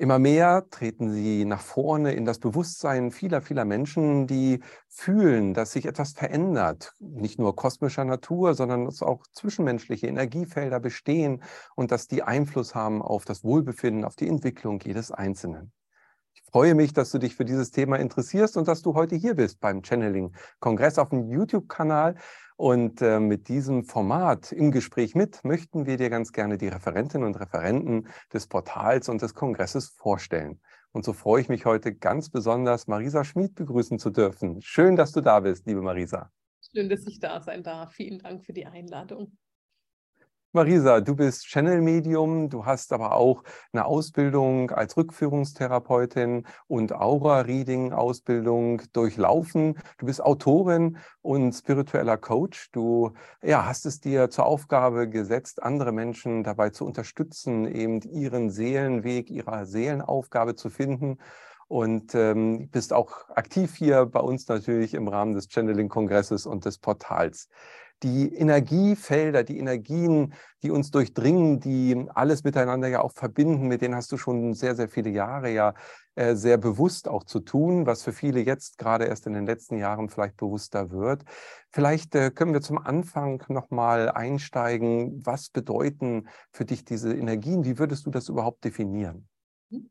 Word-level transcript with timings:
Immer 0.00 0.20
mehr 0.20 0.64
treten 0.70 1.10
sie 1.10 1.44
nach 1.44 1.60
vorne 1.60 2.12
in 2.12 2.24
das 2.24 2.38
Bewusstsein 2.38 3.10
vieler, 3.10 3.42
vieler 3.42 3.64
Menschen, 3.64 4.28
die 4.28 4.60
fühlen, 4.86 5.54
dass 5.54 5.72
sich 5.72 5.86
etwas 5.86 6.12
verändert, 6.12 6.94
nicht 7.00 7.40
nur 7.40 7.56
kosmischer 7.56 8.04
Natur, 8.04 8.54
sondern 8.54 8.84
dass 8.84 9.02
auch 9.02 9.24
zwischenmenschliche 9.32 10.06
Energiefelder 10.06 10.78
bestehen 10.78 11.42
und 11.74 11.90
dass 11.90 12.06
die 12.06 12.22
Einfluss 12.22 12.76
haben 12.76 13.02
auf 13.02 13.24
das 13.24 13.42
Wohlbefinden, 13.42 14.04
auf 14.04 14.14
die 14.14 14.28
Entwicklung 14.28 14.78
jedes 14.84 15.10
Einzelnen. 15.10 15.72
Ich 16.32 16.42
freue 16.52 16.76
mich, 16.76 16.92
dass 16.92 17.10
du 17.10 17.18
dich 17.18 17.34
für 17.34 17.44
dieses 17.44 17.72
Thema 17.72 17.96
interessierst 17.96 18.56
und 18.56 18.68
dass 18.68 18.82
du 18.82 18.94
heute 18.94 19.16
hier 19.16 19.34
bist 19.34 19.58
beim 19.58 19.82
Channeling-Kongress 19.82 20.98
auf 20.98 21.08
dem 21.08 21.28
YouTube-Kanal. 21.28 22.14
Und 22.58 23.02
äh, 23.02 23.20
mit 23.20 23.46
diesem 23.46 23.84
Format 23.84 24.50
im 24.50 24.72
Gespräch 24.72 25.14
mit 25.14 25.44
möchten 25.44 25.86
wir 25.86 25.96
dir 25.96 26.10
ganz 26.10 26.32
gerne 26.32 26.58
die 26.58 26.66
Referentinnen 26.66 27.24
und 27.24 27.38
Referenten 27.38 28.08
des 28.32 28.48
Portals 28.48 29.08
und 29.08 29.22
des 29.22 29.34
Kongresses 29.34 29.90
vorstellen. 29.90 30.60
Und 30.90 31.04
so 31.04 31.12
freue 31.12 31.40
ich 31.40 31.48
mich 31.48 31.66
heute 31.66 31.94
ganz 31.94 32.30
besonders, 32.30 32.88
Marisa 32.88 33.22
Schmid 33.22 33.54
begrüßen 33.54 34.00
zu 34.00 34.10
dürfen. 34.10 34.60
Schön, 34.60 34.96
dass 34.96 35.12
du 35.12 35.20
da 35.20 35.38
bist, 35.38 35.68
liebe 35.68 35.82
Marisa. 35.82 36.32
Schön, 36.74 36.88
dass 36.88 37.06
ich 37.06 37.20
da 37.20 37.40
sein 37.40 37.62
darf. 37.62 37.92
Vielen 37.92 38.18
Dank 38.18 38.44
für 38.44 38.52
die 38.52 38.66
Einladung. 38.66 39.38
Marisa, 40.52 41.02
du 41.02 41.14
bist 41.14 41.44
Channel-Medium, 41.44 42.48
du 42.48 42.64
hast 42.64 42.94
aber 42.94 43.14
auch 43.14 43.42
eine 43.70 43.84
Ausbildung 43.84 44.70
als 44.70 44.96
Rückführungstherapeutin 44.96 46.46
und 46.66 46.94
Aura-Reading-Ausbildung 46.94 48.80
durchlaufen. 48.94 49.78
Du 49.98 50.06
bist 50.06 50.22
Autorin 50.22 50.96
und 51.20 51.52
spiritueller 51.52 52.16
Coach. 52.16 52.70
Du 52.72 53.12
ja, 53.42 53.66
hast 53.66 53.84
es 53.84 54.00
dir 54.00 54.30
zur 54.30 54.46
Aufgabe 54.46 55.10
gesetzt, 55.10 55.62
andere 55.62 55.92
Menschen 55.92 56.44
dabei 56.44 56.70
zu 56.70 56.86
unterstützen, 56.86 57.66
eben 57.66 58.00
ihren 58.00 58.48
Seelenweg, 58.48 59.28
ihrer 59.28 59.66
Seelenaufgabe 59.66 60.54
zu 60.54 60.70
finden 60.70 61.18
und 61.66 62.14
ähm, 62.14 62.70
bist 62.70 62.94
auch 62.94 63.28
aktiv 63.28 63.74
hier 63.74 64.06
bei 64.06 64.20
uns 64.20 64.48
natürlich 64.48 64.94
im 64.94 65.08
Rahmen 65.08 65.34
des 65.34 65.48
Channeling-Kongresses 65.48 66.46
und 66.46 66.64
des 66.64 66.78
Portals 66.78 67.50
die 68.02 68.34
Energiefelder, 68.34 69.44
die 69.44 69.58
Energien, 69.58 70.34
die 70.62 70.70
uns 70.70 70.90
durchdringen, 70.90 71.60
die 71.60 72.06
alles 72.14 72.44
miteinander 72.44 72.88
ja 72.88 73.00
auch 73.00 73.12
verbinden, 73.12 73.68
mit 73.68 73.82
denen 73.82 73.94
hast 73.94 74.12
du 74.12 74.16
schon 74.16 74.54
sehr, 74.54 74.76
sehr 74.76 74.88
viele 74.88 75.10
Jahre 75.10 75.50
ja 75.50 75.74
äh, 76.14 76.34
sehr 76.34 76.58
bewusst 76.58 77.06
auch 77.06 77.22
zu 77.22 77.38
tun, 77.38 77.86
was 77.86 78.02
für 78.02 78.12
viele 78.12 78.40
jetzt 78.40 78.78
gerade 78.78 79.04
erst 79.04 79.26
in 79.26 79.34
den 79.34 79.46
letzten 79.46 79.78
Jahren 79.78 80.08
vielleicht 80.08 80.36
bewusster 80.36 80.90
wird. 80.90 81.22
Vielleicht 81.70 82.14
äh, 82.16 82.30
können 82.30 82.52
wir 82.52 82.60
zum 82.60 82.78
Anfang 82.78 83.44
nochmal 83.48 84.10
einsteigen. 84.10 85.24
Was 85.24 85.48
bedeuten 85.48 86.28
für 86.50 86.64
dich 86.64 86.84
diese 86.84 87.14
Energien? 87.14 87.64
Wie 87.64 87.78
würdest 87.78 88.04
du 88.04 88.10
das 88.10 88.28
überhaupt 88.28 88.64
definieren? 88.64 89.28
Mhm. 89.70 89.90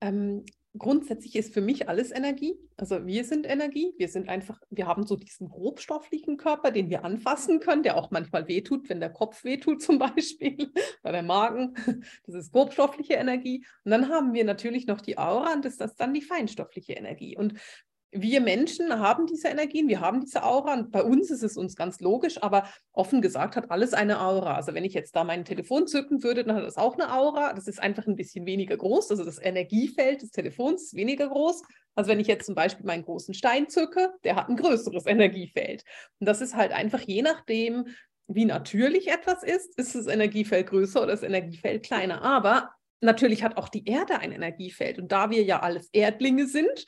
Ähm, 0.00 0.44
grundsätzlich 0.76 1.36
ist 1.36 1.54
für 1.54 1.60
mich 1.60 1.88
alles 1.88 2.10
Energie. 2.10 2.58
Also 2.76 3.06
wir 3.06 3.24
sind 3.24 3.46
Energie. 3.46 3.94
Wir 3.96 4.08
sind 4.08 4.28
einfach, 4.28 4.60
wir 4.70 4.86
haben 4.86 5.06
so 5.06 5.16
diesen 5.16 5.48
grobstofflichen 5.48 6.36
Körper, 6.36 6.70
den 6.70 6.90
wir 6.90 7.04
anfassen 7.04 7.60
können, 7.60 7.82
der 7.82 7.96
auch 7.96 8.10
manchmal 8.10 8.48
wehtut, 8.48 8.88
wenn 8.88 9.00
der 9.00 9.10
Kopf 9.10 9.44
wehtut 9.44 9.82
zum 9.82 9.98
Beispiel, 9.98 10.72
oder 11.02 11.12
der 11.12 11.22
Magen. 11.22 11.74
Das 12.26 12.34
ist 12.34 12.52
grobstoffliche 12.52 13.14
Energie. 13.14 13.64
Und 13.84 13.92
dann 13.92 14.08
haben 14.08 14.32
wir 14.34 14.44
natürlich 14.44 14.86
noch 14.86 15.00
die 15.00 15.18
Aura 15.18 15.52
und 15.52 15.64
das 15.64 15.76
ist 15.76 15.96
dann 15.96 16.14
die 16.14 16.22
feinstoffliche 16.22 16.94
Energie. 16.94 17.36
Und 17.36 17.54
wir 18.16 18.40
Menschen 18.40 19.00
haben 19.00 19.26
diese 19.26 19.48
Energien, 19.48 19.88
wir 19.88 20.00
haben 20.00 20.20
diese 20.20 20.44
Aura 20.44 20.74
und 20.74 20.92
bei 20.92 21.02
uns 21.02 21.30
ist 21.30 21.42
es 21.42 21.56
uns 21.56 21.74
ganz 21.74 22.00
logisch, 22.00 22.40
aber 22.42 22.68
offen 22.92 23.20
gesagt 23.20 23.56
hat 23.56 23.70
alles 23.72 23.92
eine 23.92 24.20
Aura. 24.20 24.54
Also 24.54 24.72
wenn 24.72 24.84
ich 24.84 24.94
jetzt 24.94 25.16
da 25.16 25.24
mein 25.24 25.44
Telefon 25.44 25.88
zücken 25.88 26.22
würde, 26.22 26.44
dann 26.44 26.56
hat 26.56 26.64
das 26.64 26.76
auch 26.76 26.94
eine 26.94 27.12
Aura. 27.12 27.52
Das 27.52 27.66
ist 27.66 27.82
einfach 27.82 28.06
ein 28.06 28.14
bisschen 28.14 28.46
weniger 28.46 28.76
groß. 28.76 29.10
Also 29.10 29.24
das 29.24 29.42
Energiefeld 29.42 30.22
des 30.22 30.30
Telefons 30.30 30.84
ist 30.84 30.94
weniger 30.94 31.28
groß. 31.28 31.62
Also 31.96 32.10
wenn 32.10 32.20
ich 32.20 32.28
jetzt 32.28 32.46
zum 32.46 32.54
Beispiel 32.54 32.86
meinen 32.86 33.04
großen 33.04 33.34
Stein 33.34 33.68
zücke, 33.68 34.10
der 34.22 34.36
hat 34.36 34.48
ein 34.48 34.56
größeres 34.56 35.06
Energiefeld. 35.06 35.84
Und 36.20 36.28
das 36.28 36.40
ist 36.40 36.54
halt 36.54 36.70
einfach 36.70 37.00
je 37.00 37.22
nachdem, 37.22 37.88
wie 38.28 38.44
natürlich 38.44 39.08
etwas 39.08 39.42
ist, 39.42 39.76
ist 39.76 39.96
das 39.96 40.06
Energiefeld 40.06 40.68
größer 40.68 41.02
oder 41.02 41.12
das 41.12 41.24
Energiefeld 41.24 41.84
kleiner. 41.84 42.22
Aber 42.22 42.70
natürlich 43.00 43.42
hat 43.42 43.56
auch 43.56 43.68
die 43.68 43.86
Erde 43.86 44.18
ein 44.18 44.32
Energiefeld. 44.32 44.98
Und 44.98 45.12
da 45.12 45.30
wir 45.30 45.42
ja 45.42 45.60
alles 45.60 45.88
Erdlinge 45.92 46.46
sind, 46.46 46.86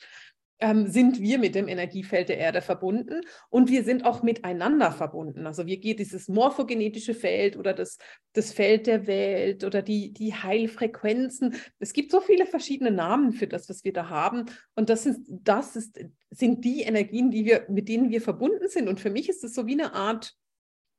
ähm, 0.59 0.87
sind 0.87 1.19
wir 1.21 1.37
mit 1.37 1.55
dem 1.55 1.67
Energiefeld 1.67 2.29
der 2.29 2.37
Erde 2.37 2.61
verbunden 2.61 3.21
und 3.49 3.69
wir 3.69 3.83
sind 3.83 4.05
auch 4.05 4.23
miteinander 4.23 4.91
verbunden. 4.91 5.45
Also 5.45 5.67
wir 5.67 5.77
gehen 5.77 5.97
dieses 5.97 6.27
morphogenetische 6.27 7.13
Feld 7.13 7.57
oder 7.57 7.73
das, 7.73 7.97
das 8.33 8.51
Feld 8.51 8.87
der 8.87 9.07
Welt 9.07 9.63
oder 9.63 9.81
die, 9.81 10.13
die 10.13 10.33
Heilfrequenzen. 10.33 11.55
Es 11.79 11.93
gibt 11.93 12.11
so 12.11 12.21
viele 12.21 12.45
verschiedene 12.45 12.91
Namen 12.91 13.33
für 13.33 13.47
das, 13.47 13.69
was 13.69 13.83
wir 13.83 13.93
da 13.93 14.09
haben. 14.09 14.45
Und 14.75 14.89
das, 14.89 15.05
ist, 15.05 15.21
das 15.27 15.75
ist, 15.75 15.99
sind 16.31 16.65
die 16.65 16.81
Energien, 16.81 17.29
die 17.29 17.45
wir, 17.45 17.65
mit 17.69 17.87
denen 17.87 18.09
wir 18.09 18.21
verbunden 18.21 18.67
sind. 18.67 18.87
Und 18.87 18.99
für 18.99 19.11
mich 19.11 19.29
ist 19.29 19.43
es 19.43 19.53
so 19.53 19.67
wie 19.67 19.79
eine 19.79 19.93
Art 19.93 20.35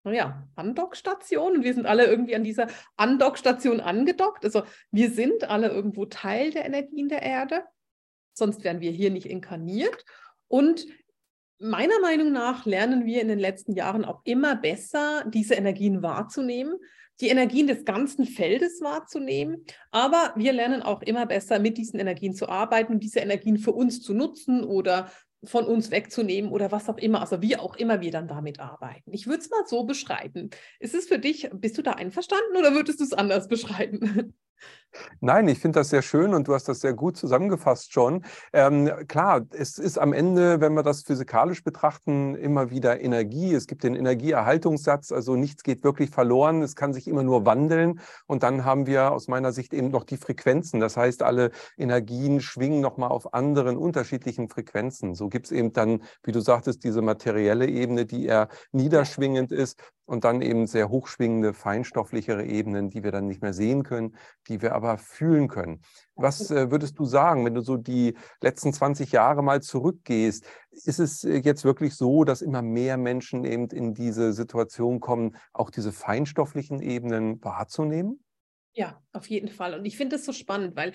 naja, 0.05 0.49
Andockstation 0.55 1.57
und 1.57 1.65
wir 1.65 1.75
sind 1.75 1.85
alle 1.85 2.07
irgendwie 2.07 2.37
an 2.37 2.45
dieser 2.45 2.69
Andockstation 2.97 3.81
angedockt. 3.81 4.45
Also 4.45 4.63
wir 4.91 5.11
sind 5.11 5.45
alle 5.45 5.69
irgendwo 5.69 6.07
Teil 6.07 6.53
der 6.53 6.65
Energien 6.65 7.09
der 7.09 7.23
Erde 7.23 7.65
sonst 8.39 8.65
wären 8.65 8.81
wir 8.81 8.91
hier 8.91 9.11
nicht 9.11 9.27
inkarniert. 9.27 10.05
Und 10.49 10.87
meiner 11.59 12.01
Meinung 12.01 12.33
nach 12.33 12.67
lernen 12.67 13.05
wir 13.05 13.21
in 13.21 13.29
den 13.29 13.39
letzten 13.39 13.73
Jahren 13.73 14.05
auch 14.05 14.21
immer 14.25 14.57
besser, 14.57 15.25
diese 15.29 15.55
Energien 15.55 16.03
wahrzunehmen, 16.03 16.77
die 17.21 17.29
Energien 17.29 17.67
des 17.67 17.85
ganzen 17.85 18.25
Feldes 18.25 18.81
wahrzunehmen. 18.81 19.65
Aber 19.91 20.33
wir 20.37 20.53
lernen 20.53 20.83
auch 20.83 21.03
immer 21.03 21.27
besser, 21.27 21.59
mit 21.59 21.77
diesen 21.77 21.99
Energien 21.99 22.35
zu 22.35 22.49
arbeiten, 22.49 23.01
diese 23.01 23.21
Energien 23.21 23.59
für 23.59 23.73
uns 23.73 24.01
zu 24.01 24.15
nutzen 24.15 24.65
oder 24.65 25.11
von 25.45 25.67
uns 25.67 25.91
wegzunehmen 25.91 26.51
oder 26.51 26.73
was 26.73 26.89
auch 26.89 26.99
immer, 26.99 27.21
also 27.21 27.41
wie 27.43 27.57
auch 27.57 27.77
immer 27.77 28.01
wir 28.01 28.11
dann 28.11 28.27
damit 28.27 28.59
arbeiten. 28.59 29.13
Ich 29.13 29.27
würde 29.27 29.41
es 29.41 29.51
mal 29.51 29.65
so 29.67 29.85
beschreiben. 29.85 30.51
Ist 30.81 30.95
es 30.95 31.07
für 31.07 31.19
dich, 31.19 31.49
bist 31.53 31.79
du 31.79 31.83
da 31.83 31.93
einverstanden 31.93 32.57
oder 32.57 32.73
würdest 32.75 33.01
du 33.01 33.05
es 33.05 33.13
anders 33.13 33.49
beschreiben? 33.49 34.35
Nein, 35.21 35.49
ich 35.49 35.59
finde 35.59 35.81
das 35.81 35.91
sehr 35.91 36.03
schön 36.03 36.35
und 36.35 36.49
du 36.49 36.55
hast 36.55 36.69
das 36.69 36.81
sehr 36.81 36.95
gut 36.95 37.17
zusammengefasst 37.17 37.93
schon. 37.93 38.25
Ähm, 38.53 38.91
klar, 39.07 39.47
es 39.51 39.79
ist 39.79 39.99
am 39.99 40.13
Ende, 40.13 40.61
wenn 40.61 40.75
wir 40.75 40.83
das 40.83 41.03
physikalisch 41.03 41.63
betrachten, 41.63 42.35
immer 42.35 42.71
wieder 42.71 43.01
Energie. 43.01 43.53
Es 43.55 43.67
gibt 43.67 43.85
den 43.85 43.95
Energieerhaltungssatz, 43.95 45.13
also 45.13 45.37
nichts 45.37 45.63
geht 45.63 45.85
wirklich 45.85 46.11
verloren, 46.11 46.63
es 46.63 46.77
kann 46.77 46.93
sich 46.93 47.07
immer 47.07 47.23
nur 47.23 47.45
wandeln. 47.47 48.01
Und 48.27 48.43
dann 48.43 48.65
haben 48.65 48.87
wir 48.87 49.13
aus 49.13 49.29
meiner 49.29 49.53
Sicht 49.53 49.75
eben 49.75 49.91
noch 49.91 50.05
die 50.05 50.17
Frequenzen. 50.17 50.81
Das 50.81 50.97
heißt, 50.97 51.23
alle 51.23 51.51
Energien 51.77 52.41
schwingen 52.41 52.81
nochmal 52.81 53.11
auf 53.11 53.35
anderen 53.35 53.77
unterschiedlichen 53.77 54.49
Frequenzen. 54.49 55.15
So 55.15 55.29
gibt 55.29 55.47
es 55.47 55.53
eben 55.53 55.73
dann, 55.73 56.03
wie 56.23 56.33
du 56.33 56.41
sagtest, 56.41 56.85
diese 56.85 57.03
materielle 57.03 57.67
Ebene, 57.67 58.07
die 58.07 58.27
eher 58.27 58.49
niederschwingend 58.73 59.53
ist 59.53 59.79
und 60.09 60.25
dann 60.25 60.41
eben 60.41 60.67
sehr 60.67 60.89
hochschwingende, 60.89 61.53
feinstofflichere 61.53 62.45
Ebenen, 62.47 62.89
die 62.89 63.05
wir 63.05 63.13
dann 63.13 63.27
nicht 63.27 63.43
mehr 63.43 63.53
sehen 63.53 63.83
können, 63.83 64.17
die 64.49 64.63
wir 64.63 64.75
aber 64.79 64.97
fühlen 64.97 65.49
können. 65.49 65.83
Was 66.15 66.51
äh, 66.51 66.71
würdest 66.71 66.99
du 66.99 67.05
sagen, 67.05 67.45
wenn 67.45 67.55
du 67.55 67.61
so 67.61 67.77
die 67.77 68.17
letzten 68.41 68.73
20 68.73 69.13
Jahre 69.13 69.43
mal 69.43 69.61
zurückgehst? 69.61 70.47
Ist 70.71 71.01
es 71.01 71.25
äh, 71.25 71.39
jetzt 71.39 71.65
wirklich 71.65 71.97
so, 71.97 72.25
dass 72.25 72.43
immer 72.43 72.63
mehr 72.63 72.97
Menschen 72.97 73.45
eben 73.45 73.69
in 73.69 73.93
diese 73.93 74.33
Situation 74.33 75.01
kommen, 75.01 75.37
auch 75.53 75.71
diese 75.71 75.93
feinstofflichen 75.93 76.81
Ebenen 76.81 77.43
wahrzunehmen? 77.45 78.23
Ja, 78.75 79.03
auf 79.13 79.29
jeden 79.29 79.49
Fall. 79.49 79.75
Und 79.75 79.85
ich 79.85 79.97
finde 79.97 80.17
es 80.17 80.25
so 80.25 80.33
spannend, 80.33 80.77
weil 80.77 80.93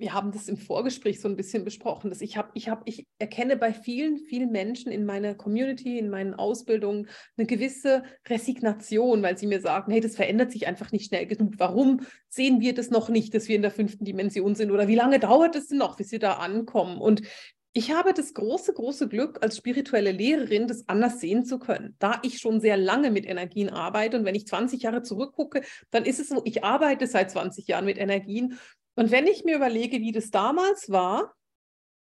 wir 0.00 0.14
haben 0.14 0.32
das 0.32 0.48
im 0.48 0.56
Vorgespräch 0.56 1.20
so 1.20 1.28
ein 1.28 1.36
bisschen 1.36 1.64
besprochen, 1.64 2.10
dass 2.10 2.22
ich 2.22 2.36
habe, 2.36 2.50
ich 2.54 2.68
habe, 2.68 2.82
ich 2.86 3.06
erkenne 3.18 3.56
bei 3.56 3.72
vielen, 3.72 4.18
vielen 4.18 4.50
Menschen 4.50 4.90
in 4.90 5.04
meiner 5.04 5.34
Community, 5.34 5.98
in 5.98 6.08
meinen 6.08 6.34
Ausbildungen 6.34 7.08
eine 7.36 7.46
gewisse 7.46 8.02
Resignation, 8.28 9.22
weil 9.22 9.36
sie 9.36 9.46
mir 9.46 9.60
sagen, 9.60 9.92
hey, 9.92 10.00
das 10.00 10.16
verändert 10.16 10.52
sich 10.52 10.66
einfach 10.66 10.90
nicht 10.90 11.06
schnell 11.06 11.26
genug. 11.26 11.54
Warum 11.58 12.00
sehen 12.28 12.60
wir 12.60 12.74
das 12.74 12.90
noch 12.90 13.10
nicht, 13.10 13.34
dass 13.34 13.48
wir 13.48 13.56
in 13.56 13.62
der 13.62 13.70
fünften 13.70 14.04
Dimension 14.04 14.54
sind? 14.54 14.70
Oder 14.70 14.88
wie 14.88 14.94
lange 14.94 15.20
dauert 15.20 15.54
es 15.54 15.68
denn 15.68 15.78
noch, 15.78 15.96
bis 15.96 16.10
wir 16.12 16.18
da 16.18 16.34
ankommen? 16.34 16.98
Und 16.98 17.22
ich 17.72 17.92
habe 17.92 18.12
das 18.12 18.34
große, 18.34 18.72
große 18.72 19.06
Glück, 19.06 19.38
als 19.42 19.56
spirituelle 19.56 20.10
Lehrerin 20.10 20.66
das 20.66 20.88
anders 20.88 21.20
sehen 21.20 21.44
zu 21.44 21.60
können, 21.60 21.94
da 22.00 22.18
ich 22.22 22.38
schon 22.38 22.60
sehr 22.60 22.76
lange 22.76 23.12
mit 23.12 23.26
Energien 23.26 23.68
arbeite. 23.68 24.16
Und 24.16 24.24
wenn 24.24 24.34
ich 24.34 24.46
20 24.46 24.82
Jahre 24.82 25.02
zurückgucke, 25.02 25.62
dann 25.92 26.04
ist 26.04 26.18
es 26.18 26.30
so, 26.30 26.42
ich 26.44 26.64
arbeite 26.64 27.06
seit 27.06 27.30
20 27.30 27.68
Jahren 27.68 27.84
mit 27.84 27.98
Energien 27.98 28.58
und 28.96 29.10
wenn 29.10 29.26
ich 29.26 29.44
mir 29.44 29.56
überlege, 29.56 30.00
wie 30.00 30.12
das 30.12 30.30
damals 30.30 30.90
war, 30.90 31.34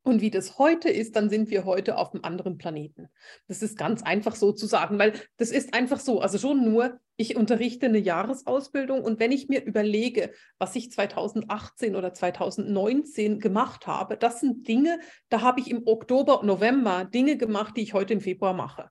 und 0.05 0.21
wie 0.21 0.31
das 0.31 0.59
heute 0.59 0.89
ist, 0.89 1.15
dann 1.17 1.31
sind 1.31 1.51
wir 1.51 1.65
heute 1.65 1.97
auf 1.97 2.13
einem 2.13 2.25
anderen 2.25 2.59
Planeten. 2.59 3.09
Das 3.47 3.63
ist 3.63 3.79
ganz 3.79 4.03
einfach 4.03 4.35
so 4.35 4.53
zu 4.53 4.67
sagen, 4.67 4.99
weil 4.99 5.13
das 5.37 5.51
ist 5.51 5.75
einfach 5.75 6.01
so. 6.01 6.21
Also 6.21 6.39
schon 6.39 6.65
nur, 6.65 6.99
ich 7.17 7.37
unterrichte 7.37 7.87
eine 7.87 7.99
Jahresausbildung 7.99 9.03
und 9.03 9.21
wenn 9.21 9.31
ich 9.31 9.49
mir 9.49 9.65
überlege, 9.65 10.33
was 10.59 10.75
ich 10.75 10.91
2018 10.91 11.95
oder 11.95 12.13
2019 12.13 13.39
gemacht 13.39 13.87
habe, 13.87 14.17
das 14.17 14.41
sind 14.41 14.67
Dinge, 14.67 14.99
da 15.29 15.41
habe 15.41 15.61
ich 15.61 15.71
im 15.71 15.87
Oktober, 15.87 16.41
November 16.43 17.05
Dinge 17.05 17.37
gemacht, 17.37 17.77
die 17.77 17.83
ich 17.83 17.95
heute 17.95 18.15
im 18.15 18.21
Februar 18.21 18.55
mache. 18.55 18.91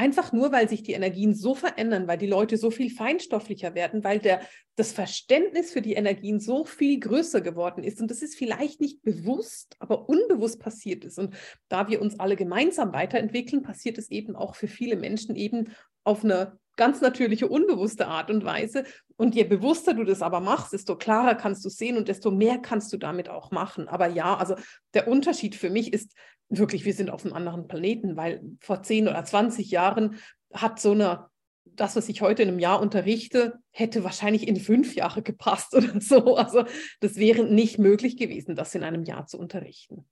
Einfach 0.00 0.32
nur, 0.32 0.50
weil 0.50 0.66
sich 0.66 0.82
die 0.82 0.94
Energien 0.94 1.34
so 1.34 1.54
verändern, 1.54 2.08
weil 2.08 2.16
die 2.16 2.26
Leute 2.26 2.56
so 2.56 2.70
viel 2.70 2.88
feinstofflicher 2.88 3.74
werden, 3.74 4.02
weil 4.02 4.18
der, 4.18 4.40
das 4.74 4.92
Verständnis 4.92 5.72
für 5.72 5.82
die 5.82 5.92
Energien 5.92 6.40
so 6.40 6.64
viel 6.64 6.98
größer 6.98 7.42
geworden 7.42 7.84
ist. 7.84 8.00
Und 8.00 8.10
das 8.10 8.22
ist 8.22 8.34
vielleicht 8.34 8.80
nicht 8.80 9.02
bewusst, 9.02 9.76
aber 9.78 10.08
unbewusst 10.08 10.58
passiert 10.58 11.04
ist. 11.04 11.18
Und 11.18 11.34
da 11.68 11.90
wir 11.90 12.00
uns 12.00 12.18
alle 12.18 12.36
gemeinsam 12.36 12.94
weiterentwickeln, 12.94 13.60
passiert 13.60 13.98
es 13.98 14.10
eben 14.10 14.36
auch 14.36 14.54
für 14.54 14.68
viele 14.68 14.96
Menschen 14.96 15.36
eben 15.36 15.74
auf 16.02 16.24
eine 16.24 16.58
ganz 16.76 17.02
natürliche, 17.02 17.48
unbewusste 17.48 18.06
Art 18.06 18.30
und 18.30 18.42
Weise. 18.42 18.84
Und 19.18 19.34
je 19.34 19.44
bewusster 19.44 19.92
du 19.92 20.04
das 20.04 20.22
aber 20.22 20.40
machst, 20.40 20.72
desto 20.72 20.96
klarer 20.96 21.34
kannst 21.34 21.62
du 21.62 21.68
sehen 21.68 21.98
und 21.98 22.08
desto 22.08 22.30
mehr 22.30 22.56
kannst 22.56 22.90
du 22.94 22.96
damit 22.96 23.28
auch 23.28 23.50
machen. 23.50 23.86
Aber 23.86 24.06
ja, 24.06 24.34
also 24.34 24.54
der 24.94 25.08
Unterschied 25.08 25.56
für 25.56 25.68
mich 25.68 25.92
ist, 25.92 26.14
wirklich, 26.50 26.84
wir 26.84 26.94
sind 26.94 27.10
auf 27.10 27.24
einem 27.24 27.34
anderen 27.34 27.68
Planeten, 27.68 28.16
weil 28.16 28.42
vor 28.60 28.82
10 28.82 29.08
oder 29.08 29.24
20 29.24 29.70
Jahren 29.70 30.16
hat 30.52 30.80
so 30.80 30.92
eine, 30.92 31.28
das, 31.64 31.96
was 31.96 32.08
ich 32.08 32.20
heute 32.20 32.42
in 32.42 32.48
einem 32.48 32.58
Jahr 32.58 32.80
unterrichte, 32.80 33.54
hätte 33.70 34.04
wahrscheinlich 34.04 34.46
in 34.46 34.56
fünf 34.56 34.94
Jahre 34.94 35.22
gepasst 35.22 35.74
oder 35.76 36.00
so. 36.00 36.36
Also 36.36 36.64
das 37.00 37.16
wäre 37.16 37.44
nicht 37.44 37.78
möglich 37.78 38.16
gewesen, 38.16 38.56
das 38.56 38.74
in 38.74 38.82
einem 38.82 39.04
Jahr 39.04 39.26
zu 39.26 39.38
unterrichten. 39.38 40.04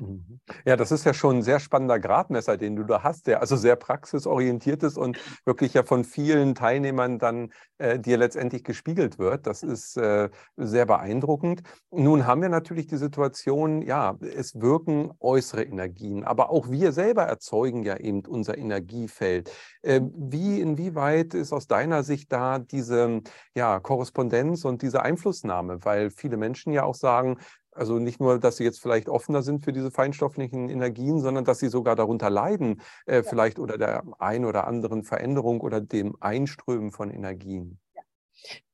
Mhm. 0.00 0.40
Ja, 0.64 0.76
das 0.76 0.90
ist 0.90 1.04
ja 1.04 1.14
schon 1.14 1.36
ein 1.36 1.42
sehr 1.42 1.60
spannender 1.60 2.00
Gradmesser, 2.00 2.56
den 2.56 2.74
du 2.74 2.82
da 2.82 3.04
hast, 3.04 3.28
der 3.28 3.40
also 3.40 3.54
sehr 3.56 3.76
praxisorientiert 3.76 4.82
ist 4.82 4.98
und 4.98 5.18
wirklich 5.44 5.74
ja 5.74 5.84
von 5.84 6.02
vielen 6.02 6.56
Teilnehmern 6.56 7.20
dann 7.20 7.52
äh, 7.78 8.00
dir 8.00 8.16
letztendlich 8.16 8.64
gespiegelt 8.64 9.20
wird. 9.20 9.46
Das 9.46 9.62
ist 9.62 9.96
äh, 9.96 10.30
sehr 10.56 10.86
beeindruckend. 10.86 11.62
Nun 11.92 12.26
haben 12.26 12.42
wir 12.42 12.48
natürlich 12.48 12.88
die 12.88 12.96
Situation, 12.96 13.82
ja, 13.82 14.16
es 14.20 14.60
wirken 14.60 15.12
äußere 15.20 15.62
Energien, 15.62 16.24
aber 16.24 16.50
auch 16.50 16.70
wir 16.70 16.90
selber 16.90 17.22
erzeugen 17.22 17.84
ja 17.84 17.96
eben 17.96 18.26
unser 18.26 18.58
Energiefeld. 18.58 19.52
Äh, 19.82 20.00
wie, 20.16 20.60
inwieweit 20.60 21.34
ist 21.34 21.52
aus 21.52 21.68
deiner 21.68 22.02
Sicht 22.02 22.32
da 22.32 22.58
diese 22.58 23.20
ja, 23.54 23.78
Korrespondenz 23.78 24.64
und 24.64 24.82
diese 24.82 25.02
Einflussnahme? 25.02 25.84
Weil 25.84 26.10
viele 26.10 26.36
Menschen 26.36 26.72
ja 26.72 26.82
auch 26.82 26.96
sagen, 26.96 27.38
also 27.74 27.98
nicht 27.98 28.20
nur, 28.20 28.38
dass 28.38 28.56
sie 28.56 28.64
jetzt 28.64 28.80
vielleicht 28.80 29.08
offener 29.08 29.42
sind 29.42 29.64
für 29.64 29.72
diese 29.72 29.90
feinstofflichen 29.90 30.68
Energien, 30.68 31.20
sondern 31.20 31.44
dass 31.44 31.58
sie 31.58 31.68
sogar 31.68 31.96
darunter 31.96 32.30
leiden, 32.30 32.80
äh, 33.06 33.16
ja. 33.16 33.22
vielleicht 33.22 33.58
oder 33.58 33.78
der 33.78 34.02
ein 34.18 34.44
oder 34.44 34.66
anderen 34.66 35.02
Veränderung 35.04 35.60
oder 35.60 35.80
dem 35.80 36.16
Einströmen 36.20 36.90
von 36.92 37.10
Energien. 37.10 37.78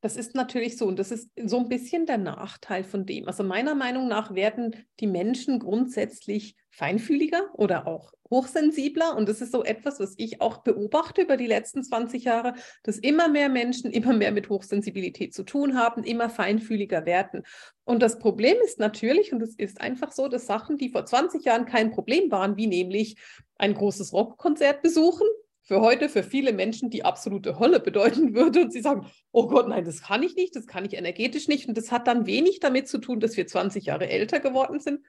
Das 0.01 0.17
ist 0.17 0.35
natürlich 0.35 0.77
so 0.77 0.87
und 0.87 0.99
das 0.99 1.11
ist 1.11 1.31
so 1.45 1.59
ein 1.59 1.69
bisschen 1.69 2.07
der 2.07 2.19
Nachteil 2.19 2.85
von 2.85 3.07
dem. 3.07 3.27
Also 3.27 3.43
meiner 3.45 3.75
Meinung 3.75 4.09
nach 4.09 4.35
werden 4.35 4.77
die 4.99 5.07
Menschen 5.07 5.59
grundsätzlich 5.59 6.57
feinfühliger 6.71 7.51
oder 7.55 7.87
auch 7.87 8.13
hochsensibler 8.31 9.17
und 9.17 9.29
das 9.29 9.41
ist 9.41 9.53
so 9.53 9.65
etwas, 9.65 9.99
was 9.99 10.15
ich 10.17 10.41
auch 10.41 10.59
beobachte 10.59 11.23
über 11.23 11.37
die 11.37 11.49
letzten 11.49 11.83
20 11.83 12.25
Jahre, 12.25 12.55
dass 12.85 12.97
immer 12.99 13.29
mehr 13.29 13.49
Menschen 13.49 13.91
immer 13.91 14.13
mehr 14.13 14.33
mit 14.33 14.49
Hochsensibilität 14.49 15.35
zu 15.35 15.43
tun 15.43 15.77
haben, 15.77 16.05
immer 16.05 16.31
feinfühliger 16.31 17.07
werden. 17.07 17.43
Und 17.85 18.03
das 18.03 18.19
Problem 18.19 18.57
ist 18.65 18.79
natürlich, 18.79 19.33
und 19.33 19.43
es 19.43 19.57
ist 19.57 19.81
einfach 19.81 20.13
so, 20.13 20.29
dass 20.29 20.47
Sachen, 20.47 20.79
die 20.79 20.91
vor 20.91 21.05
20 21.05 21.45
Jahren 21.45 21.67
kein 21.67 21.91
Problem 21.91 22.31
waren, 22.31 22.57
wie 22.57 22.69
nämlich 22.69 23.17
ein 23.59 23.75
großes 23.75 24.13
Rockkonzert 24.13 24.81
besuchen, 24.81 25.27
für 25.71 25.83
heute 25.83 26.09
für 26.09 26.25
viele 26.25 26.53
Menschen 26.53 26.91
die 26.91 27.05
absolute 27.05 27.61
Hölle 27.61 27.79
bedeuten 27.79 28.35
würde 28.35 28.63
und 28.63 28.73
sie 28.73 28.81
sagen, 28.81 29.07
oh 29.31 29.47
Gott, 29.47 29.69
nein, 29.69 29.85
das 29.85 30.03
kann 30.03 30.25
ich 30.25 30.35
nicht, 30.35 30.57
das 30.57 30.67
kann 30.67 30.85
ich 30.85 30.95
energetisch 30.95 31.47
nicht. 31.47 31.69
Und 31.69 31.79
das 31.79 31.93
hat 31.93 32.09
dann 32.09 32.27
wenig 32.27 32.59
damit 32.59 32.89
zu 32.89 32.99
tun, 32.99 33.21
dass 33.21 33.37
wir 33.37 33.47
20 33.47 33.85
Jahre 33.85 34.09
älter 34.09 34.41
geworden 34.41 34.81
sind, 34.81 35.07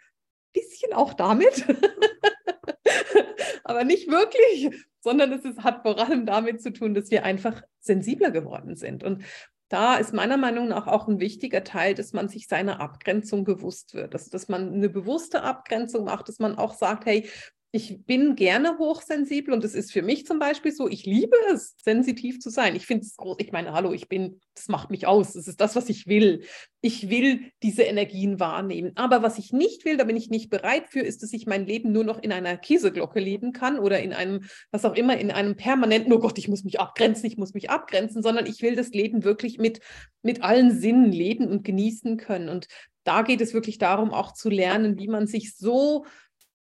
bisschen 0.53 0.93
auch 0.93 1.15
damit, 1.15 1.65
aber 3.63 3.85
nicht 3.85 4.07
wirklich, 4.11 4.69
sondern 4.99 5.33
es 5.33 5.45
ist, 5.45 5.63
hat 5.63 5.81
vor 5.81 5.97
allem 5.97 6.27
damit 6.27 6.61
zu 6.61 6.71
tun, 6.71 6.93
dass 6.93 7.09
wir 7.09 7.25
einfach 7.25 7.63
sensibler 7.79 8.29
geworden 8.29 8.75
sind. 8.75 9.03
Und 9.03 9.23
da 9.67 9.95
ist 9.95 10.13
meiner 10.13 10.37
Meinung 10.37 10.67
nach 10.67 10.85
auch 10.85 11.07
ein 11.07 11.19
wichtiger 11.19 11.63
Teil, 11.63 11.95
dass 11.95 12.13
man 12.13 12.29
sich 12.29 12.47
seiner 12.47 12.81
Abgrenzung 12.81 13.45
bewusst 13.45 13.95
wird, 13.95 14.13
dass, 14.13 14.29
dass 14.29 14.47
man 14.47 14.71
eine 14.75 14.89
bewusste 14.89 15.41
Abgrenzung 15.41 16.05
macht, 16.05 16.27
dass 16.27 16.37
man 16.37 16.55
auch 16.55 16.75
sagt, 16.75 17.07
hey, 17.07 17.27
ich 17.73 18.05
bin 18.05 18.35
gerne 18.35 18.77
hochsensibel 18.77 19.53
und 19.53 19.63
es 19.63 19.75
ist 19.75 19.93
für 19.93 20.01
mich 20.01 20.25
zum 20.25 20.39
Beispiel 20.39 20.73
so, 20.73 20.89
ich 20.89 21.05
liebe 21.05 21.37
es, 21.53 21.73
sensitiv 21.81 22.41
zu 22.41 22.49
sein. 22.49 22.75
Ich 22.75 22.85
finde 22.85 23.05
es 23.05 23.15
groß, 23.15 23.37
ich 23.39 23.53
meine, 23.53 23.71
hallo, 23.71 23.93
ich 23.93 24.09
bin, 24.09 24.41
das 24.55 24.67
macht 24.67 24.91
mich 24.91 25.07
aus, 25.07 25.33
das 25.33 25.47
ist 25.47 25.61
das, 25.61 25.77
was 25.77 25.87
ich 25.87 26.05
will. 26.05 26.43
Ich 26.81 27.09
will 27.09 27.49
diese 27.63 27.83
Energien 27.83 28.41
wahrnehmen. 28.41 28.91
Aber 28.95 29.23
was 29.23 29.37
ich 29.37 29.53
nicht 29.53 29.85
will, 29.85 29.95
da 29.95 30.03
bin 30.03 30.17
ich 30.17 30.29
nicht 30.29 30.49
bereit 30.49 30.87
für, 30.89 30.99
ist, 30.99 31.23
dass 31.23 31.31
ich 31.31 31.45
mein 31.45 31.65
Leben 31.65 31.93
nur 31.93 32.03
noch 32.03 32.21
in 32.21 32.33
einer 32.33 32.57
Käseglocke 32.57 33.21
leben 33.21 33.53
kann 33.53 33.79
oder 33.79 34.01
in 34.01 34.11
einem, 34.11 34.43
was 34.71 34.83
auch 34.83 34.95
immer, 34.95 35.17
in 35.17 35.31
einem 35.31 35.55
permanenten, 35.55 36.11
oh 36.11 36.19
Gott, 36.19 36.37
ich 36.37 36.49
muss 36.49 36.65
mich 36.65 36.81
abgrenzen, 36.81 37.25
ich 37.25 37.37
muss 37.37 37.53
mich 37.53 37.69
abgrenzen, 37.69 38.21
sondern 38.21 38.47
ich 38.47 38.61
will 38.61 38.75
das 38.75 38.89
Leben 38.89 39.23
wirklich 39.23 39.59
mit, 39.59 39.79
mit 40.23 40.43
allen 40.43 40.77
Sinnen 40.77 41.13
leben 41.13 41.47
und 41.47 41.63
genießen 41.63 42.17
können. 42.17 42.49
Und 42.49 42.67
da 43.05 43.21
geht 43.21 43.39
es 43.39 43.53
wirklich 43.53 43.77
darum, 43.77 44.11
auch 44.11 44.33
zu 44.33 44.49
lernen, 44.49 44.99
wie 44.99 45.07
man 45.07 45.25
sich 45.25 45.55
so 45.55 46.05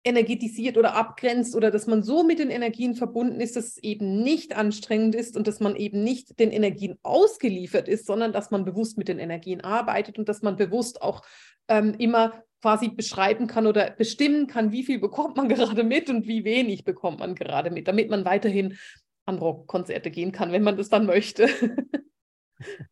energetisiert 0.05 0.77
oder 0.77 0.95
abgrenzt 0.97 1.55
oder 1.55 1.71
dass 1.71 1.87
man 1.87 2.03
so 2.03 2.25
mit 2.25 2.39
den 2.39 2.51
Energien 2.51 2.95
verbunden 2.95 3.41
ist, 3.41 3.57
dass 3.57 3.67
es 3.67 3.79
eben 3.79 4.23
nicht 4.23 4.57
anstrengend 4.57 5.15
ist 5.15 5.37
und 5.37 5.47
dass 5.47 5.61
man 5.61 5.77
eben 5.77 6.03
nicht 6.03 6.41
den 6.41 6.51
Energien 6.51 6.99
ausgeliefert 7.03 7.89
ist, 7.89 8.07
sondern 8.07 8.33
dass 8.33 8.51
man 8.51 8.65
bewusst 8.65 8.99
mit 8.99 9.09
den 9.09 9.19
Energien 9.19 9.61
arbeitet 9.61 10.19
und 10.19 10.29
dass 10.29 10.43
man 10.43 10.57
bewusst 10.57 11.03
auch 11.03 11.23
ähm, 11.69 11.95
immer 11.99 12.43
quasi 12.61 12.89
beschreiben 12.89 13.47
kann 13.47 13.67
oder 13.67 13.91
bestimmen 13.91 14.47
kann, 14.47 14.73
wie 14.73 14.85
viel 14.85 14.99
bekommt 14.99 15.37
man 15.37 15.49
gerade 15.51 15.85
mit 15.85 16.11
und 16.11 16.27
wie 16.27 16.45
wenig 16.45 16.85
bekommt 16.85 17.21
man 17.21 17.35
gerade 17.35 17.71
mit, 17.71 17.87
damit 17.87 18.11
man 18.11 18.25
weiterhin 18.25 18.79
an 19.25 19.39
Rockkonzerte 19.39 20.11
gehen 20.11 20.33
kann, 20.33 20.51
wenn 20.51 20.63
man 20.63 20.77
das 20.77 20.89
dann 20.89 21.07
möchte. 21.07 21.49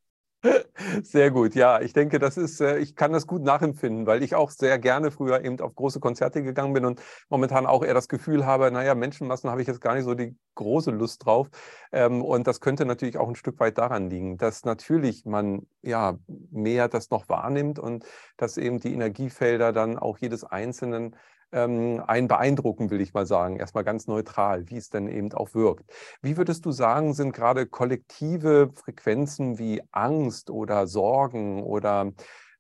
Sehr 1.03 1.31
gut, 1.31 1.55
ja. 1.55 1.81
Ich 1.83 1.93
denke, 1.93 2.19
das 2.19 2.37
ist, 2.39 2.61
äh, 2.61 2.79
ich 2.79 2.97
kann 2.97 3.13
das 3.13 3.27
gut 3.27 3.43
nachempfinden, 3.43 4.07
weil 4.07 4.23
ich 4.23 4.35
auch 4.35 4.51
sehr 4.51 4.79
gerne 4.79 5.11
früher 5.11 5.45
eben 5.45 5.61
auf 5.61 5.75
große 5.75 6.01
Konzerte 6.01 6.43
gegangen 6.43 6.73
bin 6.73 6.85
und 6.87 7.03
momentan 7.29 7.67
auch 7.67 7.85
eher 7.85 7.93
das 7.95 8.09
Gefühl 8.09 8.47
habe, 8.47 8.71
naja, 8.71 8.95
Menschenmassen 8.95 9.51
habe 9.51 9.61
ich 9.61 9.69
jetzt 9.69 9.81
gar 9.83 9.95
nicht 9.95 10.05
so 10.05 10.15
die 10.15 10.35
große 10.55 10.91
Lust 10.93 11.25
drauf. 11.27 11.49
Ähm, 11.93 12.23
und 12.23 12.47
das 12.47 12.61
könnte 12.61 12.87
natürlich 12.87 13.19
auch 13.19 13.29
ein 13.29 13.35
Stück 13.37 13.61
weit 13.61 13.77
daran 13.79 14.09
liegen, 14.09 14.39
dass 14.39 14.65
natürlich 14.65 15.25
man 15.27 15.67
ja 15.83 16.19
mehr 16.51 16.89
das 16.89 17.11
noch 17.11 17.29
wahrnimmt 17.29 17.79
und 17.79 18.05
dass 18.39 18.57
eben 18.57 18.81
die 18.81 18.95
Energiefelder 18.95 19.73
dann 19.73 19.99
auch 19.99 20.19
jedes 20.19 20.45
Einzelnen 20.45 21.17
ähm, 21.53 22.03
einen 22.07 22.29
beeindrucken, 22.29 22.91
will 22.91 23.01
ich 23.01 23.15
mal 23.15 23.27
sagen. 23.27 23.57
Erstmal 23.57 23.85
ganz 23.85 24.07
neutral, 24.07 24.69
wie 24.69 24.77
es 24.77 24.91
denn 24.91 25.09
eben 25.09 25.33
auch 25.33 25.55
wirkt. 25.55 25.91
Wie 26.23 26.37
würdest 26.37 26.65
du 26.67 26.73
sagen, 26.73 27.15
sind 27.15 27.33
gerade 27.33 27.67
kollektive 27.67 28.71
Frequenzen 28.75 29.59
wie 29.59 29.83
Angst 29.93 30.51
oder 30.51 30.87
Sorgen 30.87 31.63
oder 31.63 32.13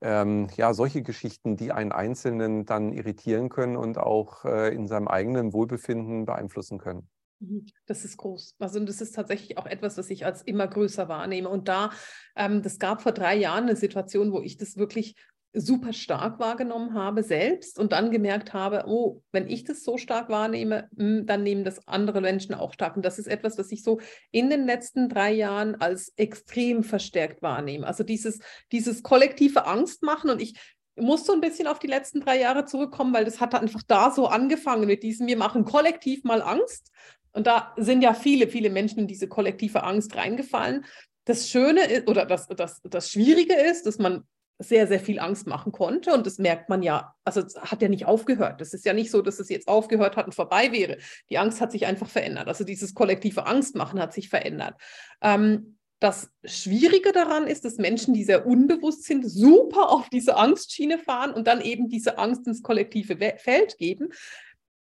ähm, 0.02 0.48
ja, 0.56 0.72
solche 0.72 1.02
Geschichten, 1.02 1.56
die 1.56 1.72
einen 1.72 1.92
Einzelnen 1.92 2.64
dann 2.64 2.92
irritieren 2.92 3.48
können 3.48 3.76
und 3.76 3.98
auch 3.98 4.44
äh, 4.44 4.74
in 4.74 4.88
seinem 4.88 5.08
eigenen 5.08 5.52
Wohlbefinden 5.52 6.24
beeinflussen 6.24 6.78
können? 6.78 7.08
Mhm, 7.40 7.66
das 7.86 8.04
ist 8.04 8.16
groß. 8.16 8.54
Also 8.58 8.80
das 8.80 9.00
ist 9.00 9.14
tatsächlich 9.14 9.58
auch 9.58 9.66
etwas, 9.66 9.98
was 9.98 10.10
ich 10.10 10.24
als 10.24 10.42
immer 10.42 10.68
größer 10.68 11.08
wahrnehme. 11.08 11.48
Und 11.48 11.68
da, 11.68 11.90
ähm, 12.36 12.62
das 12.62 12.78
gab 12.78 13.02
vor 13.02 13.12
drei 13.12 13.36
Jahren 13.36 13.64
eine 13.64 13.76
Situation, 13.76 14.32
wo 14.32 14.40
ich 14.40 14.56
das 14.56 14.76
wirklich 14.76 15.16
super 15.52 15.92
stark 15.92 16.38
wahrgenommen 16.38 16.94
habe 16.94 17.22
selbst 17.22 17.78
und 17.78 17.92
dann 17.92 18.10
gemerkt 18.10 18.52
habe, 18.52 18.84
oh, 18.86 19.22
wenn 19.32 19.48
ich 19.48 19.64
das 19.64 19.82
so 19.82 19.98
stark 19.98 20.28
wahrnehme, 20.28 20.88
hm, 20.96 21.26
dann 21.26 21.42
nehmen 21.42 21.64
das 21.64 21.86
andere 21.88 22.20
Menschen 22.20 22.54
auch 22.54 22.72
stark. 22.72 22.96
Und 22.96 23.04
das 23.04 23.18
ist 23.18 23.26
etwas, 23.26 23.58
was 23.58 23.72
ich 23.72 23.82
so 23.82 24.00
in 24.30 24.48
den 24.48 24.64
letzten 24.64 25.08
drei 25.08 25.32
Jahren 25.32 25.74
als 25.80 26.12
extrem 26.16 26.84
verstärkt 26.84 27.42
wahrnehme. 27.42 27.86
Also 27.86 28.04
dieses, 28.04 28.38
dieses 28.70 29.02
kollektive 29.02 29.66
Angstmachen 29.66 30.30
und 30.30 30.40
ich 30.40 30.54
muss 30.96 31.24
so 31.24 31.32
ein 31.32 31.40
bisschen 31.40 31.66
auf 31.66 31.78
die 31.78 31.86
letzten 31.86 32.20
drei 32.20 32.38
Jahre 32.38 32.64
zurückkommen, 32.64 33.12
weil 33.12 33.24
das 33.24 33.40
hat 33.40 33.54
einfach 33.54 33.82
da 33.86 34.10
so 34.10 34.26
angefangen 34.26 34.86
mit 34.86 35.02
diesem, 35.02 35.26
wir 35.26 35.36
machen 35.36 35.64
kollektiv 35.64 36.24
mal 36.24 36.42
Angst. 36.42 36.92
Und 37.32 37.46
da 37.46 37.74
sind 37.76 38.02
ja 38.02 38.14
viele, 38.14 38.48
viele 38.48 38.70
Menschen 38.70 39.00
in 39.00 39.06
diese 39.06 39.28
kollektive 39.28 39.82
Angst 39.82 40.16
reingefallen. 40.16 40.84
Das 41.24 41.48
Schöne 41.48 41.84
ist, 41.86 42.08
oder 42.08 42.26
das, 42.26 42.48
das, 42.48 42.80
das 42.84 43.10
Schwierige 43.10 43.54
ist, 43.54 43.86
dass 43.86 43.98
man 43.98 44.24
sehr, 44.60 44.86
sehr 44.86 45.00
viel 45.00 45.18
Angst 45.18 45.46
machen 45.46 45.72
konnte. 45.72 46.12
Und 46.14 46.26
das 46.26 46.38
merkt 46.38 46.68
man 46.68 46.82
ja, 46.82 47.14
also 47.24 47.42
hat 47.58 47.82
ja 47.82 47.88
nicht 47.88 48.06
aufgehört. 48.06 48.60
Das 48.60 48.72
ist 48.74 48.84
ja 48.84 48.92
nicht 48.92 49.10
so, 49.10 49.22
dass 49.22 49.40
es 49.40 49.48
jetzt 49.48 49.66
aufgehört 49.68 50.16
hat 50.16 50.26
und 50.26 50.34
vorbei 50.34 50.70
wäre. 50.70 50.98
Die 51.30 51.38
Angst 51.38 51.60
hat 51.60 51.72
sich 51.72 51.86
einfach 51.86 52.08
verändert. 52.08 52.46
Also 52.46 52.64
dieses 52.64 52.94
kollektive 52.94 53.46
Angstmachen 53.46 53.98
hat 53.98 54.12
sich 54.12 54.28
verändert. 54.28 54.74
Ähm, 55.22 55.76
Das 56.02 56.30
Schwierige 56.44 57.12
daran 57.12 57.46
ist, 57.46 57.64
dass 57.64 57.76
Menschen, 57.76 58.14
die 58.14 58.24
sehr 58.24 58.46
unbewusst 58.46 59.04
sind, 59.04 59.28
super 59.28 59.90
auf 59.90 60.08
diese 60.08 60.36
Angstschiene 60.36 60.98
fahren 60.98 61.32
und 61.34 61.46
dann 61.46 61.60
eben 61.60 61.90
diese 61.90 62.16
Angst 62.16 62.46
ins 62.46 62.62
kollektive 62.62 63.18
Feld 63.36 63.76
geben. 63.76 64.08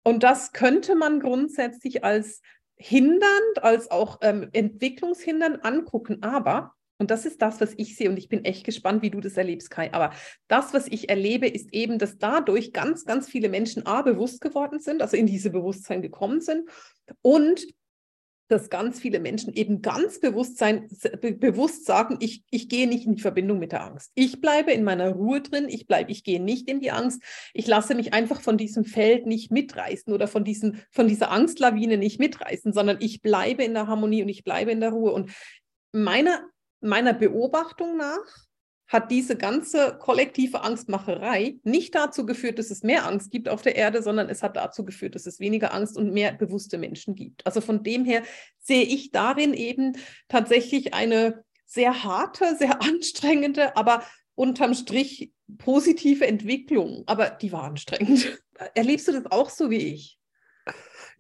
Und 0.04 0.24
das 0.24 0.54
könnte 0.54 0.96
man 0.96 1.20
grundsätzlich 1.20 2.06
als 2.06 2.42
hindernd, 2.78 3.62
als 3.62 3.92
auch 3.92 4.20
ähm, 4.22 4.48
entwicklungshindernd 4.54 5.66
angucken. 5.66 6.24
Aber, 6.24 6.72
und 7.00 7.10
das 7.12 7.26
ist 7.26 7.42
das, 7.42 7.60
was 7.62 7.74
ich 7.78 7.96
sehe, 7.96 8.10
und 8.10 8.18
ich 8.18 8.30
bin 8.30 8.46
echt 8.46 8.66
gespannt, 8.66 9.02
wie 9.02 9.10
du 9.10 9.22
das 9.22 9.38
erlebst, 9.38 9.72
Kai, 9.72 9.92
aber 9.94 10.12
das, 10.48 10.74
was 10.74 10.88
ich 10.88 11.10
erlebe, 11.10 11.48
ist 11.48 11.74
eben, 11.74 11.98
dass 11.98 12.18
dadurch 12.18 12.74
ganz, 12.74 13.06
ganz 13.06 13.30
viele 13.30 13.50
Menschen 13.50 13.86
A, 13.86 14.02
bewusst 14.02 14.42
geworden 14.42 14.80
sind, 14.80 15.02
also 15.02 15.18
in 15.18 15.26
diese 15.26 15.50
Bewusstsein 15.50 16.02
gekommen 16.02 16.42
sind 16.42 16.70
und 17.22 17.66
dass 18.50 18.70
ganz 18.72 19.00
viele 19.00 19.20
Menschen 19.20 19.54
eben 19.54 19.82
ganz 19.82 20.20
bewusst, 20.20 20.58
sein, 20.58 20.90
bewusst 21.22 21.86
sagen, 21.86 22.18
ich, 22.20 22.44
ich 22.50 22.68
gehe 22.68 22.88
nicht 22.88 23.06
in 23.06 23.16
die 23.16 23.22
Verbindung 23.22 23.60
mit 23.60 23.72
der 23.72 23.84
Angst. 23.84 24.12
Ich 24.16 24.42
bleibe 24.42 24.72
in 24.72 24.84
meiner 24.84 25.12
Ruhe 25.12 25.42
drin, 25.42 25.70
ich 25.70 25.86
bleibe, 25.86 26.12
ich 26.12 26.24
gehe 26.24 26.42
nicht 26.42 26.68
in 26.68 26.80
die 26.80 26.92
Angst, 26.92 27.22
ich 27.54 27.68
lasse 27.68 27.94
mich 27.94 28.14
einfach 28.14 28.42
von 28.42 28.58
diesem 28.58 28.86
Feld 28.86 29.28
nicht 29.28 29.52
mitreißen 29.52 30.12
oder 30.12 30.28
von, 30.28 30.44
diesen, 30.44 30.82
von 30.90 31.08
dieser 31.08 31.30
Angstlawine 31.32 31.98
nicht 31.98 32.20
mitreißen, 32.20 32.74
sondern 32.74 32.98
ich 33.00 33.22
bleibe 33.22 33.64
in 33.64 33.76
der 33.76 33.86
Harmonie 33.86 34.24
und 34.24 34.30
ich 34.30 34.44
bleibe 34.44 34.72
in 34.72 34.82
der 34.82 34.92
Ruhe. 34.92 35.14
Und 35.14 35.32
meiner, 35.92 36.42
meiner 36.82 37.14
Beobachtung 37.14 37.98
nach 37.98 38.50
hat 38.90 39.12
diese 39.12 39.38
ganze 39.38 39.98
kollektive 40.00 40.62
Angstmacherei 40.62 41.60
nicht 41.64 41.94
dazu 41.94 42.26
geführt, 42.26 42.58
dass 42.58 42.72
es 42.72 42.82
mehr 42.82 43.06
Angst 43.06 43.30
gibt 43.30 43.48
auf 43.48 43.62
der 43.62 43.76
Erde, 43.76 44.02
sondern 44.02 44.30
es 44.30 44.42
hat 44.42 44.58
dazu 44.58 44.84
geführt, 44.84 45.14
dass 45.14 45.28
es 45.28 45.40
weniger 45.40 45.76
Angst 45.76 45.96
und 45.96 46.12
mehr 46.12 46.34
bewusste 46.34 46.80
Menschen 46.80 47.14
gibt. 47.14 47.46
Also 47.46 47.62
von 47.62 47.84
dem 47.84 48.04
her 48.04 48.24
sehe 48.58 48.84
ich 48.84 49.12
darin 49.12 49.54
eben 49.54 49.96
tatsächlich 50.28 50.96
eine 50.96 51.44
sehr 51.68 52.04
harte, 52.04 52.56
sehr 52.60 52.82
anstrengende, 52.82 53.78
aber 53.78 54.04
unterm 54.34 54.74
Strich 54.74 55.32
positive 55.60 56.26
Entwicklung. 56.26 57.04
Aber 57.06 57.30
die 57.30 57.52
war 57.52 57.64
anstrengend. 57.64 58.42
Erlebst 58.74 59.08
du 59.08 59.12
das 59.12 59.32
auch 59.32 59.52
so 59.52 59.70
wie 59.70 59.94
ich? 59.94 60.19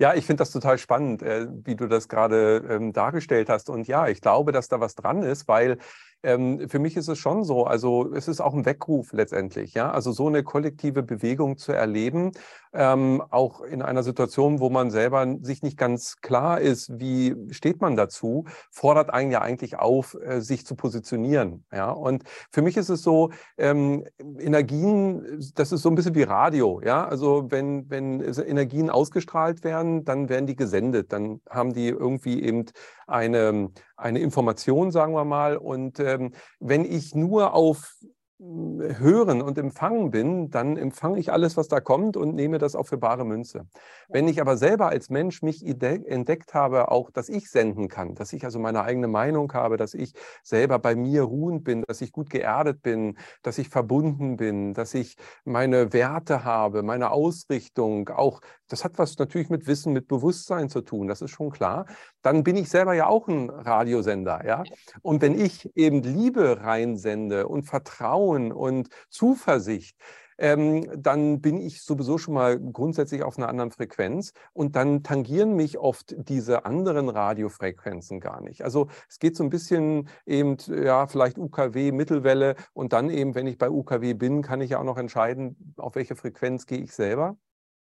Ja, 0.01 0.13
ich 0.13 0.25
finde 0.25 0.41
das 0.41 0.51
total 0.51 0.77
spannend, 0.77 1.21
äh, 1.21 1.47
wie 1.65 1.75
du 1.75 1.87
das 1.87 2.07
gerade 2.07 2.63
ähm, 2.69 2.93
dargestellt 2.93 3.49
hast. 3.49 3.69
Und 3.69 3.85
ja, 3.87 4.07
ich 4.07 4.21
glaube, 4.21 4.53
dass 4.53 4.69
da 4.69 4.79
was 4.79 4.95
dran 4.95 5.23
ist, 5.23 5.47
weil 5.49 5.77
ähm, 6.23 6.69
für 6.69 6.79
mich 6.79 6.95
ist 6.95 7.09
es 7.09 7.17
schon 7.19 7.43
so, 7.43 7.65
also 7.65 8.13
es 8.13 8.29
ist 8.29 8.39
auch 8.39 8.53
ein 8.53 8.65
Weckruf 8.65 9.11
letztendlich, 9.13 9.73
ja, 9.73 9.91
also 9.91 10.11
so 10.13 10.27
eine 10.27 10.43
kollektive 10.43 11.03
Bewegung 11.03 11.57
zu 11.57 11.73
erleben, 11.73 12.31
ähm, 12.73 13.23
auch 13.29 13.61
in 13.61 13.81
einer 13.81 14.03
Situation, 14.03 14.59
wo 14.59 14.69
man 14.69 14.91
selber 14.91 15.25
sich 15.41 15.63
nicht 15.63 15.77
ganz 15.77 16.17
klar 16.21 16.61
ist, 16.61 16.99
wie 16.99 17.35
steht 17.51 17.81
man 17.81 17.95
dazu, 17.95 18.45
fordert 18.69 19.11
einen 19.11 19.31
ja 19.31 19.41
eigentlich 19.41 19.79
auf, 19.79 20.15
äh, 20.15 20.41
sich 20.41 20.65
zu 20.65 20.75
positionieren, 20.75 21.65
ja. 21.71 21.91
Und 21.91 22.23
für 22.51 22.61
mich 22.61 22.77
ist 22.77 22.89
es 22.89 23.01
so, 23.01 23.31
ähm, 23.57 24.05
Energien, 24.39 25.41
das 25.55 25.71
ist 25.71 25.81
so 25.81 25.89
ein 25.89 25.95
bisschen 25.95 26.15
wie 26.15 26.23
Radio, 26.23 26.81
ja. 26.83 27.07
Also 27.07 27.45
wenn 27.49 27.89
wenn 27.89 28.21
Energien 28.21 28.89
ausgestrahlt 28.89 29.63
werden, 29.63 30.05
dann 30.05 30.29
werden 30.29 30.47
die 30.47 30.55
gesendet, 30.55 31.11
dann 31.13 31.41
haben 31.49 31.73
die 31.73 31.87
irgendwie 31.87 32.43
eben 32.43 32.65
eine 33.07 33.69
eine 33.97 34.19
Information, 34.19 34.91
sagen 34.91 35.13
wir 35.13 35.25
mal. 35.25 35.57
Und 35.57 35.99
ähm, 35.99 36.33
wenn 36.59 36.85
ich 36.85 37.15
nur 37.15 37.53
auf 37.53 37.95
Hören 38.41 39.41
und 39.41 39.57
Empfangen 39.57 40.11
bin, 40.11 40.49
dann 40.49 40.77
empfange 40.77 41.19
ich 41.19 41.29
alles, 41.29 41.57
was 41.57 41.67
da 41.67 41.81
kommt 41.81 42.15
und 42.15 42.35
nehme 42.35 42.57
das 42.57 42.73
auch 42.73 42.87
für 42.87 42.97
bare 42.97 43.25
Münze. 43.25 43.67
Wenn 44.07 44.29
ich 44.29 44.39
aber 44.39 44.55
selber 44.55 44.87
als 44.87 45.09
Mensch 45.09 45.41
mich 45.41 45.65
entdeckt 45.65 46.53
habe, 46.53 46.89
auch, 46.89 47.11
dass 47.11 47.27
ich 47.27 47.51
senden 47.51 47.89
kann, 47.89 48.15
dass 48.15 48.31
ich 48.31 48.45
also 48.45 48.57
meine 48.57 48.83
eigene 48.83 49.09
Meinung 49.09 49.51
habe, 49.51 49.75
dass 49.75 49.93
ich 49.93 50.13
selber 50.41 50.79
bei 50.79 50.95
mir 50.95 51.23
ruhend 51.23 51.65
bin, 51.65 51.83
dass 51.85 51.99
ich 51.99 52.13
gut 52.13 52.29
geerdet 52.29 52.81
bin, 52.81 53.17
dass 53.41 53.57
ich 53.57 53.67
verbunden 53.67 54.37
bin, 54.37 54.73
dass 54.73 54.93
ich 54.93 55.17
meine 55.43 55.91
Werte 55.91 56.45
habe, 56.45 56.81
meine 56.81 57.11
Ausrichtung, 57.11 58.07
auch 58.07 58.39
das 58.69 58.85
hat 58.85 58.97
was 58.99 59.17
natürlich 59.17 59.49
mit 59.49 59.67
Wissen, 59.67 59.91
mit 59.91 60.07
Bewusstsein 60.07 60.69
zu 60.69 60.79
tun, 60.81 61.07
das 61.07 61.21
ist 61.21 61.31
schon 61.31 61.49
klar. 61.49 61.87
Dann 62.21 62.43
bin 62.43 62.55
ich 62.57 62.69
selber 62.69 62.93
ja 62.93 63.07
auch 63.07 63.27
ein 63.27 63.49
Radiosender, 63.49 64.45
ja. 64.45 64.67
Und 65.01 65.21
wenn 65.21 65.39
ich 65.39 65.69
eben 65.75 66.01
Liebe 66.03 66.61
reinsende 66.61 67.47
und 67.47 67.63
Vertrauen 67.63 68.51
und 68.51 68.89
Zuversicht, 69.09 69.95
ähm, 70.39 70.89
dann 70.95 71.41
bin 71.41 71.59
ich 71.59 71.83
sowieso 71.83 72.17
schon 72.17 72.33
mal 72.33 72.59
grundsätzlich 72.59 73.23
auf 73.23 73.37
einer 73.37 73.49
anderen 73.49 73.71
Frequenz 73.71 74.31
und 74.53 74.75
dann 74.75 75.03
tangieren 75.03 75.55
mich 75.55 75.77
oft 75.77 76.15
diese 76.17 76.65
anderen 76.65 77.09
Radiofrequenzen 77.09 78.19
gar 78.19 78.41
nicht. 78.41 78.63
Also 78.63 78.87
es 79.09 79.19
geht 79.19 79.35
so 79.35 79.43
ein 79.43 79.49
bisschen 79.49 80.09
eben, 80.25 80.57
ja, 80.67 81.07
vielleicht 81.07 81.37
UKW, 81.37 81.91
Mittelwelle 81.91 82.55
und 82.73 82.93
dann 82.93 83.09
eben, 83.09 83.35
wenn 83.35 83.47
ich 83.47 83.57
bei 83.57 83.69
UKW 83.69 84.13
bin, 84.13 84.41
kann 84.41 84.61
ich 84.61 84.71
ja 84.71 84.79
auch 84.79 84.83
noch 84.85 84.97
entscheiden, 84.97 85.73
auf 85.77 85.95
welche 85.95 86.15
Frequenz 86.15 86.65
gehe 86.65 86.79
ich 86.79 86.93
selber. 86.93 87.37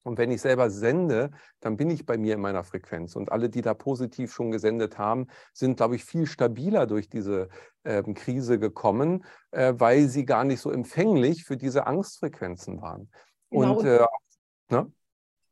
Und 0.07 0.19
wenn 0.19 0.31
ich 0.31 0.41
selber 0.41 0.71
sende, 0.71 1.33
dann 1.59 1.77
bin 1.77 1.91
ich 1.91 2.07
bei 2.07 2.17
mir 2.17 2.35
in 2.35 2.41
meiner 2.41 2.63
Frequenz. 2.63 3.17
Und 3.17 3.33
alle, 3.33 3.51
die 3.51 3.61
da 3.61 3.75
positiv 3.75 4.33
schon 4.33 4.53
gesendet 4.53 4.99
haben, 4.99 5.27
sind, 5.53 5.79
glaube 5.79 5.97
ich, 5.97 6.05
viel 6.05 6.27
stabiler 6.27 6.87
durch 6.87 7.09
diese 7.09 7.49
äh, 7.83 8.05
Krise 8.15 8.61
gekommen, 8.61 9.25
äh, 9.51 9.75
weil 9.77 10.07
sie 10.07 10.25
gar 10.25 10.45
nicht 10.45 10.61
so 10.61 10.71
empfänglich 10.71 11.43
für 11.43 11.57
diese 11.57 11.89
Angstfrequenzen 11.89 12.81
waren. 12.81 13.11
Genau. 13.51 13.79
Und 13.79 13.85
äh, 13.85 14.07
ne? 14.71 14.93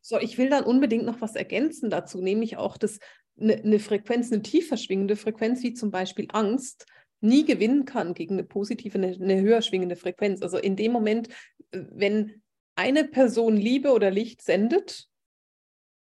so, 0.00 0.20
ich 0.20 0.38
will 0.38 0.50
dann 0.50 0.62
unbedingt 0.62 1.04
noch 1.04 1.20
was 1.20 1.34
ergänzen 1.34 1.90
dazu, 1.90 2.20
nämlich 2.20 2.56
auch, 2.56 2.76
dass 2.76 3.00
eine, 3.36 3.54
eine 3.54 3.80
Frequenz, 3.80 4.30
eine 4.30 4.42
tiefer 4.42 4.76
schwingende 4.76 5.16
Frequenz, 5.16 5.64
wie 5.64 5.74
zum 5.74 5.90
Beispiel 5.90 6.28
Angst, 6.32 6.86
nie 7.20 7.44
gewinnen 7.44 7.86
kann 7.86 8.14
gegen 8.14 8.34
eine 8.34 8.44
positive, 8.44 8.98
eine, 8.98 9.16
eine 9.16 9.40
höher 9.40 9.62
schwingende 9.62 9.96
Frequenz. 9.96 10.42
Also 10.42 10.58
in 10.58 10.76
dem 10.76 10.92
Moment, 10.92 11.28
äh, 11.72 11.80
wenn 11.90 12.40
eine 12.76 13.04
Person 13.04 13.56
Liebe 13.56 13.92
oder 13.92 14.10
Licht 14.10 14.42
sendet, 14.42 15.08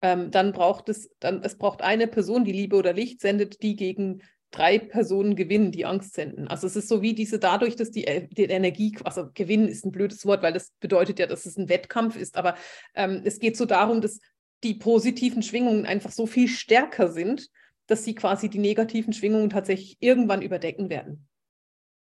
ähm, 0.01 0.31
dann 0.31 0.51
braucht 0.51 0.89
es, 0.89 1.09
dann, 1.19 1.41
es 1.43 1.57
braucht 1.57 1.81
eine 1.81 2.07
Person, 2.07 2.43
die 2.43 2.51
Liebe 2.51 2.75
oder 2.75 2.93
Licht 2.93 3.21
sendet, 3.21 3.61
die 3.61 3.75
gegen 3.75 4.21
drei 4.51 4.77
Personen 4.77 5.35
gewinnen, 5.35 5.71
die 5.71 5.85
Angst 5.85 6.13
senden. 6.13 6.47
Also 6.47 6.67
es 6.67 6.75
ist 6.75 6.87
so 6.87 7.01
wie 7.01 7.13
diese, 7.13 7.39
dadurch, 7.39 7.75
dass 7.75 7.89
die, 7.89 8.05
äh, 8.05 8.27
die 8.29 8.43
Energie, 8.43 8.95
also 9.03 9.29
gewinnen 9.33 9.67
ist 9.67 9.85
ein 9.85 9.91
blödes 9.91 10.25
Wort, 10.25 10.43
weil 10.43 10.53
das 10.53 10.71
bedeutet 10.79 11.19
ja, 11.19 11.25
dass 11.25 11.45
es 11.45 11.57
ein 11.57 11.69
Wettkampf 11.69 12.15
ist, 12.15 12.37
aber 12.37 12.55
ähm, 12.93 13.21
es 13.25 13.39
geht 13.39 13.57
so 13.57 13.65
darum, 13.65 14.01
dass 14.01 14.19
die 14.63 14.75
positiven 14.75 15.41
Schwingungen 15.41 15.85
einfach 15.85 16.11
so 16.11 16.25
viel 16.25 16.47
stärker 16.47 17.11
sind, 17.11 17.49
dass 17.87 18.05
sie 18.05 18.15
quasi 18.15 18.49
die 18.49 18.59
negativen 18.59 19.11
Schwingungen 19.11 19.49
tatsächlich 19.49 19.97
irgendwann 19.99 20.41
überdecken 20.41 20.89
werden. 20.89 21.27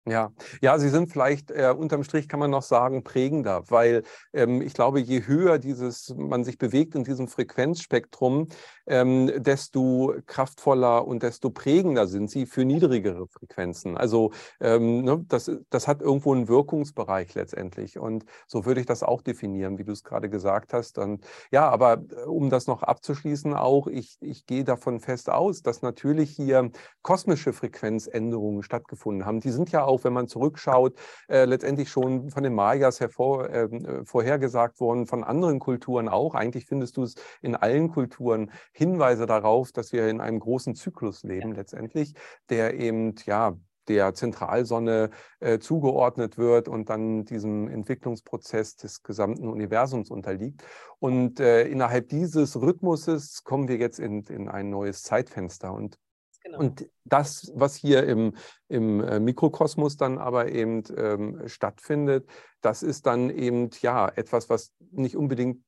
Ja, 0.07 0.31
ja, 0.61 0.79
sie 0.79 0.89
sind 0.89 1.11
vielleicht 1.11 1.51
äh, 1.51 1.73
unterm 1.77 2.03
Strich 2.03 2.27
kann 2.27 2.39
man 2.39 2.49
noch 2.49 2.63
sagen 2.63 3.03
prägender, 3.03 3.63
weil 3.69 4.03
ähm, 4.33 4.61
ich 4.61 4.73
glaube, 4.73 4.99
je 5.01 5.27
höher 5.27 5.59
dieses 5.59 6.15
man 6.17 6.43
sich 6.43 6.57
bewegt 6.57 6.95
in 6.95 7.03
diesem 7.03 7.27
Frequenzspektrum, 7.27 8.47
ähm, 8.87 9.31
desto 9.37 10.15
kraftvoller 10.25 11.05
und 11.05 11.21
desto 11.21 11.49
prägender 11.51 12.07
sind 12.07 12.31
sie 12.31 12.45
für 12.45 12.65
niedrigere 12.65 13.27
Frequenzen. 13.27 13.97
Also 13.97 14.31
ähm, 14.61 15.03
ne, 15.03 15.23
das, 15.27 15.51
das 15.69 15.87
hat 15.87 16.01
irgendwo 16.01 16.33
einen 16.33 16.47
Wirkungsbereich 16.47 17.35
letztendlich 17.35 17.99
und 17.99 18.25
so 18.47 18.65
würde 18.65 18.79
ich 18.79 18.87
das 18.87 19.03
auch 19.03 19.21
definieren, 19.21 19.77
wie 19.77 19.83
du 19.83 19.91
es 19.91 20.03
gerade 20.03 20.29
gesagt 20.29 20.73
hast. 20.73 20.97
Und 20.97 21.25
ja, 21.51 21.69
aber 21.69 22.01
äh, 22.09 22.23
um 22.25 22.49
das 22.49 22.67
noch 22.67 22.81
abzuschließen, 22.83 23.53
auch 23.53 23.85
ich, 23.87 24.17
ich 24.21 24.45
gehe 24.45 24.63
davon 24.63 25.01
fest 25.01 25.29
aus, 25.29 25.61
dass 25.61 25.81
natürlich 25.83 26.31
hier 26.31 26.71
kosmische 27.03 27.53
Frequenzänderungen 27.53 28.63
stattgefunden 28.63 29.25
haben. 29.25 29.39
Die 29.41 29.51
sind 29.51 29.71
ja 29.71 29.88
auch, 29.89 30.03
wenn 30.03 30.13
man 30.13 30.27
zurückschaut, 30.27 30.93
äh, 31.27 31.45
letztendlich 31.45 31.89
schon 31.89 32.29
von 32.29 32.43
den 32.43 32.53
Mayas 32.53 32.99
hervor, 32.99 33.49
ähm, 33.49 33.85
äh, 33.85 34.05
vorhergesagt 34.05 34.79
worden, 34.79 35.07
von 35.07 35.23
anderen 35.23 35.59
Kulturen 35.59 36.07
auch. 36.07 36.35
Eigentlich 36.35 36.65
findest 36.65 36.97
du 36.97 37.03
es 37.03 37.15
in 37.41 37.55
allen 37.55 37.89
Kulturen 37.91 38.51
Hinweise 38.71 39.25
darauf, 39.25 39.71
dass 39.71 39.91
wir 39.91 40.07
in 40.07 40.21
einem 40.21 40.39
großen 40.39 40.75
Zyklus 40.75 41.23
leben 41.23 41.49
ja. 41.49 41.57
letztendlich, 41.57 42.13
der 42.49 42.79
eben 42.79 43.15
ja 43.25 43.57
der 43.87 44.13
Zentralsonne 44.13 45.09
äh, 45.39 45.57
zugeordnet 45.57 46.37
wird 46.37 46.67
und 46.67 46.91
dann 46.91 47.25
diesem 47.25 47.67
Entwicklungsprozess 47.67 48.75
des 48.75 49.01
gesamten 49.01 49.47
Universums 49.47 50.11
unterliegt. 50.11 50.63
Und 50.99 51.39
äh, 51.39 51.67
innerhalb 51.67 52.09
dieses 52.09 52.61
Rhythmuses 52.61 53.43
kommen 53.43 53.67
wir 53.67 53.77
jetzt 53.77 53.99
in, 53.99 54.21
in 54.25 54.47
ein 54.47 54.69
neues 54.69 55.01
Zeitfenster. 55.01 55.73
Und 55.73 55.97
Genau. 56.41 56.59
Und 56.59 56.89
das, 57.09 57.51
was 57.55 57.75
hier 57.75 58.03
im, 58.05 58.35
im 58.67 59.03
äh, 59.03 59.19
Mikrokosmos 59.19 59.97
dann 59.97 60.17
aber 60.17 60.49
eben 60.51 60.83
ähm, 60.95 61.41
stattfindet, 61.47 62.27
das 62.61 62.83
ist 62.83 63.05
dann 63.05 63.29
eben 63.29 63.69
ja 63.81 64.07
etwas, 64.07 64.49
was 64.49 64.73
nicht 64.91 65.15
unbedingt 65.15 65.63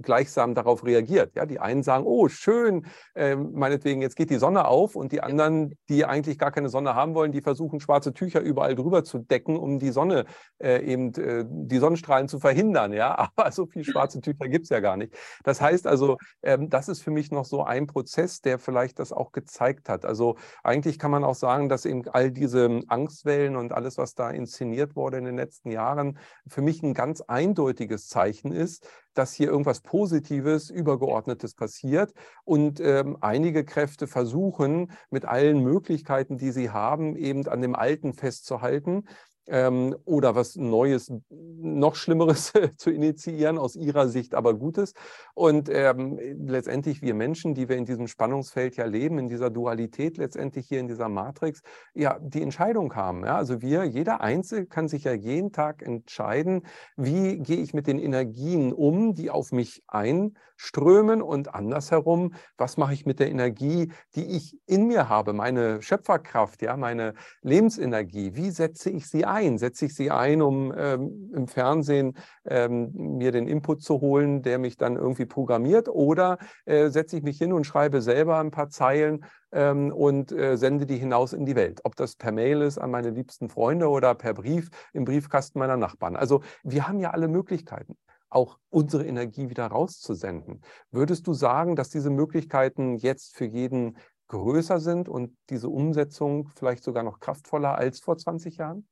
gleichsam 0.00 0.54
darauf 0.54 0.84
reagiert. 0.84 1.34
Ja, 1.34 1.46
die 1.46 1.58
einen 1.58 1.82
sagen, 1.82 2.04
oh, 2.06 2.28
schön, 2.28 2.86
äh, 3.14 3.34
meinetwegen, 3.34 4.02
jetzt 4.02 4.16
geht 4.16 4.30
die 4.30 4.38
Sonne 4.38 4.66
auf 4.66 4.94
und 4.94 5.12
die 5.12 5.22
anderen, 5.22 5.76
die 5.88 6.04
eigentlich 6.04 6.38
gar 6.38 6.52
keine 6.52 6.68
Sonne 6.68 6.94
haben 6.94 7.14
wollen, 7.14 7.32
die 7.32 7.40
versuchen, 7.40 7.80
schwarze 7.80 8.12
Tücher 8.12 8.40
überall 8.40 8.74
drüber 8.74 9.04
zu 9.04 9.18
decken, 9.18 9.56
um 9.56 9.78
die 9.78 9.90
Sonne 9.90 10.24
äh, 10.58 10.84
eben, 10.84 11.12
äh, 11.14 11.44
die 11.48 11.78
Sonnenstrahlen 11.78 12.28
zu 12.28 12.38
verhindern. 12.38 12.92
Ja, 12.92 13.30
aber 13.36 13.50
so 13.50 13.66
viele 13.66 13.84
schwarze 13.84 14.20
Tücher 14.20 14.48
gibt 14.48 14.64
es 14.64 14.70
ja 14.70 14.80
gar 14.80 14.96
nicht. 14.96 15.14
Das 15.44 15.60
heißt 15.60 15.86
also, 15.86 16.16
ähm, 16.42 16.68
das 16.70 16.88
ist 16.88 17.02
für 17.02 17.10
mich 17.10 17.30
noch 17.30 17.44
so 17.44 17.64
ein 17.64 17.86
Prozess, 17.86 18.40
der 18.40 18.58
vielleicht 18.58 18.98
das 18.98 19.12
auch 19.12 19.32
gezeigt 19.32 19.88
hat. 19.88 20.04
Also 20.04 20.36
eigentlich 20.62 20.85
letztendlich 20.86 20.98
kann 21.00 21.10
man 21.10 21.24
auch 21.24 21.34
sagen, 21.34 21.68
dass 21.68 21.84
eben 21.84 22.08
all 22.08 22.30
diese 22.30 22.80
Angstwellen 22.86 23.56
und 23.56 23.72
alles, 23.72 23.98
was 23.98 24.14
da 24.14 24.30
inszeniert 24.30 24.94
wurde 24.94 25.18
in 25.18 25.24
den 25.24 25.36
letzten 25.36 25.72
Jahren, 25.72 26.16
für 26.46 26.62
mich 26.62 26.80
ein 26.82 26.94
ganz 26.94 27.22
eindeutiges 27.22 28.08
Zeichen 28.08 28.52
ist, 28.52 28.88
dass 29.12 29.32
hier 29.32 29.48
irgendwas 29.48 29.80
Positives, 29.80 30.70
Übergeordnetes 30.70 31.54
passiert 31.54 32.12
und 32.44 32.78
ähm, 32.78 33.16
einige 33.20 33.64
Kräfte 33.64 34.06
versuchen, 34.06 34.92
mit 35.10 35.24
allen 35.24 35.60
Möglichkeiten, 35.60 36.38
die 36.38 36.52
sie 36.52 36.70
haben, 36.70 37.16
eben 37.16 37.48
an 37.48 37.62
dem 37.62 37.74
Alten 37.74 38.12
festzuhalten 38.12 39.06
ähm, 39.46 39.94
oder 40.04 40.34
was 40.34 40.56
Neues, 40.56 41.12
noch 41.30 41.94
Schlimmeres 41.94 42.52
zu 42.76 42.90
initiieren, 42.90 43.58
aus 43.58 43.76
ihrer 43.76 44.08
Sicht 44.08 44.34
aber 44.34 44.54
Gutes. 44.54 44.94
Und 45.34 45.68
ähm, 45.70 46.18
letztendlich 46.46 47.02
wir 47.02 47.14
Menschen, 47.14 47.54
die 47.54 47.68
wir 47.68 47.76
in 47.76 47.84
diesem 47.84 48.08
Spannungsfeld 48.08 48.76
ja 48.76 48.86
leben, 48.86 49.18
in 49.18 49.28
dieser 49.28 49.50
Dualität 49.50 50.16
letztendlich 50.16 50.66
hier 50.68 50.80
in 50.80 50.88
dieser 50.88 51.08
Matrix, 51.08 51.62
ja, 51.94 52.18
die 52.20 52.42
Entscheidung 52.42 52.94
haben. 52.94 53.24
Ja? 53.24 53.36
Also 53.36 53.62
wir, 53.62 53.84
jeder 53.84 54.20
Einzelne 54.20 54.66
kann 54.66 54.88
sich 54.88 55.04
ja 55.04 55.12
jeden 55.12 55.52
Tag 55.52 55.82
entscheiden, 55.82 56.62
wie 56.96 57.38
gehe 57.38 57.58
ich 57.58 57.74
mit 57.74 57.86
den 57.86 57.98
Energien 57.98 58.72
um, 58.72 59.14
die 59.14 59.30
auf 59.30 59.52
mich 59.52 59.82
einströmen 59.86 61.22
und 61.22 61.54
andersherum, 61.54 62.34
was 62.56 62.76
mache 62.76 62.94
ich 62.94 63.06
mit 63.06 63.20
der 63.20 63.30
Energie, 63.30 63.92
die 64.14 64.36
ich 64.36 64.58
in 64.66 64.86
mir 64.86 65.08
habe, 65.08 65.32
meine 65.32 65.82
Schöpferkraft, 65.82 66.62
ja, 66.62 66.76
meine 66.76 67.14
Lebensenergie, 67.42 68.34
wie 68.34 68.50
setze 68.50 68.90
ich 68.90 69.08
sie 69.08 69.24
ein? 69.24 69.35
Ein? 69.36 69.58
Setze 69.58 69.86
ich 69.86 69.94
sie 69.94 70.10
ein, 70.10 70.42
um 70.42 70.72
ähm, 70.76 71.30
im 71.34 71.46
Fernsehen 71.46 72.14
ähm, 72.44 72.90
mir 72.94 73.32
den 73.32 73.46
Input 73.46 73.82
zu 73.82 74.00
holen, 74.00 74.42
der 74.42 74.58
mich 74.58 74.76
dann 74.76 74.96
irgendwie 74.96 75.26
programmiert? 75.26 75.88
Oder 75.88 76.38
äh, 76.64 76.88
setze 76.88 77.16
ich 77.16 77.22
mich 77.22 77.38
hin 77.38 77.52
und 77.52 77.64
schreibe 77.64 78.00
selber 78.00 78.38
ein 78.38 78.50
paar 78.50 78.68
Zeilen 78.68 79.24
ähm, 79.52 79.92
und 79.92 80.32
äh, 80.32 80.56
sende 80.56 80.86
die 80.86 80.96
hinaus 80.96 81.32
in 81.32 81.44
die 81.44 81.56
Welt? 81.56 81.80
Ob 81.84 81.96
das 81.96 82.16
per 82.16 82.32
Mail 82.32 82.62
ist 82.62 82.78
an 82.78 82.90
meine 82.90 83.10
liebsten 83.10 83.48
Freunde 83.48 83.88
oder 83.88 84.14
per 84.14 84.34
Brief 84.34 84.70
im 84.92 85.04
Briefkasten 85.04 85.58
meiner 85.58 85.76
Nachbarn. 85.76 86.16
Also 86.16 86.42
wir 86.64 86.88
haben 86.88 87.00
ja 87.00 87.10
alle 87.10 87.28
Möglichkeiten 87.28 87.96
auch 88.28 88.58
unsere 88.70 89.06
Energie 89.06 89.48
wieder 89.50 89.66
rauszusenden. 89.66 90.60
Würdest 90.90 91.26
du 91.26 91.32
sagen, 91.32 91.76
dass 91.76 91.90
diese 91.90 92.10
Möglichkeiten 92.10 92.96
jetzt 92.96 93.36
für 93.36 93.44
jeden 93.44 93.96
größer 94.28 94.80
sind 94.80 95.08
und 95.08 95.36
diese 95.50 95.68
Umsetzung 95.68 96.48
vielleicht 96.48 96.82
sogar 96.82 97.02
noch 97.02 97.20
kraftvoller 97.20 97.76
als 97.76 98.00
vor 98.00 98.18
20 98.18 98.56
Jahren? 98.56 98.86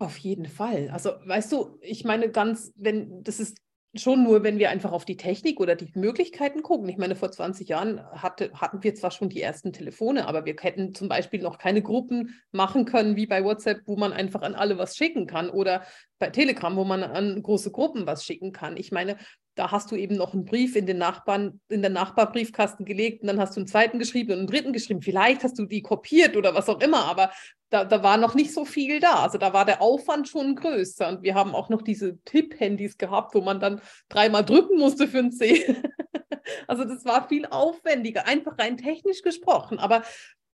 Auf 0.00 0.16
jeden 0.16 0.46
Fall. 0.46 0.88
Also, 0.90 1.10
weißt 1.26 1.52
du, 1.52 1.78
ich 1.82 2.04
meine 2.04 2.30
ganz, 2.30 2.72
wenn, 2.74 3.22
das 3.22 3.38
ist 3.38 3.58
schon 3.94 4.24
nur, 4.24 4.42
wenn 4.42 4.58
wir 4.58 4.70
einfach 4.70 4.92
auf 4.92 5.04
die 5.04 5.18
Technik 5.18 5.60
oder 5.60 5.76
die 5.76 5.90
Möglichkeiten 5.94 6.62
gucken. 6.62 6.88
Ich 6.88 6.96
meine, 6.96 7.16
vor 7.16 7.30
20 7.30 7.68
Jahren 7.68 8.00
hatte, 8.12 8.50
hatten 8.54 8.82
wir 8.82 8.94
zwar 8.94 9.10
schon 9.10 9.28
die 9.28 9.42
ersten 9.42 9.74
Telefone, 9.74 10.26
aber 10.26 10.46
wir 10.46 10.56
hätten 10.58 10.94
zum 10.94 11.08
Beispiel 11.08 11.42
noch 11.42 11.58
keine 11.58 11.82
Gruppen 11.82 12.40
machen 12.50 12.86
können, 12.86 13.16
wie 13.16 13.26
bei 13.26 13.44
WhatsApp, 13.44 13.82
wo 13.84 13.96
man 13.96 14.14
einfach 14.14 14.40
an 14.40 14.54
alle 14.54 14.78
was 14.78 14.96
schicken 14.96 15.26
kann 15.26 15.50
oder 15.50 15.84
bei 16.18 16.30
Telegram, 16.30 16.74
wo 16.76 16.84
man 16.84 17.02
an 17.02 17.42
große 17.42 17.70
Gruppen 17.70 18.06
was 18.06 18.24
schicken 18.24 18.52
kann. 18.52 18.78
Ich 18.78 18.92
meine, 18.92 19.18
da 19.54 19.70
hast 19.70 19.90
du 19.90 19.96
eben 19.96 20.16
noch 20.16 20.32
einen 20.32 20.44
Brief 20.44 20.76
in 20.76 20.86
den 20.86 20.98
Nachbarn, 20.98 21.60
in 21.68 21.82
den 21.82 21.92
Nachbarbriefkasten 21.92 22.86
gelegt 22.86 23.22
und 23.22 23.28
dann 23.28 23.40
hast 23.40 23.56
du 23.56 23.60
einen 23.60 23.66
zweiten 23.66 23.98
geschrieben 23.98 24.32
und 24.32 24.38
einen 24.38 24.46
dritten 24.46 24.72
geschrieben. 24.72 25.02
Vielleicht 25.02 25.42
hast 25.42 25.58
du 25.58 25.66
die 25.66 25.82
kopiert 25.82 26.36
oder 26.36 26.54
was 26.54 26.68
auch 26.68 26.80
immer, 26.80 27.04
aber 27.04 27.30
da, 27.70 27.84
da 27.84 28.02
war 28.02 28.16
noch 28.16 28.34
nicht 28.34 28.52
so 28.52 28.64
viel 28.64 29.00
da. 29.00 29.22
Also 29.22 29.38
da 29.38 29.52
war 29.52 29.64
der 29.64 29.80
Aufwand 29.80 30.28
schon 30.28 30.56
größer. 30.56 31.08
Und 31.08 31.22
wir 31.22 31.34
haben 31.34 31.54
auch 31.54 31.68
noch 31.68 31.82
diese 31.82 32.18
Tipp-Handys 32.24 32.98
gehabt, 32.98 33.34
wo 33.34 33.40
man 33.40 33.60
dann 33.60 33.80
dreimal 34.08 34.44
drücken 34.44 34.78
musste 34.78 35.06
für 35.06 35.18
ein 35.18 35.32
C. 35.32 35.76
also 36.66 36.84
das 36.84 37.04
war 37.04 37.28
viel 37.28 37.46
aufwendiger, 37.46 38.26
einfach 38.26 38.58
rein 38.58 38.76
technisch 38.76 39.22
gesprochen. 39.22 39.78
Aber 39.78 40.02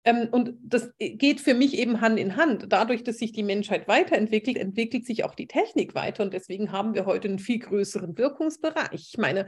und 0.03 0.55
das 0.63 0.91
geht 0.97 1.41
für 1.41 1.53
mich 1.53 1.77
eben 1.77 2.01
Hand 2.01 2.19
in 2.19 2.35
Hand. 2.35 2.65
Dadurch, 2.69 3.03
dass 3.03 3.19
sich 3.19 3.33
die 3.33 3.43
Menschheit 3.43 3.87
weiterentwickelt, 3.87 4.57
entwickelt 4.57 5.05
sich 5.05 5.23
auch 5.23 5.35
die 5.35 5.47
Technik 5.47 5.93
weiter. 5.93 6.23
Und 6.23 6.33
deswegen 6.33 6.71
haben 6.71 6.95
wir 6.95 7.05
heute 7.05 7.27
einen 7.27 7.37
viel 7.37 7.59
größeren 7.59 8.17
Wirkungsbereich. 8.17 9.09
Ich 9.11 9.17
meine, 9.19 9.45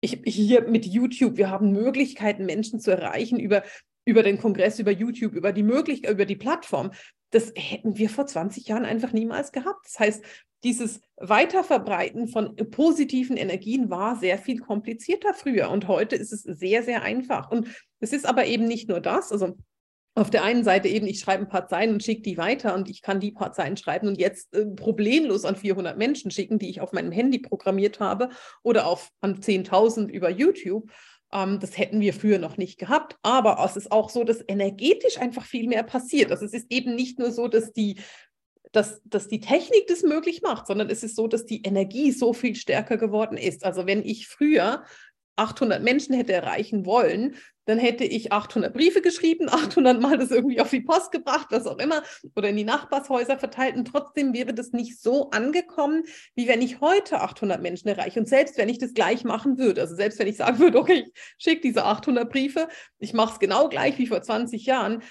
ich, 0.00 0.20
hier 0.24 0.62
mit 0.68 0.86
YouTube, 0.86 1.36
wir 1.36 1.50
haben 1.50 1.70
Möglichkeiten, 1.70 2.46
Menschen 2.46 2.80
zu 2.80 2.90
erreichen 2.90 3.38
über, 3.38 3.62
über 4.04 4.24
den 4.24 4.38
Kongress, 4.38 4.80
über 4.80 4.90
YouTube, 4.90 5.34
über 5.34 5.52
die 5.52 5.62
Möglichkeit, 5.62 6.10
über 6.10 6.26
die 6.26 6.36
Plattform. 6.36 6.90
Das 7.30 7.52
hätten 7.54 7.96
wir 7.96 8.10
vor 8.10 8.26
20 8.26 8.66
Jahren 8.66 8.84
einfach 8.84 9.12
niemals 9.12 9.52
gehabt. 9.52 9.86
Das 9.86 10.00
heißt, 10.00 10.24
dieses 10.64 11.00
Weiterverbreiten 11.16 12.26
von 12.28 12.56
positiven 12.56 13.36
Energien 13.36 13.88
war 13.88 14.16
sehr 14.16 14.38
viel 14.38 14.58
komplizierter 14.58 15.34
früher 15.34 15.70
und 15.70 15.88
heute 15.88 16.14
ist 16.16 16.32
es 16.32 16.42
sehr, 16.42 16.82
sehr 16.82 17.02
einfach. 17.02 17.50
Und 17.50 17.68
es 18.00 18.12
ist 18.12 18.26
aber 18.26 18.46
eben 18.46 18.66
nicht 18.66 18.88
nur 18.88 19.00
das. 19.00 19.32
Also 19.32 19.56
auf 20.14 20.30
der 20.30 20.44
einen 20.44 20.62
Seite 20.62 20.88
eben, 20.88 21.06
ich 21.06 21.20
schreibe 21.20 21.44
ein 21.44 21.48
paar 21.48 21.66
Zeilen 21.68 21.94
und 21.94 22.02
schicke 22.02 22.22
die 22.22 22.36
weiter 22.36 22.74
und 22.74 22.90
ich 22.90 23.00
kann 23.00 23.20
die 23.20 23.32
paar 23.32 23.52
Zeilen 23.52 23.76
schreiben 23.76 24.08
und 24.08 24.18
jetzt 24.18 24.54
äh, 24.54 24.66
problemlos 24.66 25.44
an 25.44 25.56
400 25.56 25.96
Menschen 25.96 26.30
schicken, 26.30 26.58
die 26.58 26.68
ich 26.68 26.80
auf 26.80 26.92
meinem 26.92 27.12
Handy 27.12 27.38
programmiert 27.38 27.98
habe 27.98 28.28
oder 28.62 28.86
auf 28.86 29.10
an 29.20 29.40
10.000 29.40 30.08
über 30.08 30.28
YouTube. 30.28 30.90
Ähm, 31.32 31.60
das 31.60 31.78
hätten 31.78 32.00
wir 32.00 32.12
früher 32.12 32.38
noch 32.38 32.58
nicht 32.58 32.78
gehabt. 32.78 33.16
Aber 33.22 33.64
es 33.64 33.76
ist 33.76 33.90
auch 33.90 34.10
so, 34.10 34.22
dass 34.22 34.44
energetisch 34.46 35.18
einfach 35.18 35.44
viel 35.44 35.66
mehr 35.66 35.82
passiert. 35.82 36.30
Also 36.30 36.44
es 36.44 36.52
ist 36.52 36.66
eben 36.70 36.94
nicht 36.94 37.18
nur 37.18 37.30
so, 37.32 37.48
dass 37.48 37.72
die 37.72 37.98
dass, 38.72 39.02
dass 39.04 39.28
die 39.28 39.40
Technik 39.40 39.86
das 39.86 40.02
möglich 40.02 40.40
macht, 40.40 40.66
sondern 40.66 40.88
es 40.88 41.02
ist 41.02 41.14
so, 41.14 41.28
dass 41.28 41.44
die 41.44 41.62
Energie 41.62 42.10
so 42.10 42.32
viel 42.32 42.54
stärker 42.54 42.96
geworden 42.96 43.36
ist. 43.36 43.66
Also 43.66 43.86
wenn 43.86 44.02
ich 44.02 44.28
früher 44.28 44.84
800 45.36 45.82
Menschen 45.82 46.14
hätte 46.14 46.32
erreichen 46.32 46.84
wollen, 46.86 47.36
dann 47.64 47.78
hätte 47.78 48.04
ich 48.04 48.32
800 48.32 48.72
Briefe 48.72 49.02
geschrieben, 49.02 49.48
800 49.48 50.00
Mal 50.00 50.18
das 50.18 50.30
irgendwie 50.30 50.60
auf 50.60 50.70
die 50.70 50.80
Post 50.80 51.12
gebracht, 51.12 51.46
was 51.50 51.66
auch 51.66 51.78
immer, 51.78 52.02
oder 52.34 52.48
in 52.48 52.56
die 52.56 52.64
Nachbarshäuser 52.64 53.38
verteilt. 53.38 53.76
Und 53.76 53.86
trotzdem 53.86 54.34
wäre 54.34 54.52
das 54.52 54.72
nicht 54.72 55.00
so 55.00 55.30
angekommen, 55.30 56.02
wie 56.34 56.48
wenn 56.48 56.60
ich 56.60 56.80
heute 56.80 57.20
800 57.20 57.62
Menschen 57.62 57.88
erreiche. 57.88 58.18
Und 58.18 58.28
selbst 58.28 58.58
wenn 58.58 58.68
ich 58.68 58.78
das 58.78 58.94
gleich 58.94 59.24
machen 59.24 59.58
würde, 59.58 59.80
also 59.80 59.94
selbst 59.94 60.18
wenn 60.18 60.26
ich 60.26 60.36
sagen 60.36 60.58
würde, 60.58 60.78
okay, 60.80 61.04
ich 61.06 61.12
schicke 61.38 61.60
diese 61.60 61.84
800 61.84 62.28
Briefe, 62.28 62.68
ich 62.98 63.12
mache 63.12 63.34
es 63.34 63.38
genau 63.38 63.68
gleich 63.68 63.98
wie 63.98 64.08
vor 64.08 64.22
20 64.22 64.66
Jahren, 64.66 65.02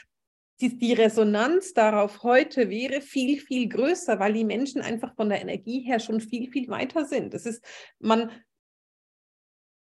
die, 0.59 0.93
Resonanz 0.93 1.73
darauf 1.73 2.21
heute 2.21 2.69
wäre 2.69 3.01
viel, 3.01 3.39
viel 3.39 3.67
größer, 3.67 4.19
weil 4.19 4.33
die 4.33 4.43
Menschen 4.43 4.81
einfach 4.81 5.15
von 5.15 5.29
der 5.29 5.41
Energie 5.41 5.79
her 5.79 5.99
schon 5.99 6.21
viel, 6.21 6.51
viel 6.51 6.67
weiter 6.69 7.05
sind. 7.05 7.33
Es 7.33 7.47
ist, 7.47 7.63
man, 7.99 8.29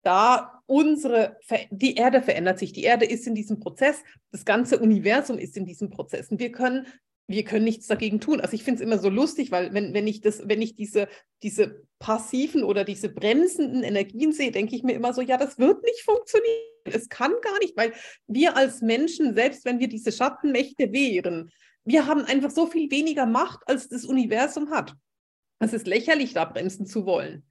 da 0.08 0.62
unsere, 0.64 1.36
die 1.70 1.96
Erde 1.96 2.22
verändert 2.22 2.58
sich, 2.58 2.72
die 2.72 2.84
Erde 2.84 3.04
ist 3.04 3.26
in 3.26 3.34
diesem 3.34 3.60
Prozess, 3.60 4.02
das 4.32 4.46
ganze 4.46 4.78
Universum 4.78 5.38
ist 5.38 5.54
in 5.58 5.66
diesem 5.66 5.90
Prozess 5.90 6.30
und 6.30 6.40
wir 6.40 6.50
können, 6.50 6.86
wir 7.26 7.44
können 7.44 7.64
nichts 7.64 7.88
dagegen 7.88 8.18
tun. 8.18 8.40
Also 8.40 8.54
ich 8.54 8.64
finde 8.64 8.80
es 8.80 8.86
immer 8.86 8.98
so 8.98 9.10
lustig, 9.10 9.50
weil 9.50 9.74
wenn, 9.74 9.92
wenn 9.92 10.06
ich 10.06 10.22
das, 10.22 10.48
wenn 10.48 10.62
ich 10.62 10.74
diese, 10.74 11.08
diese 11.42 11.82
passiven 11.98 12.64
oder 12.64 12.84
diese 12.84 13.10
bremsenden 13.10 13.82
Energien 13.82 14.32
sehe, 14.32 14.50
denke 14.50 14.74
ich 14.76 14.82
mir 14.82 14.94
immer 14.94 15.12
so, 15.12 15.20
ja, 15.20 15.36
das 15.36 15.58
wird 15.58 15.82
nicht 15.82 16.00
funktionieren. 16.00 16.56
Es 16.84 17.10
kann 17.10 17.32
gar 17.42 17.58
nicht, 17.58 17.76
weil 17.76 17.92
wir 18.26 18.56
als 18.56 18.80
Menschen, 18.80 19.34
selbst 19.34 19.66
wenn 19.66 19.78
wir 19.78 19.88
diese 19.88 20.10
Schattenmächte 20.10 20.90
wären, 20.90 21.50
wir 21.84 22.06
haben 22.06 22.22
einfach 22.22 22.50
so 22.50 22.66
viel 22.66 22.90
weniger 22.90 23.26
Macht, 23.26 23.60
als 23.66 23.88
das 23.88 24.06
Universum 24.06 24.70
hat. 24.70 24.94
Es 25.58 25.74
ist 25.74 25.86
lächerlich, 25.86 26.32
da 26.32 26.46
bremsen 26.46 26.86
zu 26.86 27.04
wollen. 27.04 27.47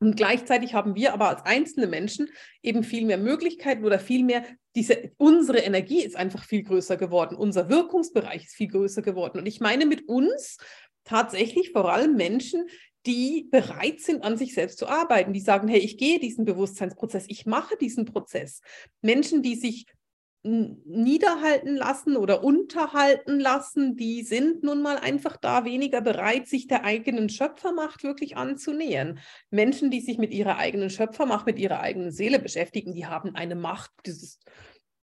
Und 0.00 0.16
gleichzeitig 0.16 0.74
haben 0.74 0.94
wir 0.94 1.12
aber 1.12 1.28
als 1.28 1.44
einzelne 1.44 1.88
Menschen 1.88 2.28
eben 2.62 2.84
viel 2.84 3.04
mehr 3.04 3.18
Möglichkeiten 3.18 3.84
oder 3.84 3.98
viel 3.98 4.24
mehr, 4.24 4.44
diese, 4.76 5.10
unsere 5.16 5.58
Energie 5.58 6.02
ist 6.02 6.14
einfach 6.14 6.44
viel 6.44 6.62
größer 6.62 6.96
geworden, 6.96 7.36
unser 7.36 7.68
Wirkungsbereich 7.68 8.44
ist 8.44 8.54
viel 8.54 8.68
größer 8.68 9.02
geworden. 9.02 9.38
Und 9.38 9.46
ich 9.46 9.60
meine 9.60 9.86
mit 9.86 10.08
uns 10.08 10.58
tatsächlich 11.04 11.72
vor 11.72 11.92
allem 11.92 12.14
Menschen, 12.14 12.68
die 13.06 13.48
bereit 13.50 14.00
sind, 14.00 14.22
an 14.22 14.36
sich 14.36 14.54
selbst 14.54 14.78
zu 14.78 14.86
arbeiten, 14.86 15.32
die 15.32 15.40
sagen, 15.40 15.66
hey, 15.66 15.78
ich 15.78 15.98
gehe 15.98 16.20
diesen 16.20 16.44
Bewusstseinsprozess, 16.44 17.24
ich 17.28 17.46
mache 17.46 17.76
diesen 17.76 18.04
Prozess. 18.04 18.60
Menschen, 19.00 19.42
die 19.42 19.56
sich 19.56 19.86
niederhalten 20.42 21.76
lassen 21.76 22.16
oder 22.16 22.44
unterhalten 22.44 23.40
lassen, 23.40 23.96
die 23.96 24.22
sind 24.22 24.62
nun 24.62 24.82
mal 24.82 24.96
einfach 24.96 25.36
da 25.36 25.64
weniger 25.64 26.00
bereit, 26.00 26.46
sich 26.46 26.68
der 26.68 26.84
eigenen 26.84 27.28
Schöpfermacht 27.28 28.04
wirklich 28.04 28.36
anzunähern. 28.36 29.18
Menschen, 29.50 29.90
die 29.90 30.00
sich 30.00 30.16
mit 30.16 30.32
ihrer 30.32 30.56
eigenen 30.56 30.90
Schöpfermacht, 30.90 31.44
mit 31.46 31.58
ihrer 31.58 31.80
eigenen 31.80 32.12
Seele 32.12 32.38
beschäftigen, 32.38 32.94
die 32.94 33.06
haben 33.06 33.34
eine 33.34 33.56
Macht, 33.56 33.90
das, 34.04 34.38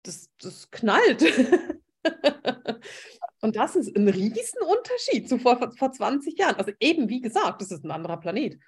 das, 0.02 0.30
das 0.40 0.70
knallt. 0.70 1.24
Und 3.40 3.56
das 3.56 3.76
ist 3.76 3.94
ein 3.94 4.08
Riesenunterschied 4.08 5.28
zu 5.28 5.38
vor, 5.38 5.72
vor 5.76 5.92
20 5.92 6.38
Jahren. 6.38 6.56
Also 6.56 6.72
eben, 6.80 7.08
wie 7.10 7.20
gesagt, 7.20 7.60
das 7.60 7.72
ist 7.72 7.84
ein 7.84 7.90
anderer 7.90 8.18
Planet. 8.18 8.58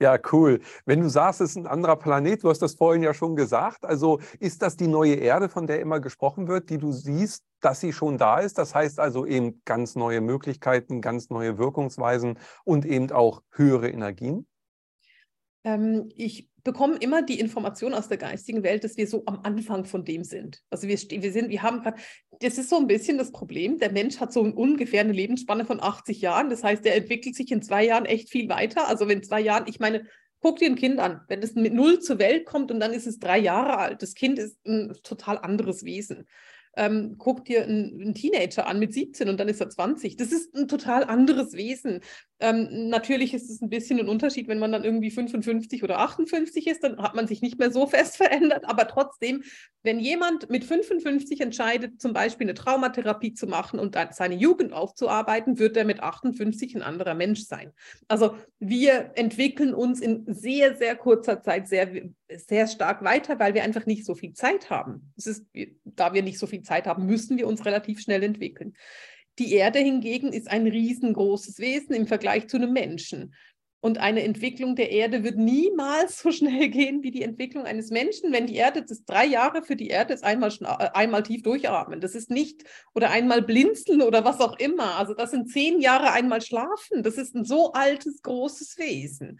Ja, 0.00 0.18
cool. 0.32 0.60
Wenn 0.84 1.00
du 1.00 1.08
sagst, 1.08 1.40
es 1.40 1.50
ist 1.50 1.56
ein 1.56 1.66
anderer 1.66 1.96
Planet, 1.96 2.42
du 2.42 2.50
hast 2.50 2.60
das 2.62 2.74
vorhin 2.74 3.02
ja 3.02 3.14
schon 3.14 3.36
gesagt, 3.36 3.84
also 3.84 4.20
ist 4.38 4.62
das 4.62 4.76
die 4.76 4.86
neue 4.86 5.14
Erde, 5.14 5.48
von 5.48 5.66
der 5.66 5.80
immer 5.80 6.00
gesprochen 6.00 6.48
wird, 6.48 6.70
die 6.70 6.78
du 6.78 6.92
siehst, 6.92 7.44
dass 7.60 7.80
sie 7.80 7.92
schon 7.92 8.18
da 8.18 8.38
ist? 8.38 8.58
Das 8.58 8.74
heißt 8.74 9.00
also 9.00 9.26
eben 9.26 9.62
ganz 9.64 9.94
neue 9.96 10.20
Möglichkeiten, 10.20 11.00
ganz 11.00 11.30
neue 11.30 11.58
Wirkungsweisen 11.58 12.38
und 12.64 12.84
eben 12.84 13.10
auch 13.10 13.42
höhere 13.50 13.88
Energien? 13.90 14.46
Ähm, 15.64 16.10
ich 16.14 16.50
bekomme 16.62 16.96
immer 16.96 17.22
die 17.22 17.40
Information 17.40 17.92
aus 17.92 18.08
der 18.08 18.16
geistigen 18.16 18.62
Welt, 18.62 18.84
dass 18.84 18.96
wir 18.96 19.06
so 19.06 19.22
am 19.26 19.40
Anfang 19.42 19.84
von 19.84 20.04
dem 20.04 20.24
sind. 20.24 20.62
Also 20.70 20.88
wir, 20.88 20.96
wir 20.98 21.32
sind, 21.32 21.50
wir 21.50 21.62
haben 21.62 21.82
gerade, 21.82 22.00
das 22.40 22.58
ist 22.58 22.70
so 22.70 22.76
ein 22.76 22.86
bisschen 22.86 23.18
das 23.18 23.32
Problem. 23.32 23.78
Der 23.78 23.92
Mensch 23.92 24.18
hat 24.18 24.32
so 24.32 24.40
ungefähr 24.40 25.00
eine 25.00 25.12
Lebensspanne 25.12 25.64
von 25.64 25.82
80 25.82 26.20
Jahren. 26.20 26.48
Das 26.48 26.64
heißt, 26.64 26.86
er 26.86 26.96
entwickelt 26.96 27.34
sich 27.34 27.50
in 27.50 27.62
zwei 27.62 27.84
Jahren 27.84 28.06
echt 28.06 28.30
viel 28.30 28.48
weiter. 28.48 28.88
Also 28.88 29.08
wenn 29.08 29.22
zwei 29.22 29.40
Jahren, 29.40 29.64
ich 29.68 29.78
meine, 29.78 30.06
guck 30.40 30.58
dir 30.58 30.66
ein 30.66 30.76
Kind 30.76 30.98
an, 31.00 31.20
wenn 31.28 31.42
es 31.42 31.54
mit 31.54 31.74
null 31.74 32.00
zur 32.00 32.18
Welt 32.18 32.46
kommt 32.46 32.70
und 32.70 32.80
dann 32.80 32.92
ist 32.92 33.06
es 33.06 33.18
drei 33.18 33.38
Jahre 33.38 33.78
alt. 33.78 34.02
Das 34.02 34.14
Kind 34.14 34.38
ist 34.38 34.58
ein 34.66 34.94
total 35.02 35.38
anderes 35.38 35.84
Wesen 35.84 36.26
ähm, 36.76 37.16
guck 37.18 37.44
dir 37.44 37.64
einen, 37.64 38.00
einen, 38.00 38.14
Teenager 38.14 38.66
an 38.66 38.78
mit 38.78 38.92
17 38.92 39.28
und 39.28 39.38
dann 39.38 39.48
ist 39.48 39.60
er 39.60 39.70
20. 39.70 40.16
Das 40.16 40.32
ist 40.32 40.54
ein 40.54 40.68
total 40.68 41.04
anderes 41.04 41.52
Wesen. 41.54 42.00
Ähm, 42.40 42.88
natürlich 42.88 43.32
ist 43.32 43.48
es 43.48 43.62
ein 43.62 43.70
bisschen 43.70 43.98
ein 44.00 44.08
Unterschied, 44.08 44.48
wenn 44.48 44.58
man 44.58 44.72
dann 44.72 44.84
irgendwie 44.84 45.10
55 45.10 45.82
oder 45.82 46.00
58 46.00 46.66
ist, 46.66 46.82
dann 46.82 46.98
hat 47.00 47.14
man 47.14 47.26
sich 47.26 47.42
nicht 47.42 47.58
mehr 47.58 47.70
so 47.70 47.86
fest 47.86 48.16
verändert. 48.16 48.64
Aber 48.66 48.88
trotzdem, 48.88 49.42
wenn 49.82 50.00
jemand 50.00 50.50
mit 50.50 50.64
55 50.64 51.40
entscheidet, 51.40 52.00
zum 52.00 52.12
Beispiel 52.12 52.46
eine 52.46 52.54
Traumatherapie 52.54 53.34
zu 53.34 53.46
machen 53.46 53.78
und 53.78 53.96
seine 54.12 54.34
Jugend 54.34 54.72
aufzuarbeiten, 54.72 55.58
wird 55.58 55.76
er 55.76 55.84
mit 55.84 56.02
58 56.02 56.74
ein 56.74 56.82
anderer 56.82 57.14
Mensch 57.14 57.44
sein. 57.44 57.72
Also 58.08 58.36
wir 58.58 59.12
entwickeln 59.14 59.74
uns 59.74 60.00
in 60.00 60.24
sehr, 60.26 60.76
sehr 60.76 60.96
kurzer 60.96 61.42
Zeit 61.42 61.68
sehr, 61.68 61.88
sehr 62.28 62.66
stark 62.66 63.04
weiter, 63.04 63.38
weil 63.38 63.54
wir 63.54 63.62
einfach 63.62 63.86
nicht 63.86 64.04
so 64.04 64.14
viel 64.14 64.32
Zeit 64.32 64.70
haben. 64.70 65.12
Es 65.16 65.26
ist, 65.26 65.46
da 65.96 66.14
wir 66.14 66.22
nicht 66.22 66.38
so 66.38 66.46
viel 66.46 66.62
Zeit 66.62 66.86
haben, 66.86 67.06
müssen 67.06 67.36
wir 67.36 67.46
uns 67.46 67.64
relativ 67.64 68.00
schnell 68.00 68.22
entwickeln. 68.22 68.74
Die 69.38 69.52
Erde 69.52 69.80
hingegen 69.80 70.32
ist 70.32 70.48
ein 70.48 70.66
riesengroßes 70.66 71.58
Wesen 71.58 71.94
im 71.94 72.06
Vergleich 72.06 72.48
zu 72.48 72.56
einem 72.56 72.72
Menschen. 72.72 73.34
Und 73.84 73.98
eine 73.98 74.22
Entwicklung 74.22 74.76
der 74.76 74.92
Erde 74.92 75.24
wird 75.24 75.36
niemals 75.36 76.22
so 76.22 76.32
schnell 76.32 76.68
gehen 76.70 77.02
wie 77.02 77.10
die 77.10 77.20
Entwicklung 77.20 77.64
eines 77.64 77.90
Menschen. 77.90 78.32
Wenn 78.32 78.46
die 78.46 78.54
Erde, 78.54 78.82
das 78.82 79.04
drei 79.04 79.26
Jahre 79.26 79.62
für 79.62 79.76
die 79.76 79.88
Erde 79.88 80.14
ist 80.14 80.24
einmal, 80.24 80.50
äh, 80.62 80.88
einmal 80.94 81.22
tief 81.22 81.42
durchatmen. 81.42 82.00
Das 82.00 82.14
ist 82.14 82.30
nicht, 82.30 82.64
oder 82.94 83.10
einmal 83.10 83.42
blinzeln 83.42 84.00
oder 84.00 84.24
was 84.24 84.40
auch 84.40 84.58
immer. 84.58 84.96
Also 84.96 85.12
das 85.12 85.32
sind 85.32 85.50
zehn 85.50 85.80
Jahre 85.80 86.12
einmal 86.12 86.40
schlafen. 86.40 87.02
Das 87.02 87.18
ist 87.18 87.34
ein 87.34 87.44
so 87.44 87.72
altes, 87.72 88.22
großes 88.22 88.78
Wesen. 88.78 89.38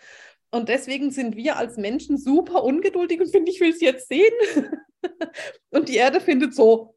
Und 0.50 0.68
deswegen 0.68 1.10
sind 1.10 1.36
wir 1.36 1.56
als 1.56 1.78
Menschen 1.78 2.18
super 2.18 2.64
ungeduldig 2.64 3.22
und 3.22 3.30
finde, 3.30 3.50
ich 3.50 3.60
will 3.60 3.70
es 3.70 3.80
jetzt 3.80 4.08
sehen. 4.08 4.34
und 5.70 5.88
die 5.88 5.96
Erde 5.96 6.20
findet 6.20 6.54
so, 6.54 6.94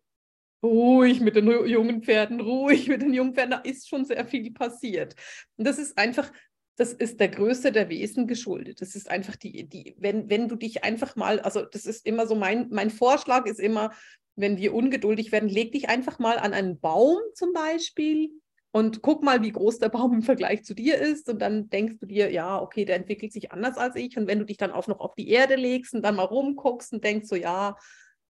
ruhig 0.63 1.19
mit 1.19 1.35
den 1.35 1.47
jungen 1.67 2.01
Pferden, 2.01 2.39
ruhig 2.39 2.87
mit 2.87 3.01
den 3.01 3.13
jungen 3.13 3.33
Pferden, 3.33 3.51
da 3.51 3.57
ist 3.59 3.87
schon 3.87 4.05
sehr 4.05 4.25
viel 4.25 4.51
passiert. 4.51 5.15
Und 5.55 5.67
das 5.67 5.77
ist 5.77 5.97
einfach, 5.97 6.31
das 6.77 6.93
ist 6.93 7.19
der 7.19 7.29
Größe 7.29 7.71
der 7.71 7.89
Wesen 7.89 8.27
geschuldet. 8.27 8.81
Das 8.81 8.95
ist 8.95 9.09
einfach 9.09 9.35
die, 9.35 9.67
die 9.67 9.95
wenn, 9.97 10.29
wenn 10.29 10.47
du 10.47 10.55
dich 10.55 10.83
einfach 10.83 11.15
mal, 11.15 11.39
also 11.39 11.63
das 11.63 11.85
ist 11.85 12.05
immer 12.05 12.27
so, 12.27 12.35
mein, 12.35 12.69
mein 12.69 12.89
Vorschlag 12.89 13.45
ist 13.45 13.59
immer, 13.59 13.91
wenn 14.35 14.57
wir 14.57 14.73
ungeduldig 14.73 15.31
werden, 15.31 15.49
leg 15.49 15.71
dich 15.71 15.89
einfach 15.89 16.19
mal 16.19 16.37
an 16.37 16.53
einen 16.53 16.79
Baum 16.79 17.17
zum 17.33 17.53
Beispiel 17.53 18.29
und 18.71 19.01
guck 19.01 19.23
mal, 19.23 19.41
wie 19.41 19.51
groß 19.51 19.79
der 19.79 19.89
Baum 19.89 20.13
im 20.13 20.21
Vergleich 20.21 20.63
zu 20.63 20.73
dir 20.73 20.97
ist. 20.97 21.29
Und 21.29 21.41
dann 21.41 21.69
denkst 21.69 21.95
du 21.99 22.05
dir, 22.05 22.31
ja, 22.31 22.61
okay, 22.61 22.85
der 22.85 22.97
entwickelt 22.97 23.33
sich 23.33 23.51
anders 23.51 23.77
als 23.77 23.95
ich. 23.95 24.17
Und 24.17 24.27
wenn 24.27 24.39
du 24.39 24.45
dich 24.45 24.57
dann 24.57 24.71
auch 24.71 24.87
noch 24.87 24.99
auf 24.99 25.15
die 25.15 25.29
Erde 25.29 25.55
legst 25.55 25.93
und 25.93 26.03
dann 26.03 26.15
mal 26.15 26.23
rumguckst 26.23 26.93
und 26.93 27.03
denkst 27.03 27.27
so, 27.27 27.35
ja, 27.35 27.75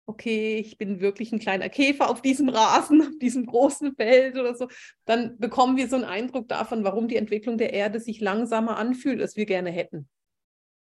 okay, 0.06 0.58
ich 0.60 0.78
bin 0.78 1.00
wirklich 1.00 1.32
ein 1.32 1.40
kleiner 1.40 1.70
Käfer 1.70 2.10
auf 2.10 2.22
diesem 2.22 2.50
Rasen, 2.50 3.02
auf 3.08 3.18
diesem 3.20 3.46
großen 3.46 3.96
Feld 3.96 4.38
oder 4.38 4.56
so, 4.56 4.68
dann 5.06 5.38
bekommen 5.40 5.78
wir 5.78 5.88
so 5.88 5.96
einen 5.96 6.06
Eindruck 6.06 6.48
davon, 6.48 6.84
warum 6.84 7.08
die 7.08 7.18
Entwicklung 7.18 7.58
der 7.58 7.74
Erde 7.74 8.00
sich 8.00 8.22
langsamer 8.22 8.78
anfühlt, 8.78 9.22
als 9.22 9.36
wir 9.36 9.46
gerne 9.46 9.72
hätten. 9.72 10.08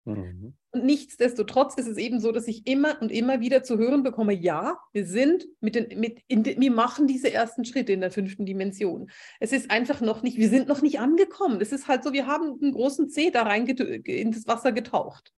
Mhm. 0.06 0.54
Und 0.72 0.86
nichtsdestotrotz 0.86 1.76
ist 1.76 1.88
es 1.88 1.98
eben 1.98 2.20
so, 2.20 2.32
dass 2.32 2.48
ich 2.48 2.68
immer 2.68 3.02
und 3.02 3.12
immer 3.12 3.40
wieder 3.40 3.64
zu 3.64 3.78
hören 3.78 4.04
bekomme, 4.04 4.34
ja, 4.34 4.78
wir 4.92 5.06
sind 5.06 5.46
mit 5.62 5.76
den, 5.76 6.00
mit, 6.00 6.22
in, 6.28 6.44
wir 6.44 6.72
machen 6.72 7.08
diese 7.08 7.32
ersten 7.32 7.64
Schritte 7.64 7.94
in 7.94 8.02
der 8.02 8.12
fünften 8.12 8.46
Dimension. 8.46 9.10
Es 9.40 9.54
ist 9.54 9.72
einfach 9.72 10.02
noch 10.02 10.22
nicht, 10.24 10.38
wir 10.38 10.50
sind 10.50 10.68
noch 10.68 10.82
nicht 10.82 11.00
angekommen. 11.00 11.62
Es 11.62 11.72
ist 11.72 11.88
halt 11.88 12.04
so, 12.04 12.12
wir 12.12 12.28
haben 12.28 12.60
einen 12.62 12.74
großen 12.74 13.10
Zeh 13.10 13.32
da 13.32 13.44
rein 13.44 13.66
in 13.66 14.32
das 14.32 14.48
Wasser 14.48 14.72
getaucht. 14.72 15.34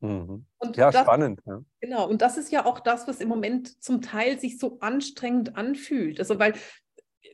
Mhm. 0.00 0.44
ja, 0.74 0.90
das, 0.90 1.02
spannend. 1.02 1.40
Ja. 1.46 1.62
Genau, 1.80 2.08
und 2.08 2.20
das 2.20 2.36
ist 2.36 2.52
ja 2.52 2.66
auch 2.66 2.80
das, 2.80 3.08
was 3.08 3.20
im 3.20 3.28
Moment 3.28 3.82
zum 3.82 4.02
Teil 4.02 4.38
sich 4.38 4.58
so 4.58 4.78
anstrengend 4.80 5.56
anfühlt. 5.56 6.18
Also, 6.18 6.38
weil 6.38 6.54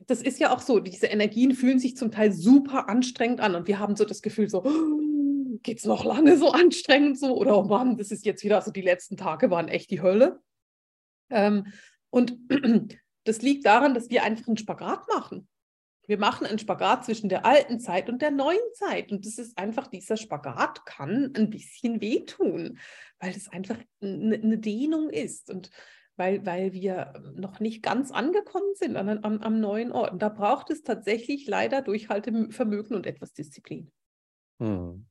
das 0.07 0.21
ist 0.21 0.39
ja 0.39 0.53
auch 0.53 0.59
so, 0.59 0.79
diese 0.79 1.07
Energien 1.07 1.53
fühlen 1.53 1.79
sich 1.79 1.97
zum 1.97 2.11
Teil 2.11 2.31
super 2.31 2.89
anstrengend 2.89 3.39
an 3.39 3.55
und 3.55 3.67
wir 3.67 3.79
haben 3.79 3.95
so 3.95 4.05
das 4.05 4.21
Gefühl, 4.21 4.49
so, 4.49 4.63
geht 5.63 5.79
es 5.79 5.85
noch 5.85 6.03
lange 6.05 6.37
so 6.37 6.51
anstrengend 6.51 7.19
so? 7.19 7.35
Oder 7.35 7.57
oh 7.57 7.63
Mann, 7.63 7.97
das 7.97 8.11
ist 8.11 8.25
jetzt 8.25 8.43
wieder, 8.43 8.57
also 8.57 8.71
die 8.71 8.81
letzten 8.81 9.17
Tage 9.17 9.49
waren 9.49 9.67
echt 9.67 9.91
die 9.91 10.01
Hölle. 10.01 10.39
Ähm, 11.29 11.67
und 12.09 12.37
das 13.23 13.41
liegt 13.41 13.65
daran, 13.65 13.93
dass 13.93 14.09
wir 14.09 14.23
einfach 14.23 14.47
einen 14.47 14.57
Spagat 14.57 15.07
machen. 15.07 15.47
Wir 16.07 16.19
machen 16.19 16.45
einen 16.45 16.59
Spagat 16.59 17.05
zwischen 17.05 17.29
der 17.29 17.45
alten 17.45 17.79
Zeit 17.79 18.09
und 18.09 18.21
der 18.21 18.31
neuen 18.31 18.59
Zeit. 18.73 19.11
Und 19.11 19.25
das 19.25 19.39
ist 19.39 19.57
einfach, 19.57 19.87
dieser 19.87 20.17
Spagat 20.17 20.85
kann 20.85 21.33
ein 21.35 21.49
bisschen 21.49 21.99
wehtun, 21.99 22.77
weil 23.19 23.31
es 23.31 23.47
einfach 23.47 23.77
eine 24.01 24.59
Dehnung 24.59 25.09
ist 25.09 25.49
und 25.49 25.71
weil, 26.17 26.45
weil 26.45 26.71
wir 26.71 27.13
noch 27.35 27.59
nicht 27.59 27.83
ganz 27.83 28.11
angekommen 28.11 28.73
sind 28.75 28.95
an, 28.95 29.09
an, 29.09 29.43
am 29.43 29.59
neuen 29.59 29.91
Ort. 29.91 30.13
Und 30.13 30.21
da 30.21 30.29
braucht 30.29 30.69
es 30.69 30.83
tatsächlich 30.83 31.47
leider 31.47 31.81
Durchhaltevermögen 31.81 32.95
und 32.95 33.05
etwas 33.05 33.33
Disziplin. 33.33 33.91
Hm. 34.61 35.05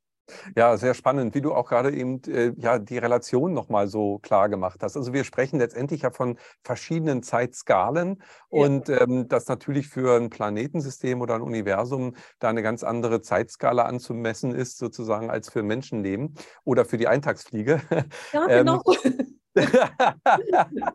Ja, 0.57 0.77
sehr 0.77 0.95
spannend, 0.95 1.35
wie 1.35 1.41
du 1.41 1.53
auch 1.53 1.69
gerade 1.69 1.93
eben 1.93 2.23
äh, 2.25 2.53
ja 2.57 2.79
die 2.79 2.99
Relation 2.99 3.53
nochmal 3.53 3.89
so 3.89 4.19
klar 4.21 4.49
gemacht 4.49 4.81
hast. 4.83 4.97
Also 4.97 5.13
wir 5.13 5.25
sprechen 5.25 5.59
letztendlich 5.59 6.03
ja 6.03 6.11
von 6.11 6.39
verschiedenen 6.63 7.23
Zeitskalen 7.23 8.23
ja. 8.51 8.65
und 8.65 8.89
ähm, 8.89 9.29
das 9.29 9.49
natürlich 9.49 9.89
für 9.89 10.19
ein 10.19 10.31
Planetensystem 10.31 11.21
oder 11.21 11.35
ein 11.35 11.43
Universum 11.43 12.15
da 12.39 12.49
eine 12.49 12.63
ganz 12.63 12.85
andere 12.85 13.21
Zeitskala 13.21 13.85
anzumessen 13.85 14.55
ist, 14.55 14.79
sozusagen 14.79 15.31
als 15.31 15.51
für 15.51 15.63
Menschenleben 15.63 16.35
oder 16.65 16.85
für 16.85 16.97
die 16.97 17.09
Eintagsfliege. 17.09 17.81
Ja, 18.33 18.47
ähm, 18.49 18.67
genau. 18.67 18.83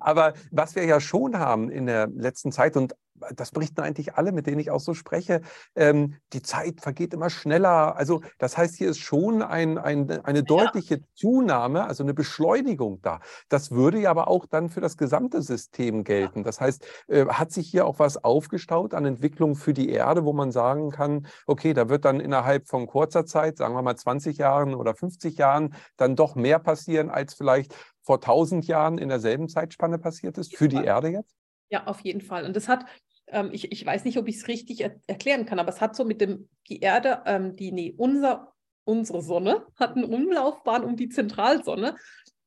Aber 0.00 0.34
was 0.50 0.74
wir 0.74 0.84
ja 0.84 1.00
schon 1.00 1.38
haben 1.38 1.70
in 1.70 1.86
der 1.86 2.08
letzten 2.08 2.52
Zeit 2.52 2.76
und 2.76 2.94
das 3.36 3.50
berichten 3.50 3.80
eigentlich 3.80 4.14
alle, 4.14 4.32
mit 4.32 4.46
denen 4.46 4.58
ich 4.58 4.70
auch 4.70 4.80
so 4.80 4.94
spreche, 4.94 5.40
ähm, 5.74 6.16
die 6.32 6.42
Zeit 6.42 6.80
vergeht 6.80 7.14
immer 7.14 7.30
schneller. 7.30 7.96
Also 7.96 8.22
das 8.38 8.56
heißt, 8.56 8.74
hier 8.76 8.90
ist 8.90 8.98
schon 8.98 9.42
ein, 9.42 9.78
ein, 9.78 10.10
eine 10.24 10.42
deutliche 10.42 10.96
ja. 10.96 11.02
Zunahme, 11.14 11.86
also 11.86 12.02
eine 12.02 12.14
Beschleunigung 12.14 13.00
da. 13.02 13.20
Das 13.48 13.70
würde 13.70 14.00
ja 14.00 14.10
aber 14.10 14.28
auch 14.28 14.46
dann 14.46 14.68
für 14.68 14.80
das 14.80 14.96
gesamte 14.96 15.42
System 15.42 16.04
gelten. 16.04 16.42
Das 16.42 16.60
heißt, 16.60 16.86
äh, 17.08 17.26
hat 17.26 17.52
sich 17.52 17.68
hier 17.68 17.86
auch 17.86 17.98
was 17.98 18.22
aufgestaut 18.22 18.94
an 18.94 19.04
Entwicklung 19.04 19.54
für 19.54 19.74
die 19.74 19.88
Erde, 19.88 20.24
wo 20.24 20.32
man 20.32 20.52
sagen 20.52 20.90
kann, 20.90 21.26
okay, 21.46 21.74
da 21.74 21.88
wird 21.88 22.04
dann 22.04 22.20
innerhalb 22.20 22.68
von 22.68 22.86
kurzer 22.86 23.26
Zeit, 23.26 23.56
sagen 23.58 23.74
wir 23.74 23.82
mal 23.82 23.96
20 23.96 24.38
Jahren 24.38 24.74
oder 24.74 24.94
50 24.94 25.36
Jahren, 25.36 25.74
dann 25.96 26.16
doch 26.16 26.34
mehr 26.34 26.58
passieren, 26.58 27.10
als 27.10 27.34
vielleicht 27.34 27.74
vor 28.02 28.16
1000 28.16 28.66
Jahren 28.66 28.98
in 28.98 29.08
derselben 29.08 29.48
Zeitspanne 29.48 29.98
passiert 29.98 30.38
ist 30.38 30.56
für 30.56 30.68
die 30.68 30.84
Erde 30.84 31.08
jetzt? 31.08 31.34
Ja, 31.70 31.86
auf 31.86 32.00
jeden 32.00 32.20
Fall. 32.20 32.44
Und 32.44 32.54
das 32.54 32.68
hat, 32.68 32.84
ähm, 33.28 33.50
ich, 33.52 33.72
ich 33.72 33.84
weiß 33.84 34.04
nicht, 34.04 34.18
ob 34.18 34.28
ich 34.28 34.36
es 34.36 34.48
richtig 34.48 34.80
er 34.80 34.96
erklären 35.06 35.46
kann, 35.46 35.58
aber 35.58 35.70
es 35.70 35.80
hat 35.80 35.96
so 35.96 36.04
mit 36.04 36.20
dem, 36.20 36.48
die 36.68 36.80
Erde, 36.80 37.22
ähm, 37.26 37.56
die, 37.56 37.72
nee, 37.72 37.94
unser, 37.96 38.52
unsere 38.84 39.22
Sonne 39.22 39.66
hat 39.76 39.96
eine 39.96 40.06
Umlaufbahn 40.06 40.84
um 40.84 40.96
die 40.96 41.08
Zentralsonne. 41.08 41.96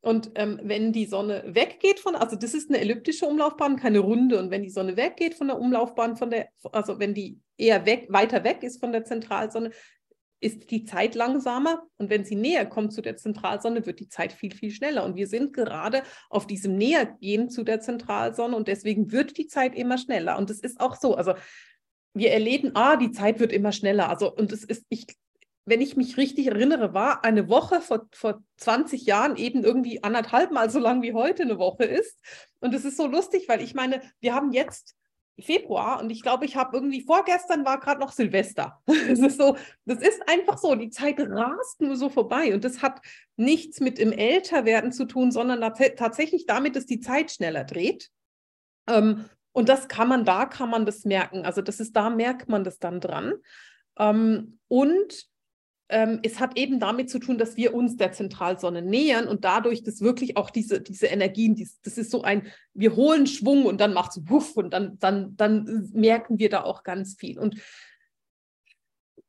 Und 0.02 0.32
ähm, 0.36 0.60
wenn 0.63 0.94
die 0.94 1.06
Sonne 1.06 1.44
weggeht 1.48 2.00
von, 2.00 2.16
also 2.16 2.36
das 2.36 2.54
ist 2.54 2.70
eine 2.70 2.80
elliptische 2.80 3.26
Umlaufbahn, 3.26 3.76
keine 3.76 4.00
runde. 4.00 4.40
Und 4.40 4.52
wenn 4.52 4.63
die 4.63 4.70
Sonne 4.70 4.96
weggeht 4.96 5.36
von 5.36 5.48
der 5.48 5.60
Umlaufbahn, 5.60 6.16
von 6.16 6.30
der, 6.30 6.48
also 6.72 7.00
wenn 7.00 7.13
die 7.13 7.40
eher 7.58 7.86
weg, 7.86 8.06
weiter 8.10 8.44
weg 8.44 8.63
ist 8.63 8.80
von 8.80 8.92
der 8.92 9.04
Zentralsonne, 9.04 9.72
ist 10.39 10.69
die 10.69 10.86
Zeit 10.86 11.15
langsamer 11.15 11.84
und 11.97 12.10
wenn 12.10 12.23
sie 12.23 12.36
näher 12.36 12.65
kommt 12.65 12.93
zu 12.93 13.02
der 13.02 13.17
Zentralsonne, 13.17 13.86
wird 13.86 14.00
die 14.00 14.10
Zeit 14.10 14.32
viel, 14.34 14.54
viel 14.54 14.71
schneller. 14.71 15.04
Und 15.04 15.15
wir 15.15 15.28
sind 15.28 15.54
gerade 15.54 16.04
auf 16.30 16.45
diesem 16.45 16.78
Nähergehen 16.78 17.50
zu 17.50 17.63
der 17.63 17.80
Zentralsonne 17.80 18.56
und 18.56 18.67
deswegen 18.67 19.12
wird 19.12 19.38
die 19.38 19.47
Zeit 19.47 19.76
immer 19.76 19.97
schneller. 19.97 20.38
Und 20.38 20.50
es 20.50 20.60
ist 20.60 20.80
auch 20.80 20.95
so, 20.95 21.15
also 21.15 21.34
wir 22.13 22.32
erleben, 22.32 22.71
ah, 22.76 22.97
die 22.97 23.12
Zeit 23.12 23.39
wird 23.39 23.52
immer 23.52 23.71
schneller. 23.71 24.10
Also, 24.10 24.34
und 24.34 24.52
es 24.52 24.63
ist, 24.63 24.86
ich, 24.89 25.08
wenn 25.65 25.82
ich 25.82 25.97
mich 25.97 26.17
richtig 26.17 26.47
erinnere, 26.47 26.93
war 26.93 27.23
eine 27.23 27.50
Woche 27.50 27.82
vor, 27.82 28.08
vor 28.12 28.43
20 28.58 29.06
Jahren 29.06 29.36
eben 29.38 29.63
irgendwie 29.63 30.04
anderthalb 30.04 30.52
Mal 30.52 30.69
so 30.69 30.80
lang 30.80 31.02
wie 31.02 31.13
heute 31.13 31.43
eine 31.43 31.58
Woche 31.58 31.84
ist. 31.84 32.19
Und 32.60 32.73
es 32.73 32.86
ist 32.86 32.97
so 32.97 33.08
lustig, 33.08 33.47
weil 33.47 33.62
ich 33.62 33.73
meine, 33.73 34.02
wir 34.19 34.34
haben 34.34 34.52
jetzt 34.52 34.97
Februar 35.39 36.02
und 36.02 36.10
ich 36.10 36.23
glaube, 36.23 36.45
ich 36.45 36.56
habe 36.56 36.76
irgendwie 36.76 37.02
vorgestern 37.02 37.63
war 37.65 37.80
gerade 37.80 38.00
noch 38.00 38.12
Silvester. 38.12 38.82
Es 38.88 39.19
ist 39.19 39.38
so, 39.38 39.56
das 39.86 40.00
ist 40.00 40.21
einfach 40.28 40.58
so, 40.58 40.76
die 40.76 40.89
Zeit 40.89 41.19
rast 41.19 41.82
nur 41.82 41.95
so 41.95 42.10
vorbei 42.10 42.54
und 42.54 42.63
das 42.63 42.82
hat 42.82 43.02
nichts 43.36 43.80
mit 43.80 44.00
dem 44.00 44.12
Älterwerden 44.12 44.91
zu 44.91 45.06
tun, 45.06 45.32
sondern 45.32 45.62
tatsächlich 45.95 46.45
damit, 46.45 46.76
dass 46.76 46.86
die 46.86 47.00
Zeit 47.00 47.32
schneller 47.32 47.63
dreht. 47.63 48.10
Ähm, 48.89 49.26
und 49.52 49.69
das 49.69 49.88
kann 49.88 50.08
man, 50.08 50.26
da 50.26 50.45
kann 50.45 50.69
man 50.69 50.86
das 50.86 51.06
merken. 51.06 51.45
Also 51.45 51.62
das 51.62 51.80
ist, 51.80 51.95
da 51.95 52.10
merkt 52.10 52.50
man 52.50 52.63
das 52.63 52.80
dann 52.80 53.00
dran. 53.00 53.34
Ähm, 53.97 54.60
und 54.67 55.28
ähm, 55.89 56.19
es 56.23 56.39
hat 56.39 56.58
eben 56.58 56.80
damit 56.80 57.10
zu 57.10 57.19
tun, 57.19 57.38
dass 57.38 57.56
wir 57.56 57.73
uns 57.73 57.95
der 57.95 58.12
Zentralsonne 58.12 58.82
nähern 58.82 59.28
und 59.28 59.45
dadurch 59.45 59.84
dass 59.84 60.02
wirklich 60.02 60.36
auch 60.36 60.50
diese, 60.50 60.82
diese 60.82 61.08
Energien, 61.08 61.56
dies, 61.56 61.80
das 61.82 61.97
ist 61.97 62.12
so 62.12 62.23
ein, 62.23 62.47
wir 62.73 62.95
holen 62.95 63.28
Schwung 63.28 63.65
und 63.65 63.80
dann 63.80 63.93
macht 63.93 64.12
es 64.12 64.30
wuff 64.30 64.58
und 64.58 64.71
dann, 64.71 65.00
dann, 65.00 65.36
dann 65.38 65.89
merken 65.93 66.39
wir 66.39 66.50
da 66.50 66.63
auch 66.63 66.84
ganz 66.84 67.15
viel. 67.15 67.39
Und 67.39 67.62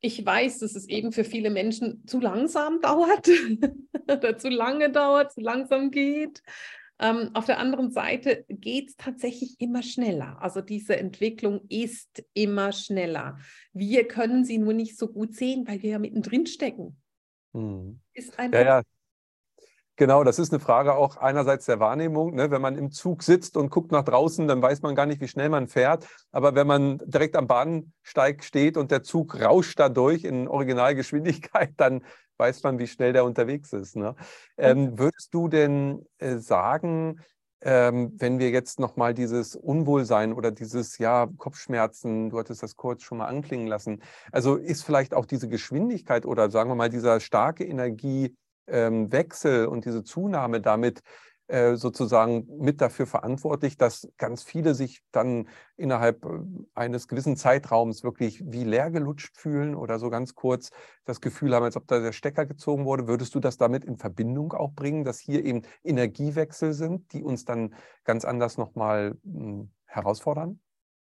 ich 0.01 0.25
weiß, 0.25 0.59
dass 0.59 0.75
es 0.75 0.87
eben 0.87 1.11
für 1.11 1.23
viele 1.23 1.49
Menschen 1.49 2.05
zu 2.07 2.19
langsam 2.19 2.79
dauert 2.81 3.29
oder 4.09 4.37
zu 4.37 4.49
lange 4.49 4.91
dauert, 4.91 5.31
zu 5.33 5.41
langsam 5.41 5.91
geht. 5.91 6.41
Ähm, 6.99 7.29
auf 7.33 7.45
der 7.45 7.59
anderen 7.59 7.91
Seite 7.91 8.45
geht 8.49 8.89
es 8.89 8.97
tatsächlich 8.97 9.55
immer 9.59 9.83
schneller. 9.83 10.37
Also 10.41 10.61
diese 10.61 10.97
Entwicklung 10.97 11.61
ist 11.69 12.23
immer 12.33 12.73
schneller. 12.73 13.37
Wir 13.71 14.07
können 14.07 14.43
sie 14.43 14.57
nur 14.57 14.73
nicht 14.73 14.97
so 14.97 15.07
gut 15.07 15.33
sehen, 15.33 15.65
weil 15.67 15.81
wir 15.81 15.91
ja 15.91 15.99
mittendrin 15.99 16.45
stecken. 16.45 17.01
Hm. 17.53 18.01
Ist 18.13 18.37
einfach 18.37 18.59
ja, 18.59 18.65
ja. 18.65 18.81
Genau, 19.99 20.23
das 20.23 20.39
ist 20.39 20.53
eine 20.53 20.61
Frage 20.61 20.93
auch 20.93 21.17
einerseits 21.17 21.65
der 21.65 21.81
Wahrnehmung. 21.81 22.33
Ne? 22.33 22.51
Wenn 22.51 22.61
man 22.61 22.77
im 22.77 22.89
Zug 22.89 23.21
sitzt 23.21 23.57
und 23.57 23.69
guckt 23.69 23.91
nach 23.91 24.05
draußen, 24.05 24.47
dann 24.47 24.61
weiß 24.61 24.81
man 24.81 24.95
gar 24.95 25.05
nicht, 25.05 25.19
wie 25.19 25.27
schnell 25.27 25.49
man 25.49 25.67
fährt. 25.67 26.07
Aber 26.31 26.55
wenn 26.55 26.67
man 26.67 26.99
direkt 27.05 27.35
am 27.35 27.47
Bahnsteig 27.47 28.45
steht 28.45 28.77
und 28.77 28.91
der 28.91 29.03
Zug 29.03 29.41
rauscht 29.41 29.77
dadurch 29.77 30.23
in 30.23 30.47
Originalgeschwindigkeit, 30.47 31.73
dann 31.77 32.05
weiß 32.39 32.63
man, 32.63 32.79
wie 32.79 32.87
schnell 32.87 33.13
der 33.13 33.25
unterwegs 33.25 33.73
ist. 33.73 33.95
Ne? 33.95 34.15
Ähm, 34.57 34.97
würdest 34.97 35.33
du 35.33 35.49
denn 35.49 36.05
äh, 36.17 36.37
sagen, 36.37 37.19
ähm, 37.61 38.13
wenn 38.17 38.39
wir 38.39 38.51
jetzt 38.51 38.79
nochmal 38.79 39.13
dieses 39.13 39.55
Unwohlsein 39.55 40.33
oder 40.33 40.51
dieses 40.51 40.97
ja, 40.97 41.27
Kopfschmerzen, 41.37 42.29
du 42.29 42.39
hattest 42.39 42.63
das 42.63 42.77
kurz 42.77 43.03
schon 43.03 43.17
mal 43.17 43.27
anklingen 43.27 43.67
lassen, 43.67 44.01
also 44.31 44.55
ist 44.55 44.83
vielleicht 44.83 45.13
auch 45.13 45.25
diese 45.25 45.49
Geschwindigkeit 45.49 46.25
oder 46.25 46.49
sagen 46.49 46.69
wir 46.69 46.75
mal 46.75 46.89
dieser 46.89 47.19
starke 47.19 47.65
Energiewechsel 47.65 49.67
und 49.67 49.83
diese 49.83 50.03
Zunahme 50.03 50.61
damit 50.61 51.01
sozusagen 51.75 52.47
mit 52.59 52.79
dafür 52.79 53.07
verantwortlich, 53.07 53.75
dass 53.77 54.07
ganz 54.17 54.43
viele 54.43 54.75
sich 54.75 55.01
dann 55.11 55.49
innerhalb 55.77 56.23
äh, 56.23 56.39
eines 56.75 57.07
gewissen 57.07 57.37
Zeitraums 57.37 58.03
wirklich 58.03 58.43
wie 58.45 58.63
leer 58.63 58.91
gelutscht 58.91 59.35
fühlen 59.35 59.73
oder 59.73 59.97
so 59.97 60.09
ganz 60.09 60.35
kurz 60.35 60.69
das 61.05 61.21
Gefühl 61.21 61.55
haben, 61.55 61.63
als 61.63 61.75
ob 61.75 61.87
da 61.87 61.99
der 61.99 62.11
Stecker 62.11 62.45
gezogen 62.45 62.85
wurde. 62.85 63.07
Würdest 63.07 63.33
du 63.33 63.39
das 63.39 63.57
damit 63.57 63.83
in 63.83 63.97
Verbindung 63.97 64.53
auch 64.53 64.73
bringen, 64.73 65.03
dass 65.03 65.19
hier 65.19 65.43
eben 65.43 65.63
Energiewechsel 65.83 66.73
sind, 66.73 67.11
die 67.13 67.23
uns 67.23 67.45
dann 67.45 67.73
ganz 68.03 68.25
anders 68.25 68.57
nochmal 68.57 69.17
hm, 69.23 69.71
herausfordern? 69.85 70.59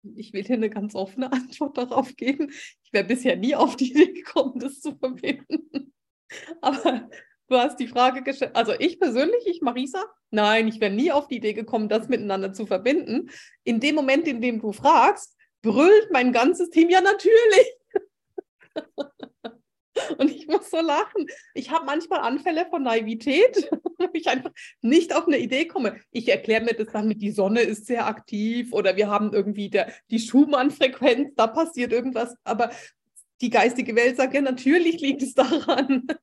Ich 0.02 0.32
will 0.32 0.44
hier 0.44 0.56
eine 0.56 0.70
ganz 0.70 0.94
offene 0.94 1.30
Antwort 1.32 1.76
darauf 1.76 2.16
geben. 2.16 2.50
Ich 2.82 2.92
wäre 2.92 3.04
bisher 3.04 3.36
nie 3.36 3.54
auf 3.54 3.76
die 3.76 3.90
Idee 3.90 4.12
gekommen, 4.12 4.58
das 4.58 4.80
zu 4.80 4.96
verbinden. 4.96 5.92
Aber 6.62 7.08
Du 7.50 7.58
hast 7.58 7.80
die 7.80 7.88
Frage 7.88 8.22
gestellt, 8.22 8.54
also 8.54 8.72
ich 8.78 9.00
persönlich, 9.00 9.44
ich 9.44 9.60
Marisa, 9.60 10.04
nein, 10.30 10.68
ich 10.68 10.80
wäre 10.80 10.92
nie 10.92 11.10
auf 11.10 11.26
die 11.26 11.38
Idee 11.38 11.52
gekommen, 11.52 11.88
das 11.88 12.08
miteinander 12.08 12.52
zu 12.52 12.64
verbinden. 12.64 13.28
In 13.64 13.80
dem 13.80 13.96
Moment, 13.96 14.28
in 14.28 14.40
dem 14.40 14.60
du 14.60 14.70
fragst, 14.70 15.36
brüllt 15.60 16.12
mein 16.12 16.32
ganzes 16.32 16.70
Team, 16.70 16.90
ja 16.90 17.00
natürlich. 17.00 17.66
Und 20.18 20.30
ich 20.30 20.46
muss 20.46 20.70
so 20.70 20.80
lachen. 20.80 21.26
Ich 21.52 21.72
habe 21.72 21.86
manchmal 21.86 22.20
Anfälle 22.20 22.66
von 22.70 22.84
Naivität, 22.84 23.68
wo 23.98 24.06
ich 24.12 24.28
einfach 24.28 24.52
nicht 24.80 25.14
auf 25.14 25.26
eine 25.26 25.38
Idee 25.38 25.66
komme. 25.66 25.96
Ich 26.12 26.28
erkläre 26.28 26.62
mir 26.62 26.74
das 26.74 26.92
dann 26.92 27.08
mit, 27.08 27.20
die 27.20 27.32
Sonne 27.32 27.62
ist 27.62 27.86
sehr 27.86 28.06
aktiv 28.06 28.72
oder 28.72 28.94
wir 28.94 29.08
haben 29.08 29.32
irgendwie 29.32 29.70
der, 29.70 29.92
die 30.08 30.20
Schumann-Frequenz, 30.20 31.34
da 31.34 31.48
passiert 31.48 31.92
irgendwas. 31.92 32.36
Aber 32.44 32.70
die 33.40 33.50
geistige 33.50 33.96
Welt 33.96 34.16
sagt, 34.16 34.34
ja, 34.34 34.40
natürlich 34.40 35.00
liegt 35.00 35.22
es 35.22 35.34
daran. 35.34 36.06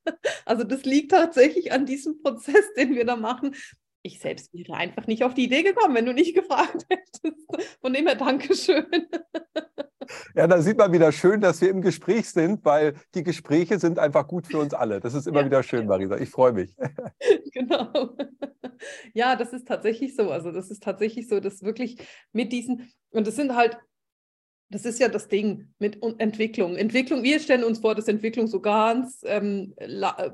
Also 0.46 0.64
das 0.64 0.84
liegt 0.84 1.12
tatsächlich 1.12 1.74
an 1.74 1.86
diesem 1.86 2.22
Prozess, 2.22 2.74
den 2.78 2.96
wir 2.96 3.06
da 3.06 3.18
machen. 3.18 3.54
Ich 4.02 4.20
selbst 4.20 4.54
wäre 4.54 4.74
einfach 4.76 5.06
nicht 5.06 5.24
auf 5.24 5.34
die 5.34 5.44
Idee 5.44 5.64
gekommen, 5.64 5.94
wenn 5.94 6.06
du 6.06 6.14
nicht 6.14 6.34
gefragt 6.36 6.86
hättest. 6.90 7.46
Von 7.82 7.94
dem 7.94 8.08
her, 8.08 8.16
Dankeschön. 8.16 8.86
Ja, 10.36 10.48
da 10.48 10.62
sieht 10.62 10.78
man 10.78 10.94
wieder 10.94 11.12
schön, 11.12 11.42
dass 11.42 11.60
wir 11.62 11.70
im 11.70 11.82
Gespräch 11.82 12.30
sind, 12.30 12.64
weil 12.64 12.96
die 13.14 13.24
Gespräche 13.24 13.80
sind 13.80 14.00
einfach 14.00 14.28
gut 14.28 14.48
für 14.48 14.60
uns 14.60 14.74
alle. 14.74 15.02
Das 15.02 15.14
ist 15.14 15.28
immer 15.28 15.42
ja. 15.42 15.46
wieder 15.48 15.64
schön, 15.64 15.86
Marisa. 15.86 16.18
Ich 16.18 16.30
freue 16.30 16.54
mich. 16.54 16.74
Genau. 17.52 18.16
Ja, 19.16 19.36
das 19.36 19.52
ist 19.52 19.68
tatsächlich 19.68 20.16
so. 20.16 20.30
Also 20.30 20.52
das 20.52 20.70
ist 20.70 20.84
tatsächlich 20.84 21.28
so, 21.28 21.40
dass 21.40 21.64
wirklich 21.64 21.98
mit 22.32 22.52
diesen, 22.52 22.94
und 23.10 23.26
das 23.26 23.36
sind 23.36 23.56
halt 23.56 23.78
das 24.70 24.84
ist 24.84 25.00
ja 25.00 25.08
das 25.08 25.30
Ding 25.30 25.70
mit 25.80 26.04
Entwicklung. 26.20 26.76
Entwicklung, 26.76 27.24
wir 27.24 27.40
stellen 27.40 27.64
uns 27.64 27.80
vor, 27.80 27.96
dass 27.96 28.10
Entwicklung 28.10 28.48
so 28.48 28.60
ganz 28.60 29.22
ähm, 29.26 29.74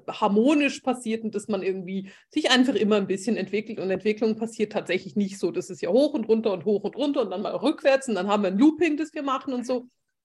harmonisch 0.08 0.80
passiert 0.80 1.24
und 1.24 1.36
dass 1.36 1.48
man 1.48 1.62
irgendwie 1.62 2.10
sich 2.30 2.50
einfach 2.50 2.74
immer 2.74 2.96
ein 2.96 3.06
bisschen 3.06 3.38
entwickelt. 3.38 3.80
Und 3.80 3.92
Entwicklung 3.92 4.36
passiert 4.36 4.72
tatsächlich 4.72 5.16
nicht 5.16 5.38
so. 5.38 5.52
Das 5.52 5.70
ist 5.70 5.82
ja 5.82 5.90
hoch 5.90 6.14
und 6.14 6.28
runter 6.28 6.52
und 6.52 6.66
hoch 6.66 6.84
und 6.84 6.96
runter 6.96 7.22
und 7.22 7.30
dann 7.30 7.44
mal 7.44 7.56
rückwärts 7.56 8.08
und 8.08 8.16
dann 8.16 8.28
haben 8.28 8.42
wir 8.42 8.48
ein 8.50 8.58
Looping, 8.58 8.98
das 8.98 9.14
wir 9.14 9.24
machen 9.24 9.54
und 9.54 9.68
so. 9.68 9.88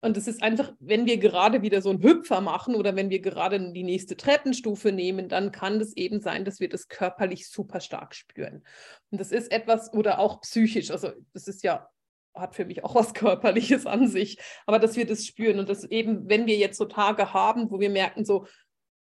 Und 0.02 0.18
es 0.18 0.28
ist 0.28 0.42
einfach, 0.42 0.72
wenn 0.78 1.06
wir 1.06 1.16
gerade 1.16 1.62
wieder 1.62 1.80
so 1.80 1.88
einen 1.88 2.02
Hüpfer 2.02 2.42
machen 2.42 2.74
oder 2.74 2.96
wenn 2.96 3.08
wir 3.08 3.20
gerade 3.20 3.72
die 3.72 3.82
nächste 3.82 4.14
Treppenstufe 4.14 4.92
nehmen, 4.92 5.30
dann 5.30 5.52
kann 5.52 5.78
das 5.78 5.96
eben 5.96 6.20
sein, 6.20 6.44
dass 6.44 6.60
wir 6.60 6.68
das 6.68 6.88
körperlich 6.88 7.48
super 7.48 7.80
stark 7.80 8.14
spüren. 8.14 8.62
Und 9.10 9.20
das 9.22 9.32
ist 9.32 9.50
etwas, 9.50 9.92
oder 9.94 10.18
auch 10.18 10.42
psychisch, 10.42 10.90
also 10.90 11.12
das 11.32 11.48
ist 11.48 11.64
ja 11.64 11.88
hat 12.36 12.54
für 12.54 12.64
mich 12.64 12.84
auch 12.84 12.94
was 12.94 13.14
Körperliches 13.14 13.86
an 13.86 14.08
sich. 14.08 14.38
Aber 14.66 14.78
dass 14.78 14.96
wir 14.96 15.06
das 15.06 15.26
spüren 15.26 15.58
und 15.58 15.68
dass 15.68 15.84
eben, 15.84 16.28
wenn 16.28 16.46
wir 16.46 16.56
jetzt 16.56 16.78
so 16.78 16.84
Tage 16.84 17.32
haben, 17.32 17.70
wo 17.70 17.80
wir 17.80 17.90
merken, 17.90 18.24
so, 18.24 18.46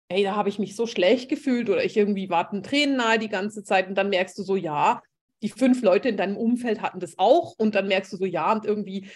ey, 0.09 0.23
da 0.23 0.35
habe 0.35 0.49
ich 0.49 0.59
mich 0.59 0.75
so 0.75 0.85
schlecht 0.85 1.29
gefühlt 1.29 1.69
oder 1.69 1.83
ich 1.83 1.97
irgendwie 1.97 2.29
warten 2.29 2.63
Tränen 2.63 2.97
nahe 2.97 3.19
die 3.19 3.29
ganze 3.29 3.63
Zeit 3.63 3.87
und 3.87 3.95
dann 3.95 4.09
merkst 4.09 4.37
du 4.37 4.43
so, 4.43 4.55
ja, 4.55 5.01
die 5.41 5.49
fünf 5.49 5.81
Leute 5.81 6.09
in 6.09 6.17
deinem 6.17 6.37
Umfeld 6.37 6.81
hatten 6.81 6.99
das 6.99 7.17
auch 7.17 7.55
und 7.57 7.75
dann 7.75 7.87
merkst 7.87 8.13
du 8.13 8.17
so, 8.17 8.25
ja, 8.25 8.51
und 8.53 8.65
irgendwie 8.65 9.09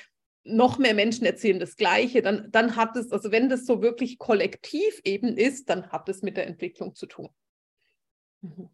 noch 0.43 0.78
mehr 0.78 0.93
Menschen 0.93 1.26
erzählen 1.26 1.60
das 1.60 1.76
Gleiche, 1.76 2.22
dann, 2.22 2.50
dann 2.52 2.76
hat 2.76 2.96
es, 2.96 3.12
also 3.12 3.32
wenn 3.32 3.50
das 3.50 3.65
so 3.65 3.82
wirklich 3.82 4.17
kollektiv 4.17 5.02
eben 5.04 5.38
ist, 5.38 5.70
dann 5.70 5.89
hat 5.89 6.08
es 6.10 6.22
mit 6.22 6.38
der 6.38 6.48
Entwicklung 6.48 6.96
zu 6.96 7.06
tun. 7.06 7.30
Mhm. 8.41 8.70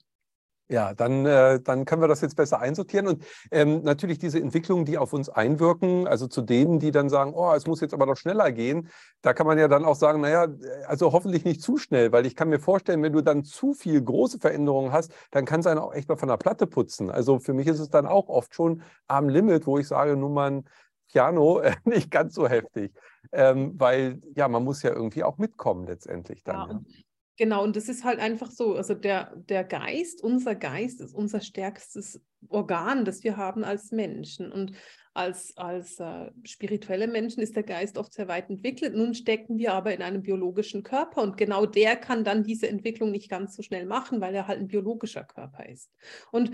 Ja, 0.73 0.95
dann, 0.95 1.23
äh, 1.27 1.62
dann 1.62 1.86
können 1.86 2.01
wir 2.01 2.07
das 2.07 2.21
jetzt 2.21 2.36
besser 2.36 2.59
einsortieren. 2.59 3.07
Und 3.07 3.23
ähm, 3.51 3.83
natürlich 3.83 4.17
diese 4.17 4.39
Entwicklungen, 4.39 4.86
die 4.86 4.97
auf 4.97 5.13
uns 5.13 5.29
einwirken, 5.29 6.07
also 6.07 6.25
zu 6.25 6.41
denen, 6.41 6.79
die 6.79 6.89
dann 6.89 7.09
sagen, 7.09 7.33
oh, 7.36 7.53
es 7.53 7.67
muss 7.67 7.79
jetzt 7.79 7.93
aber 7.93 8.07
noch 8.07 8.17
schneller 8.17 8.51
gehen, 8.51 8.89
da 9.21 9.33
kann 9.33 9.45
man 9.45 9.59
ja 9.59 9.67
dann 9.67 9.86
auch 9.86 9.95
sagen, 9.95 10.21
naja, 10.21 10.47
also 10.88 11.12
hoffentlich 11.12 11.45
nicht 11.45 11.62
zu 11.62 11.77
schnell, 11.77 12.12
weil 12.12 12.25
ich 12.25 12.36
kann 12.36 12.49
mir 12.49 12.57
vorstellen, 12.57 13.03
wenn 13.03 13.13
du 13.13 13.21
dann 13.21 13.43
zu 13.43 13.75
viel 13.75 14.01
große 14.01 14.39
Veränderungen 14.39 14.91
hast, 14.91 15.13
dann 15.29 15.45
kann 15.45 15.59
es 15.59 15.67
einen 15.67 15.79
auch 15.79 15.93
echt 15.93 16.09
mal 16.09 16.15
von 16.15 16.29
der 16.29 16.38
Platte 16.38 16.65
putzen. 16.65 17.12
Also 17.12 17.38
für 17.38 17.53
mich 17.53 17.67
ist 17.67 17.79
es 17.79 17.91
dann 17.91 18.07
auch 18.07 18.27
oft 18.27 18.55
schon 18.55 18.81
am 19.05 19.29
Limit, 19.29 19.67
wo 19.67 19.77
ich 19.77 19.88
sage, 19.88 20.17
nun 20.17 20.33
mal 20.33 20.49
ein 20.49 20.69
Piano, 21.07 21.59
äh, 21.59 21.75
nicht 21.83 22.09
ganz 22.09 22.33
so 22.33 22.47
heftig. 22.47 22.91
Ähm, 23.31 23.79
weil 23.79 24.23
ja, 24.33 24.47
man 24.47 24.63
muss 24.63 24.81
ja 24.81 24.89
irgendwie 24.89 25.23
auch 25.23 25.38
mitkommen 25.38 25.86
letztendlich 25.86 26.43
dann. 26.43 26.55
Ja, 26.55 26.73
ja. 26.73 27.03
Genau, 27.38 27.63
und 27.63 27.76
das 27.76 27.89
ist 27.89 28.04
halt 28.04 28.19
einfach 28.19 28.52
so, 28.52 28.76
also 28.76 28.93
der, 28.93 29.36
der 29.36 29.63
Geist, 29.63 30.24
unser 30.24 30.54
Geist 30.54 31.02
ist 31.02 31.15
unser 31.15 31.41
stärkstes 31.41 32.22
Organ, 32.50 33.06
das 33.06 33.24
wir 33.24 33.38
haben 33.38 33.63
als 33.63 33.91
Menschen. 33.91 34.52
Und 34.52 34.74
als, 35.15 35.58
als 35.58 36.00
äh, 36.00 36.32
spirituelle 36.43 37.08
Menschen 37.08 37.41
ist 37.41 37.56
der 37.56 37.63
Geist 37.63 37.98
oft 37.98 38.13
sehr 38.13 38.28
weit 38.28 38.50
entwickelt. 38.50 38.96
Nun 38.96 39.15
stecken 39.15 39.58
wir 39.58 39.74
aber 39.74 39.93
in 39.93 40.04
einem 40.04 40.22
biologischen 40.22 40.84
Körper 40.84 41.22
und 41.24 41.38
genau 41.38 41.65
der 41.65 41.96
kann 41.96 42.24
dann 42.24 42.43
diese 42.43 42.67
Entwicklung 42.67 43.12
nicht 43.12 43.30
ganz 43.30 43.56
so 43.56 43.63
schnell 43.63 43.86
machen, 43.86 44.22
weil 44.22 44.36
er 44.36 44.48
halt 44.48 44.60
ein 44.60 44.67
biologischer 44.67 45.24
Körper 45.24 45.67
ist. 45.67 45.91
Und 46.32 46.52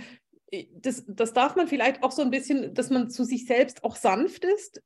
das, 0.74 1.04
das 1.08 1.34
darf 1.34 1.56
man 1.56 1.68
vielleicht 1.68 2.04
auch 2.04 2.12
so 2.12 2.22
ein 2.22 2.32
bisschen, 2.32 2.74
dass 2.74 2.89
man 2.89 3.10
zu 3.10 3.24
sich 3.24 3.46
selbst 3.46 3.84
auch 3.84 3.96
sanft 3.96 4.46
ist 4.46 4.82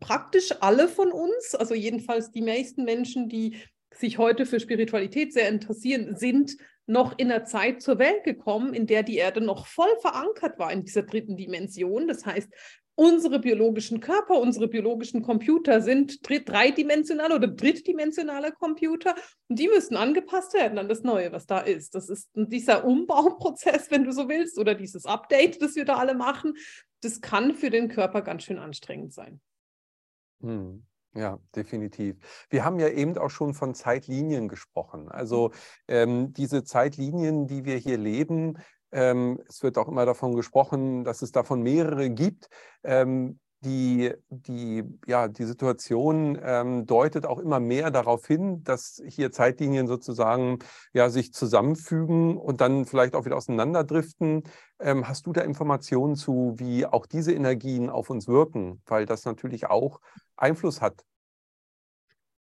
praktisch 0.00 0.54
alle 0.60 0.88
von 0.88 1.12
uns, 1.12 1.54
also 1.54 1.74
jedenfalls 1.74 2.30
die 2.30 2.42
meisten 2.42 2.84
Menschen, 2.84 3.28
die 3.28 3.56
sich 3.98 4.18
heute 4.18 4.46
für 4.46 4.60
Spiritualität 4.60 5.32
sehr 5.32 5.48
interessieren, 5.48 6.16
sind 6.16 6.56
noch 6.86 7.18
in 7.18 7.30
einer 7.30 7.44
Zeit 7.44 7.82
zur 7.82 7.98
Welt 7.98 8.24
gekommen, 8.24 8.72
in 8.72 8.86
der 8.86 9.02
die 9.02 9.16
Erde 9.16 9.40
noch 9.40 9.66
voll 9.66 9.94
verankert 10.00 10.58
war 10.58 10.72
in 10.72 10.84
dieser 10.84 11.02
dritten 11.02 11.36
Dimension. 11.36 12.06
Das 12.06 12.24
heißt, 12.24 12.48
unsere 12.94 13.38
biologischen 13.38 14.00
Körper, 14.00 14.40
unsere 14.40 14.68
biologischen 14.68 15.22
Computer 15.22 15.80
sind 15.82 16.20
dreidimensionale 16.22 17.34
oder 17.34 17.48
drittdimensionale 17.48 18.52
Computer 18.52 19.14
und 19.48 19.58
die 19.58 19.68
müssen 19.68 19.96
angepasst 19.96 20.54
werden 20.54 20.78
an 20.78 20.88
das 20.88 21.02
Neue, 21.02 21.30
was 21.32 21.46
da 21.46 21.60
ist. 21.60 21.94
Das 21.94 22.08
ist 22.08 22.30
dieser 22.34 22.84
Umbauprozess, 22.84 23.90
wenn 23.90 24.04
du 24.04 24.12
so 24.12 24.28
willst, 24.28 24.58
oder 24.58 24.74
dieses 24.74 25.04
Update, 25.04 25.60
das 25.60 25.76
wir 25.76 25.84
da 25.84 25.96
alle 25.96 26.14
machen. 26.14 26.54
Das 27.02 27.20
kann 27.20 27.54
für 27.54 27.70
den 27.70 27.88
Körper 27.88 28.22
ganz 28.22 28.44
schön 28.44 28.58
anstrengend 28.58 29.12
sein. 29.12 29.40
Hm. 30.40 30.86
Ja, 31.16 31.38
definitiv. 31.54 32.16
Wir 32.50 32.64
haben 32.64 32.78
ja 32.78 32.88
eben 32.88 33.16
auch 33.16 33.30
schon 33.30 33.54
von 33.54 33.74
Zeitlinien 33.74 34.48
gesprochen. 34.48 35.08
Also 35.08 35.50
ähm, 35.88 36.34
diese 36.34 36.62
Zeitlinien, 36.62 37.46
die 37.46 37.64
wir 37.64 37.78
hier 37.78 37.96
leben, 37.96 38.58
ähm, 38.92 39.40
es 39.48 39.62
wird 39.62 39.78
auch 39.78 39.88
immer 39.88 40.04
davon 40.04 40.36
gesprochen, 40.36 41.04
dass 41.04 41.22
es 41.22 41.32
davon 41.32 41.62
mehrere 41.62 42.10
gibt. 42.10 42.50
Ähm, 42.84 43.40
die, 43.64 44.12
die, 44.28 44.84
ja, 45.06 45.28
die 45.28 45.44
Situation 45.44 46.38
ähm, 46.42 46.86
deutet 46.86 47.26
auch 47.26 47.38
immer 47.38 47.58
mehr 47.60 47.90
darauf 47.90 48.26
hin, 48.26 48.62
dass 48.64 49.02
hier 49.06 49.32
Zeitlinien 49.32 49.86
sozusagen 49.86 50.58
ja, 50.92 51.08
sich 51.08 51.32
zusammenfügen 51.32 52.36
und 52.36 52.60
dann 52.60 52.84
vielleicht 52.84 53.14
auch 53.14 53.24
wieder 53.24 53.36
auseinanderdriften. 53.36 54.44
Ähm, 54.78 55.08
hast 55.08 55.26
du 55.26 55.32
da 55.32 55.40
Informationen 55.40 56.16
zu, 56.16 56.54
wie 56.58 56.86
auch 56.86 57.06
diese 57.06 57.32
Energien 57.32 57.90
auf 57.90 58.10
uns 58.10 58.28
wirken? 58.28 58.82
Weil 58.86 59.06
das 59.06 59.24
natürlich 59.24 59.66
auch 59.66 60.00
Einfluss 60.36 60.80
hat 60.80 61.04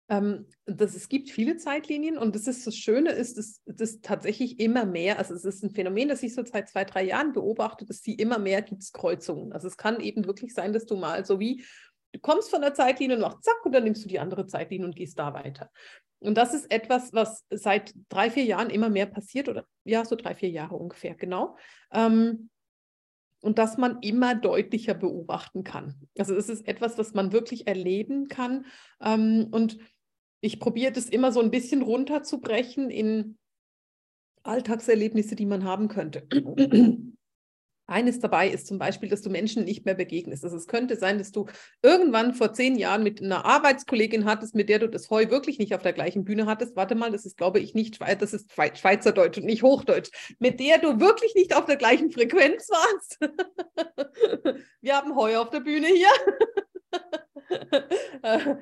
ähm, 0.08 0.46
dass 0.64 0.94
es 0.94 1.08
gibt 1.08 1.30
viele 1.30 1.56
Zeitlinien 1.56 2.16
und 2.16 2.34
das 2.34 2.46
ist 2.46 2.66
das 2.66 2.76
Schöne 2.76 3.10
ist, 3.10 3.36
dass 3.36 3.62
das 3.66 4.00
tatsächlich 4.00 4.58
immer 4.58 4.86
mehr, 4.86 5.18
also 5.18 5.34
es 5.34 5.44
ist 5.44 5.62
ein 5.62 5.70
Phänomen, 5.70 6.08
das 6.08 6.22
ich 6.22 6.34
so 6.34 6.44
seit 6.44 6.68
zwei, 6.68 6.84
drei 6.84 7.04
Jahren 7.04 7.32
beobachte, 7.32 7.84
dass 7.84 8.02
sie 8.02 8.14
immer 8.14 8.38
mehr 8.38 8.62
gibt 8.62 8.82
es 8.82 8.92
Kreuzungen. 8.92 9.52
Also 9.52 9.68
es 9.68 9.76
kann 9.76 10.00
eben 10.00 10.26
wirklich 10.26 10.54
sein, 10.54 10.72
dass 10.72 10.86
du 10.86 10.96
mal 10.96 11.26
so 11.26 11.38
wie, 11.40 11.64
du 12.12 12.20
kommst 12.20 12.50
von 12.50 12.62
der 12.62 12.74
Zeitlinie 12.74 13.16
und 13.16 13.22
machst 13.22 13.44
zack 13.44 13.64
und 13.64 13.72
dann 13.72 13.84
nimmst 13.84 14.04
du 14.04 14.08
die 14.08 14.18
andere 14.18 14.46
Zeitlinie 14.46 14.86
und 14.86 14.96
gehst 14.96 15.18
da 15.18 15.34
weiter. 15.34 15.70
Und 16.20 16.36
das 16.36 16.54
ist 16.54 16.70
etwas, 16.70 17.12
was 17.12 17.44
seit 17.50 17.94
drei, 18.08 18.30
vier 18.30 18.44
Jahren 18.44 18.70
immer 18.70 18.88
mehr 18.88 19.06
passiert 19.06 19.48
oder 19.48 19.66
ja, 19.84 20.04
so 20.04 20.16
drei, 20.16 20.34
vier 20.34 20.50
Jahre 20.50 20.74
ungefähr, 20.74 21.14
genau. 21.14 21.56
Ähm, 21.92 22.50
und 23.40 23.58
dass 23.58 23.76
man 23.76 23.98
immer 24.00 24.34
deutlicher 24.34 24.94
beobachten 24.94 25.62
kann. 25.62 25.94
Also 26.18 26.34
es 26.34 26.48
ist 26.48 26.66
etwas, 26.66 26.98
was 26.98 27.14
man 27.14 27.32
wirklich 27.32 27.68
erleben 27.68 28.26
kann. 28.26 28.66
Ähm, 29.00 29.48
und 29.52 29.78
ich 30.40 30.61
probiere 30.61 30.92
das 30.92 31.07
immer 31.07 31.33
so 31.33 31.40
ein 31.40 31.51
bisschen 31.51 31.83
runterzubrechen 31.83 32.90
in 32.90 33.38
Alltagserlebnisse, 34.42 35.37
die 35.37 35.46
man 35.46 35.64
haben 35.64 35.88
könnte. 35.88 36.27
Eines 37.90 38.20
dabei 38.20 38.51
ist 38.51 38.66
zum 38.66 38.79
Beispiel, 38.79 39.09
dass 39.09 39.22
du 39.22 39.31
Menschen 39.31 39.64
nicht 39.64 39.87
mehr 39.87 39.94
begegnest. 39.94 40.44
Also 40.44 40.59
es 40.59 40.66
könnte 40.66 40.96
sein, 40.96 41.16
dass 41.16 41.33
du 41.33 41.46
irgendwann 41.83 42.35
vor 42.35 42.53
zehn 42.53 42.77
Jahren 42.77 43.03
mit 43.03 43.22
einer 43.22 43.46
Arbeitskollegin 43.46 44.27
hattest, 44.27 44.55
mit 44.55 44.68
der 44.68 44.79
du 44.79 44.88
das 44.88 45.09
Heu 45.09 45.31
wirklich 45.31 45.59
nicht 45.59 45.74
auf 45.74 45.81
der 45.81 45.94
gleichen 45.94 46.24
Bühne 46.24 46.44
hattest. 46.44 46.77
Warte 46.77 46.94
mal, 46.94 47.11
das 47.11 47.24
ist, 47.24 47.38
glaube 47.38 47.61
ich, 47.61 47.74
nicht 47.74 47.98
das 47.98 48.35
ist 48.35 48.53
Schweizerdeutsch 48.53 49.38
und 49.38 49.46
nicht 49.46 49.62
Hochdeutsch, 49.62 50.11
mit 50.38 50.61
der 50.61 50.77
du 50.79 51.01
wirklich 51.01 51.35
nicht 51.35 51.57
auf 51.57 51.64
der 51.64 51.77
gleichen 51.77 52.11
Frequenz 52.11 52.68
warst. 52.68 53.20
Wir 54.83 54.94
haben 54.94 55.16
Heu 55.16 55.38
auf 55.38 55.48
der 55.48 55.61
Bühne 55.61 55.87
hier. 55.87 56.11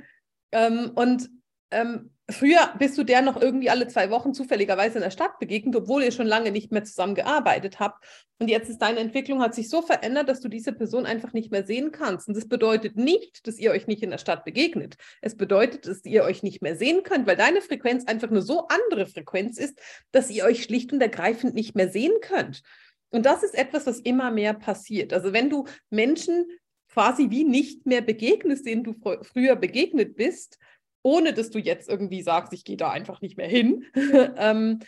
ähm, 0.52 0.92
und 0.94 1.28
ähm, 1.70 2.10
früher 2.30 2.74
bist 2.78 2.96
du 2.98 3.04
der 3.04 3.22
noch 3.22 3.40
irgendwie 3.40 3.70
alle 3.70 3.88
zwei 3.88 4.10
Wochen 4.10 4.34
zufälligerweise 4.34 4.98
in 4.98 5.02
der 5.02 5.10
Stadt 5.10 5.38
begegnet, 5.38 5.76
obwohl 5.76 6.02
ihr 6.02 6.12
schon 6.12 6.26
lange 6.26 6.50
nicht 6.50 6.72
mehr 6.72 6.84
zusammen 6.84 7.14
gearbeitet 7.14 7.80
habt. 7.80 8.04
Und 8.38 8.48
jetzt 8.48 8.68
ist 8.68 8.78
deine 8.78 9.00
Entwicklung 9.00 9.40
hat 9.40 9.54
sich 9.54 9.68
so 9.68 9.82
verändert, 9.82 10.28
dass 10.28 10.40
du 10.40 10.48
diese 10.48 10.72
Person 10.72 11.06
einfach 11.06 11.32
nicht 11.32 11.50
mehr 11.50 11.64
sehen 11.64 11.90
kannst. 11.90 12.28
Und 12.28 12.36
das 12.36 12.48
bedeutet 12.48 12.96
nicht, 12.96 13.46
dass 13.46 13.58
ihr 13.58 13.70
euch 13.70 13.86
nicht 13.86 14.02
in 14.02 14.10
der 14.10 14.18
Stadt 14.18 14.44
begegnet. 14.44 14.96
Es 15.22 15.36
bedeutet, 15.36 15.86
dass 15.86 16.04
ihr 16.04 16.24
euch 16.24 16.42
nicht 16.42 16.62
mehr 16.62 16.76
sehen 16.76 17.02
könnt, 17.02 17.26
weil 17.26 17.36
deine 17.36 17.60
Frequenz 17.60 18.06
einfach 18.06 18.30
eine 18.30 18.42
so 18.42 18.66
andere 18.68 19.06
Frequenz 19.06 19.58
ist, 19.58 19.80
dass 20.12 20.30
ihr 20.30 20.44
euch 20.44 20.62
schlicht 20.62 20.92
und 20.92 21.00
ergreifend 21.00 21.54
nicht 21.54 21.74
mehr 21.74 21.88
sehen 21.88 22.12
könnt. 22.20 22.62
Und 23.10 23.24
das 23.24 23.42
ist 23.42 23.56
etwas, 23.56 23.86
was 23.86 24.00
immer 24.00 24.30
mehr 24.30 24.54
passiert. 24.54 25.12
Also 25.12 25.32
wenn 25.32 25.48
du 25.48 25.66
Menschen 25.90 26.46
quasi 26.92 27.30
wie 27.30 27.44
nicht 27.44 27.86
mehr 27.86 28.00
begegnest, 28.00 28.66
denen 28.66 28.84
du 28.84 28.92
fr 28.92 29.22
früher 29.22 29.56
begegnet 29.56 30.16
bist, 30.16 30.58
ohne 31.06 31.32
dass 31.32 31.50
du 31.50 31.60
jetzt 31.60 31.88
irgendwie 31.88 32.20
sagst, 32.20 32.52
ich 32.52 32.64
gehe 32.64 32.76
da 32.76 32.90
einfach 32.90 33.20
nicht 33.20 33.36
mehr 33.36 33.46
hin. 33.46 33.84
ähm, 34.36 34.80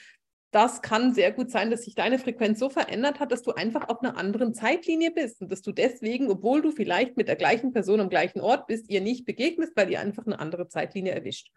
das 0.50 0.82
kann 0.82 1.14
sehr 1.14 1.30
gut 1.30 1.48
sein, 1.48 1.70
dass 1.70 1.84
sich 1.84 1.94
deine 1.94 2.18
Frequenz 2.18 2.58
so 2.58 2.68
verändert 2.68 3.20
hat, 3.20 3.30
dass 3.30 3.42
du 3.42 3.52
einfach 3.52 3.88
auf 3.88 4.02
einer 4.02 4.16
anderen 4.16 4.52
Zeitlinie 4.52 5.12
bist 5.12 5.40
und 5.40 5.52
dass 5.52 5.62
du 5.62 5.70
deswegen, 5.70 6.28
obwohl 6.28 6.60
du 6.60 6.72
vielleicht 6.72 7.16
mit 7.16 7.28
der 7.28 7.36
gleichen 7.36 7.72
Person 7.72 8.00
am 8.00 8.08
gleichen 8.08 8.40
Ort 8.40 8.66
bist, 8.66 8.90
ihr 8.90 9.00
nicht 9.00 9.26
begegnest, 9.26 9.76
weil 9.76 9.92
ihr 9.92 10.00
einfach 10.00 10.26
eine 10.26 10.40
andere 10.40 10.66
Zeitlinie 10.66 11.12
erwischt. 11.12 11.52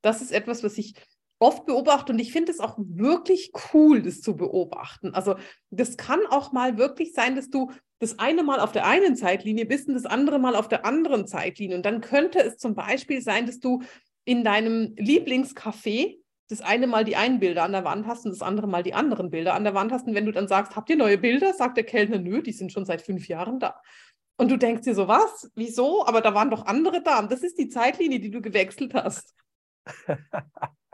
Das 0.00 0.22
ist 0.22 0.30
etwas, 0.30 0.62
was 0.62 0.78
ich 0.78 0.94
oft 1.40 1.66
beobachte 1.66 2.12
und 2.12 2.20
ich 2.20 2.30
finde 2.30 2.52
es 2.52 2.60
auch 2.60 2.76
wirklich 2.78 3.50
cool, 3.72 4.00
das 4.00 4.20
zu 4.20 4.36
beobachten. 4.36 5.12
Also 5.12 5.34
das 5.70 5.96
kann 5.96 6.20
auch 6.30 6.52
mal 6.52 6.78
wirklich 6.78 7.14
sein, 7.14 7.34
dass 7.34 7.50
du 7.50 7.72
das 7.98 8.18
eine 8.18 8.42
Mal 8.42 8.60
auf 8.60 8.72
der 8.72 8.86
einen 8.86 9.16
Zeitlinie 9.16 9.66
bist 9.66 9.88
und 9.88 9.94
das 9.94 10.06
andere 10.06 10.38
Mal 10.38 10.54
auf 10.54 10.68
der 10.68 10.84
anderen 10.84 11.26
Zeitlinie. 11.26 11.76
Und 11.76 11.84
dann 11.84 12.00
könnte 12.00 12.40
es 12.40 12.56
zum 12.58 12.74
Beispiel 12.74 13.20
sein, 13.20 13.46
dass 13.46 13.58
du 13.58 13.82
in 14.24 14.44
deinem 14.44 14.94
Lieblingscafé 14.96 16.18
das 16.48 16.60
eine 16.60 16.86
Mal 16.86 17.04
die 17.04 17.16
einen 17.16 17.40
Bilder 17.40 17.64
an 17.64 17.72
der 17.72 17.84
Wand 17.84 18.06
hast 18.06 18.24
und 18.24 18.30
das 18.30 18.40
andere 18.40 18.66
Mal 18.66 18.82
die 18.82 18.94
anderen 18.94 19.30
Bilder 19.30 19.54
an 19.54 19.64
der 19.64 19.74
Wand 19.74 19.92
hast. 19.92 20.06
Und 20.06 20.14
wenn 20.14 20.26
du 20.26 20.32
dann 20.32 20.48
sagst, 20.48 20.76
habt 20.76 20.88
ihr 20.88 20.96
neue 20.96 21.18
Bilder, 21.18 21.52
sagt 21.52 21.76
der 21.76 21.84
Kellner, 21.84 22.18
nö, 22.18 22.42
die 22.42 22.52
sind 22.52 22.72
schon 22.72 22.86
seit 22.86 23.02
fünf 23.02 23.28
Jahren 23.28 23.58
da. 23.58 23.80
Und 24.36 24.50
du 24.50 24.56
denkst 24.56 24.82
dir 24.82 24.94
so, 24.94 25.08
was? 25.08 25.50
Wieso? 25.56 26.06
Aber 26.06 26.20
da 26.20 26.32
waren 26.34 26.50
doch 26.50 26.64
andere 26.66 27.02
da. 27.02 27.18
Und 27.18 27.32
das 27.32 27.42
ist 27.42 27.58
die 27.58 27.68
Zeitlinie, 27.68 28.20
die 28.20 28.30
du 28.30 28.40
gewechselt 28.40 28.94
hast. 28.94 29.34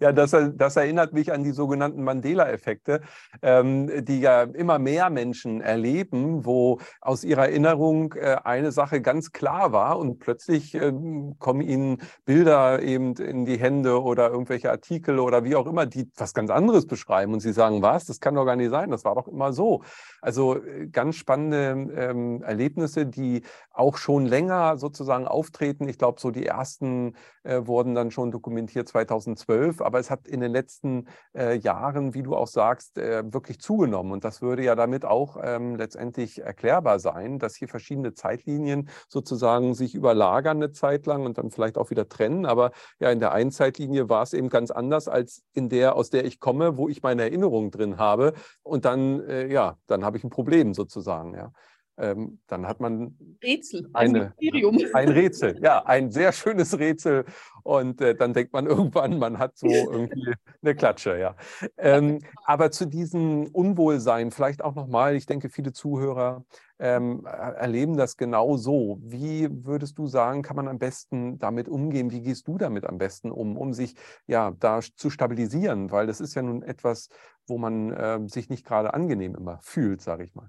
Ja, 0.00 0.12
das, 0.12 0.36
das, 0.54 0.76
erinnert 0.76 1.12
mich 1.12 1.32
an 1.32 1.44
die 1.44 1.52
sogenannten 1.52 2.02
Mandela-Effekte, 2.02 3.00
ähm, 3.42 4.04
die 4.04 4.20
ja 4.20 4.42
immer 4.42 4.78
mehr 4.78 5.10
Menschen 5.10 5.60
erleben, 5.60 6.44
wo 6.44 6.80
aus 7.00 7.24
ihrer 7.24 7.48
Erinnerung 7.48 8.14
äh, 8.14 8.36
eine 8.44 8.72
Sache 8.72 9.00
ganz 9.00 9.32
klar 9.32 9.72
war 9.72 9.98
und 9.98 10.18
plötzlich 10.18 10.74
äh, 10.74 10.92
kommen 11.38 11.60
ihnen 11.60 11.98
Bilder 12.24 12.82
eben 12.82 13.14
in 13.14 13.44
die 13.44 13.58
Hände 13.58 14.02
oder 14.02 14.30
irgendwelche 14.30 14.70
Artikel 14.70 15.18
oder 15.18 15.44
wie 15.44 15.56
auch 15.56 15.66
immer, 15.66 15.86
die 15.86 16.10
was 16.16 16.34
ganz 16.34 16.50
anderes 16.50 16.86
beschreiben 16.86 17.32
und 17.32 17.40
sie 17.40 17.52
sagen, 17.52 17.82
was, 17.82 18.06
das 18.06 18.20
kann 18.20 18.34
doch 18.34 18.44
gar 18.44 18.56
nicht 18.56 18.70
sein, 18.70 18.90
das 18.90 19.04
war 19.04 19.14
doch 19.14 19.28
immer 19.28 19.52
so. 19.52 19.82
Also 20.20 20.56
äh, 20.56 20.86
ganz 20.88 21.16
spannende 21.16 21.92
ähm, 21.96 22.42
Erlebnisse, 22.42 23.06
die 23.06 23.42
auch 23.72 23.96
schon 23.96 24.26
länger 24.26 24.76
sozusagen 24.76 25.26
auftreten. 25.26 25.88
Ich 25.88 25.98
glaube, 25.98 26.20
so 26.20 26.30
die 26.30 26.46
ersten 26.46 27.14
äh, 27.42 27.66
wurden 27.66 27.94
dann 27.94 28.10
schon 28.10 28.30
dokumentiert 28.30 28.88
2012, 28.88 29.59
aber 29.80 29.98
es 29.98 30.10
hat 30.10 30.26
in 30.26 30.40
den 30.40 30.52
letzten 30.52 31.06
äh, 31.36 31.56
Jahren, 31.58 32.14
wie 32.14 32.22
du 32.22 32.34
auch 32.34 32.46
sagst, 32.46 32.98
äh, 32.98 33.22
wirklich 33.32 33.60
zugenommen. 33.60 34.12
Und 34.12 34.24
das 34.24 34.42
würde 34.42 34.64
ja 34.64 34.74
damit 34.74 35.04
auch 35.04 35.36
ähm, 35.42 35.76
letztendlich 35.76 36.42
erklärbar 36.42 36.98
sein, 36.98 37.38
dass 37.38 37.56
hier 37.56 37.68
verschiedene 37.68 38.14
Zeitlinien 38.14 38.88
sozusagen 39.08 39.74
sich 39.74 39.94
überlagern 39.94 40.58
eine 40.58 40.72
Zeit 40.72 41.06
lang 41.06 41.24
und 41.24 41.38
dann 41.38 41.50
vielleicht 41.50 41.78
auch 41.78 41.90
wieder 41.90 42.08
trennen. 42.08 42.46
Aber 42.46 42.72
ja, 42.98 43.10
in 43.10 43.20
der 43.20 43.32
einen 43.32 43.50
Zeitlinie 43.50 44.08
war 44.08 44.22
es 44.22 44.32
eben 44.32 44.48
ganz 44.48 44.70
anders 44.70 45.08
als 45.08 45.44
in 45.52 45.68
der, 45.68 45.96
aus 45.96 46.10
der 46.10 46.24
ich 46.24 46.40
komme, 46.40 46.76
wo 46.76 46.88
ich 46.88 47.02
meine 47.02 47.22
Erinnerungen 47.22 47.70
drin 47.70 47.98
habe. 47.98 48.32
Und 48.62 48.84
dann, 48.84 49.20
äh, 49.20 49.46
ja, 49.46 49.76
dann 49.86 50.04
habe 50.04 50.16
ich 50.16 50.24
ein 50.24 50.30
Problem 50.30 50.74
sozusagen. 50.74 51.34
Ja 51.34 51.52
ähm, 51.98 52.40
dann 52.46 52.66
hat 52.66 52.80
man 52.80 53.16
Rätsel, 53.42 53.88
eine, 53.92 54.34
ein 54.94 55.08
Rätsel, 55.08 55.58
ja, 55.62 55.84
ein 55.84 56.10
sehr 56.10 56.32
schönes 56.32 56.78
Rätsel. 56.78 57.24
Und 57.62 58.00
äh, 58.00 58.14
dann 58.14 58.32
denkt 58.32 58.52
man 58.52 58.66
irgendwann, 58.66 59.18
man 59.18 59.38
hat 59.38 59.56
so 59.56 59.68
irgendwie 59.68 60.34
eine 60.62 60.74
Klatsche, 60.74 61.18
ja. 61.18 61.36
Ähm, 61.76 62.20
aber 62.44 62.70
zu 62.70 62.86
diesem 62.86 63.46
Unwohlsein 63.46 64.30
vielleicht 64.30 64.62
auch 64.62 64.74
nochmal, 64.74 65.14
ich 65.14 65.26
denke, 65.26 65.50
viele 65.50 65.72
Zuhörer 65.72 66.44
ähm, 66.78 67.26
erleben 67.26 67.96
das 67.96 68.16
genau 68.16 68.56
so. 68.56 68.98
Wie 69.02 69.48
würdest 69.64 69.98
du 69.98 70.06
sagen, 70.06 70.42
kann 70.42 70.56
man 70.56 70.68
am 70.68 70.78
besten 70.78 71.38
damit 71.38 71.68
umgehen? 71.68 72.10
Wie 72.10 72.22
gehst 72.22 72.48
du 72.48 72.56
damit 72.56 72.86
am 72.86 72.96
besten 72.96 73.30
um, 73.30 73.58
um 73.58 73.74
sich 73.74 73.94
ja 74.26 74.52
da 74.58 74.80
zu 74.80 75.10
stabilisieren? 75.10 75.90
Weil 75.90 76.06
das 76.06 76.20
ist 76.20 76.34
ja 76.34 76.42
nun 76.42 76.62
etwas, 76.62 77.10
wo 77.46 77.58
man 77.58 77.92
äh, 77.92 78.20
sich 78.26 78.48
nicht 78.48 78.64
gerade 78.64 78.94
angenehm 78.94 79.34
immer 79.34 79.58
fühlt, 79.62 80.00
sage 80.00 80.24
ich 80.24 80.34
mal. 80.34 80.48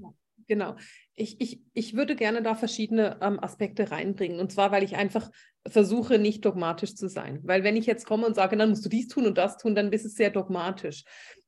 Genau. 0.52 0.76
Ich, 1.16 1.40
ich, 1.40 1.62
ich 1.74 1.96
würde 1.96 2.14
gerne 2.14 2.42
da 2.44 2.56
verschiedene 2.56 3.18
ähm, 3.22 3.40
Aspekte 3.42 3.90
reinbringen. 3.90 4.42
Und 4.42 4.52
zwar, 4.52 4.70
weil 4.74 4.84
ich 4.84 4.98
einfach 4.98 5.32
versuche, 5.66 6.20
nicht 6.20 6.44
dogmatisch 6.44 6.94
zu 6.94 7.08
sein. 7.08 7.40
Weil 7.44 7.64
wenn 7.64 7.78
ich 7.78 7.86
jetzt 7.86 8.06
komme 8.06 8.28
und 8.28 8.36
sage, 8.36 8.58
dann 8.58 8.68
musst 8.68 8.84
du 8.84 8.90
dies 8.90 9.08
tun 9.08 9.28
und 9.28 9.38
das 9.38 9.56
tun, 9.58 9.76
dann 9.76 9.94
ist 9.94 10.04
es 10.04 10.16
sehr 10.16 10.30
dogmatisch. 10.30 11.06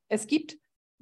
Es 0.08 0.26
gibt 0.26 0.56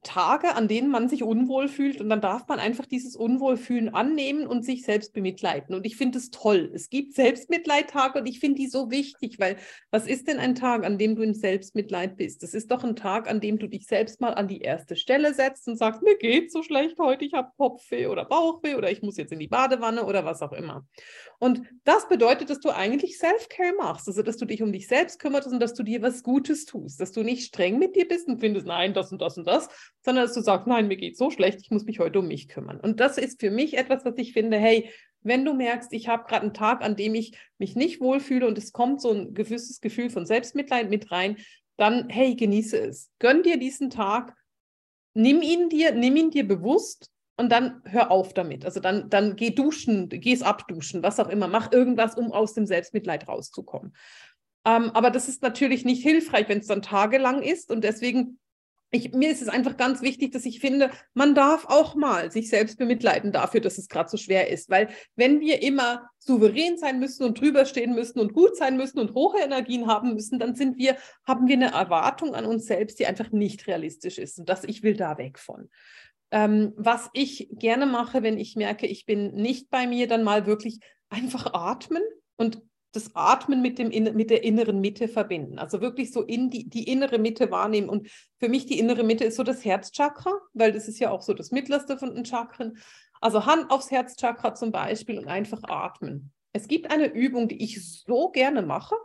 Tage, 0.04 0.56
an 0.56 0.68
denen 0.68 0.90
man 0.90 1.10
sich 1.10 1.22
unwohl 1.22 1.68
fühlt 1.68 2.02
und 2.02 2.10
dann 2.10 2.22
darf 2.22 2.48
man 2.48 2.60
einfach 2.60 2.88
dieses 2.88 3.16
Unwohlfühlen 3.16 3.94
annehmen 3.94 4.48
und 4.48 4.66
sich 4.66 4.84
selbst 4.84 5.14
bemitleiden. 5.14 5.76
Und 5.76 5.86
ich 5.86 5.96
finde 5.96 6.18
es 6.18 6.32
toll. 6.32 6.72
Es 6.74 6.90
gibt 6.90 7.14
Selbstmitleidtage 7.14 8.20
und 8.20 8.26
ich 8.26 8.40
finde 8.40 8.62
die 8.62 8.68
so 8.68 8.90
wichtig, 8.90 9.40
weil 9.40 9.58
was 9.92 10.08
ist 10.08 10.28
denn 10.28 10.40
ein 10.40 10.56
Tag, 10.56 10.86
an 10.86 10.98
dem 10.98 11.16
du 11.16 11.22
in 11.22 11.36
Selbstmitleid 11.36 12.18
bist? 12.18 12.42
Das 12.42 12.56
ist 12.56 12.72
doch 12.72 12.84
ein 12.84 12.96
Tag, 12.96 13.30
an 13.30 13.42
dem 13.42 13.60
du 13.60 13.68
dich 13.68 13.86
selbst 13.86 14.22
mal 14.22 14.34
an 14.34 14.48
die 14.48 14.62
erste 14.62 14.96
Stelle 14.96 15.36
setzt 15.36 15.68
und 15.68 15.78
sagst, 15.78 16.02
mir 16.02 16.18
geht 16.18 16.52
so 16.52 16.64
schlecht 16.64 16.98
heute, 16.98 17.24
ich 17.24 17.34
habe 17.34 17.52
Kopfweh 17.56 18.08
oder 18.08 18.26
Bauchweh 18.26 18.76
oder 18.76 18.90
ich 18.90 19.04
muss 19.04 19.18
jetzt 19.18 19.32
in 19.32 19.40
die 19.40 19.48
Badewanne 19.48 20.06
oder 20.06 20.26
was 20.26 20.42
auch 20.42 20.54
immer. 20.54 20.86
Und 21.44 21.64
das 21.86 22.08
bedeutet, 22.08 22.52
dass 22.52 22.60
du 22.60 22.70
eigentlich 22.70 23.18
Self-Care 23.18 23.74
machst, 23.76 24.08
also 24.08 24.22
dass 24.22 24.38
du 24.38 24.46
dich 24.46 24.62
um 24.62 24.72
dich 24.72 24.88
selbst 24.88 25.18
kümmerst 25.20 25.48
und 25.48 25.60
dass 25.60 25.74
du 25.74 25.82
dir 25.82 26.04
was 26.04 26.22
Gutes 26.22 26.66
tust, 26.66 27.02
dass 27.02 27.14
du 27.14 27.24
nicht 27.24 27.48
streng 27.48 27.80
mit 27.80 27.96
dir 27.96 28.08
bist 28.08 28.28
und 28.28 28.40
findest, 28.40 28.68
nein, 28.68 28.94
das 28.94 29.12
und 29.12 29.24
das 29.24 29.40
und 29.40 29.48
das, 29.48 29.68
sondern 30.06 30.26
dass 30.26 30.36
du 30.36 30.42
sagst, 30.42 30.68
nein, 30.68 30.88
mir 30.88 30.98
geht 30.98 31.18
so 31.18 31.32
schlecht, 31.32 31.60
ich 31.60 31.72
muss 31.72 31.86
mich 31.86 31.98
heute 31.98 32.20
um 32.20 32.28
mich 32.28 32.48
kümmern. 32.48 32.80
Und 32.80 33.00
das 33.00 33.18
ist 33.18 33.40
für 33.40 33.50
mich 33.50 33.76
etwas, 33.76 34.06
was 34.06 34.14
ich 34.18 34.34
finde, 34.34 34.58
hey, 34.58 34.92
wenn 35.24 35.44
du 35.44 35.56
merkst, 35.56 35.92
ich 35.94 36.08
habe 36.08 36.26
gerade 36.28 36.44
einen 36.44 36.54
Tag, 36.54 36.84
an 36.84 36.96
dem 36.96 37.16
ich 37.16 37.36
mich 37.58 37.76
nicht 37.76 38.02
wohlfühle 38.02 38.46
und 38.46 38.60
es 38.60 38.72
kommt 38.72 39.02
so 39.02 39.12
ein 39.12 39.34
gewisses 39.34 39.82
Gefühl 39.82 40.12
von 40.12 40.28
Selbstmitleid 40.28 40.92
mit 40.92 41.10
rein, 41.10 41.38
dann 41.76 42.08
hey, 42.10 42.36
genieße 42.36 42.78
es. 42.78 43.10
Gönn 43.18 43.42
dir 43.42 43.58
diesen 43.58 43.90
Tag, 43.90 44.36
nimm 45.16 45.42
ihn 45.42 45.70
dir, 45.70 45.92
nimm 45.92 46.16
ihn 46.18 46.30
dir 46.30 46.48
bewusst 46.48 47.10
und 47.42 47.52
dann 47.52 47.82
hör 47.86 48.12
auf 48.12 48.34
damit. 48.34 48.64
Also 48.64 48.80
dann, 48.80 49.10
dann 49.10 49.36
geh 49.36 49.50
duschen, 49.50 50.08
geh 50.10 50.32
es 50.32 50.42
abduschen, 50.42 51.04
was 51.04 51.20
auch 51.20 51.28
immer, 51.28 51.48
mach 51.48 51.72
irgendwas, 51.72 52.16
um 52.16 52.32
aus 52.32 52.54
dem 52.54 52.66
Selbstmitleid 52.66 53.28
rauszukommen. 53.28 53.94
Ähm, 54.66 54.92
aber 54.92 55.12
das 55.12 55.28
ist 55.28 55.42
natürlich 55.42 55.84
nicht 55.84 56.04
hilfreich, 56.04 56.48
wenn 56.48 56.60
es 56.60 56.68
dann 56.68 56.82
tagelang 56.82 57.42
ist. 57.42 57.72
Und 57.72 57.84
deswegen 57.84 58.40
ich, 58.94 59.14
mir 59.14 59.32
ist 59.32 59.42
es 59.42 59.48
einfach 59.48 59.78
ganz 59.78 60.02
wichtig, 60.02 60.34
dass 60.34 60.46
ich 60.46 60.60
finde, 60.60 60.92
man 61.14 61.34
darf 61.34 61.66
auch 61.66 61.96
mal 61.96 62.30
sich 62.30 62.50
selbst 62.50 62.78
bemitleiden 62.78 63.32
dafür, 63.32 63.62
dass 63.62 63.78
es 63.78 63.88
gerade 63.88 64.10
so 64.10 64.18
schwer 64.18 64.50
ist. 64.50 64.70
Weil 64.70 64.90
wenn 65.16 65.40
wir 65.40 65.62
immer 65.64 66.10
souverän 66.20 66.78
sein 66.78 67.00
müssen 67.00 67.24
und 67.24 67.40
drüber 67.40 67.66
stehen 67.66 67.96
müssen 67.96 68.20
und 68.20 68.34
gut 68.34 68.58
sein 68.58 68.76
müssen 68.76 69.00
und 69.00 69.14
hohe 69.14 69.40
Energien 69.40 69.88
haben 69.88 70.14
müssen, 70.14 70.40
dann 70.40 70.56
sind 70.56 70.78
wir, 70.78 70.98
haben 71.26 71.48
wir 71.48 71.56
eine 71.56 71.72
Erwartung 71.72 72.36
an 72.36 72.46
uns 72.46 72.66
selbst, 72.66 73.00
die 73.00 73.08
einfach 73.08 73.32
nicht 73.32 73.66
realistisch 73.66 74.18
ist. 74.18 74.40
Und 74.40 74.50
das, 74.50 74.66
ich 74.66 74.84
will 74.84 74.98
da 74.98 75.18
weg 75.18 75.40
von. 75.40 75.70
Ähm, 76.32 76.74
was 76.78 77.10
ich 77.14 77.50
gerne 77.52 77.86
mache, 77.86 78.24
wenn 78.24 78.38
ich 78.38 78.56
merke, 78.56 78.88
ich 78.88 79.06
bin 79.06 79.34
nicht 79.34 79.70
bei 79.70 79.86
mir, 79.86 80.08
dann 80.08 80.24
mal 80.24 80.46
wirklich 80.46 80.80
einfach 81.10 81.54
atmen 81.54 82.02
und 82.38 82.62
das 82.94 83.16
Atmen 83.16 83.62
mit, 83.62 83.80
dem, 83.80 83.90
mit 84.16 84.30
der 84.30 84.44
inneren 84.44 84.82
Mitte 84.82 85.08
verbinden. 85.08 85.60
Also 85.60 85.82
wirklich 85.82 86.12
so 86.12 86.24
in 86.24 86.50
die, 86.50 86.68
die 86.70 86.90
innere 86.90 87.20
Mitte 87.20 87.52
wahrnehmen. 87.52 87.90
Und 87.90 88.10
für 88.38 88.50
mich 88.50 88.66
die 88.66 88.80
innere 88.80 89.04
Mitte 89.04 89.24
ist 89.24 89.38
so 89.38 89.44
das 89.44 89.64
Herzchakra, 89.64 90.34
weil 90.54 90.74
das 90.74 90.88
ist 90.88 91.00
ja 91.00 91.12
auch 91.12 91.22
so 91.22 91.34
das 91.34 91.52
mittlerste 91.52 91.98
von 91.98 92.14
den 92.14 92.26
Chakren. 92.26 92.78
Also 93.22 93.46
Hand 93.46 93.72
aufs 93.72 93.92
Herzchakra 93.92 94.56
zum 94.56 94.72
Beispiel 94.72 95.20
und 95.20 95.28
einfach 95.28 95.62
atmen. 95.64 96.34
Es 96.54 96.68
gibt 96.68 96.92
eine 96.92 97.08
Übung, 97.08 97.48
die 97.48 97.64
ich 97.64 98.02
so 98.04 98.30
gerne 98.30 98.62
mache 98.62 98.96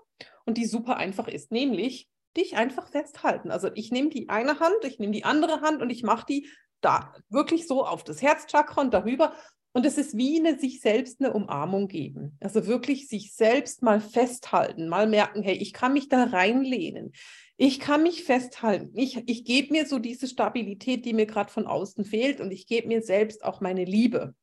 und 0.47 0.59
die 0.59 0.67
super 0.67 0.97
einfach 0.97 1.29
ist, 1.29 1.53
nämlich 1.53 2.09
dich 2.37 2.57
einfach 2.57 2.89
festhalten. 2.89 3.51
Also 3.51 3.71
ich 3.75 3.93
nehme 3.93 4.11
die 4.11 4.29
eine 4.29 4.59
Hand, 4.59 4.85
ich 4.85 4.99
nehme 4.99 5.13
die 5.13 5.25
andere 5.25 5.61
Hand 5.61 5.81
und 5.81 5.91
ich 5.91 6.03
mache 6.03 6.27
die 6.29 6.49
da 6.87 7.13
wirklich 7.29 7.67
so 7.67 7.85
auf 7.85 8.05
das 8.05 8.23
Herzchakra 8.23 8.81
und 8.81 8.95
darüber 8.95 9.33
und 9.77 9.85
es 9.85 9.99
ist 9.99 10.17
wie 10.17 10.39
eine 10.39 10.59
sich 10.59 10.81
selbst 10.81 11.21
eine 11.21 11.35
Umarmung 11.35 11.87
geben. 11.87 12.39
Also 12.41 12.67
wirklich 12.67 13.09
sich 13.09 13.35
selbst 13.35 13.83
mal 13.83 14.01
festhalten, 14.01 14.89
mal 14.89 15.07
merken, 15.07 15.43
hey, 15.43 15.55
ich 15.55 15.75
kann 15.75 15.93
mich 15.93 16.09
da 16.09 16.25
reinlehnen. 16.25 17.13
Ich 17.59 17.79
kann 17.79 18.03
mich 18.03 18.25
festhalten. 18.25 18.93
Ich, 18.95 19.23
ich 19.27 19.45
gebe 19.45 19.73
mir 19.73 19.85
so 19.85 19.99
diese 19.99 20.29
Stabilität, 20.29 21.05
die 21.05 21.13
mir 21.13 21.27
gerade 21.27 21.53
von 21.53 21.67
außen 21.67 22.07
fehlt 22.07 22.41
und 22.41 22.53
ich 22.53 22.67
gebe 22.67 22.89
mir 22.89 23.03
selbst 23.03 23.45
auch 23.45 23.61
meine 23.61 23.85
Liebe. 23.85 24.35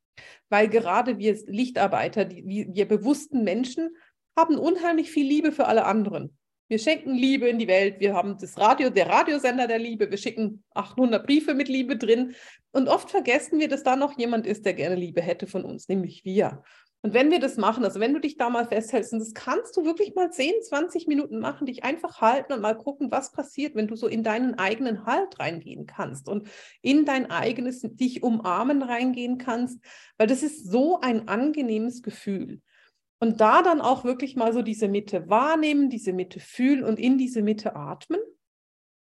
Weil 0.50 0.68
gerade 0.68 1.18
wir 1.18 1.36
Lichtarbeiter, 1.48 2.26
die, 2.26 2.68
wir 2.72 2.86
bewussten 2.86 3.42
Menschen, 3.42 3.90
haben 4.38 4.56
unheimlich 4.56 5.10
viel 5.10 5.26
Liebe 5.26 5.50
für 5.50 5.66
alle 5.66 5.84
anderen. 5.84 6.38
Wir 6.68 6.78
schenken 6.78 7.14
Liebe 7.14 7.46
in 7.46 7.58
die 7.58 7.68
Welt. 7.68 8.00
Wir 8.00 8.14
haben 8.14 8.38
das 8.40 8.58
Radio, 8.58 8.88
der 8.88 9.08
Radiosender 9.08 9.66
der 9.66 9.78
Liebe. 9.78 10.10
Wir 10.10 10.16
schicken 10.16 10.64
800 10.74 11.26
Briefe 11.26 11.54
mit 11.54 11.68
Liebe 11.68 11.96
drin. 11.96 12.34
Und 12.72 12.88
oft 12.88 13.10
vergessen 13.10 13.58
wir, 13.58 13.68
dass 13.68 13.82
da 13.82 13.96
noch 13.96 14.18
jemand 14.18 14.46
ist, 14.46 14.64
der 14.64 14.72
gerne 14.72 14.94
Liebe 14.94 15.20
hätte 15.20 15.46
von 15.46 15.64
uns, 15.64 15.88
nämlich 15.88 16.24
wir. 16.24 16.62
Und 17.02 17.12
wenn 17.12 17.30
wir 17.30 17.38
das 17.38 17.58
machen, 17.58 17.84
also 17.84 18.00
wenn 18.00 18.14
du 18.14 18.18
dich 18.18 18.38
da 18.38 18.48
mal 18.48 18.66
festhältst, 18.66 19.12
und 19.12 19.18
das 19.18 19.34
kannst 19.34 19.76
du 19.76 19.84
wirklich 19.84 20.14
mal 20.14 20.32
10, 20.32 20.54
20 20.62 21.06
Minuten 21.06 21.38
machen, 21.38 21.66
dich 21.66 21.84
einfach 21.84 22.22
halten 22.22 22.54
und 22.54 22.62
mal 22.62 22.78
gucken, 22.78 23.10
was 23.10 23.30
passiert, 23.30 23.74
wenn 23.74 23.88
du 23.88 23.94
so 23.94 24.06
in 24.06 24.22
deinen 24.22 24.54
eigenen 24.54 25.04
Halt 25.04 25.38
reingehen 25.38 25.84
kannst 25.84 26.30
und 26.30 26.48
in 26.80 27.04
dein 27.04 27.30
eigenes 27.30 27.82
dich 27.82 28.22
umarmen 28.22 28.82
reingehen 28.82 29.36
kannst, 29.36 29.84
weil 30.16 30.28
das 30.28 30.42
ist 30.42 30.70
so 30.70 30.98
ein 31.02 31.28
angenehmes 31.28 32.00
Gefühl. 32.00 32.62
Und 33.20 33.40
da 33.40 33.62
dann 33.62 33.80
auch 33.80 34.04
wirklich 34.04 34.36
mal 34.36 34.52
so 34.52 34.62
diese 34.62 34.88
Mitte 34.88 35.28
wahrnehmen, 35.28 35.88
diese 35.88 36.12
Mitte 36.12 36.40
fühlen 36.40 36.84
und 36.84 36.98
in 36.98 37.16
diese 37.16 37.42
Mitte 37.42 37.76
atmen. 37.76 38.20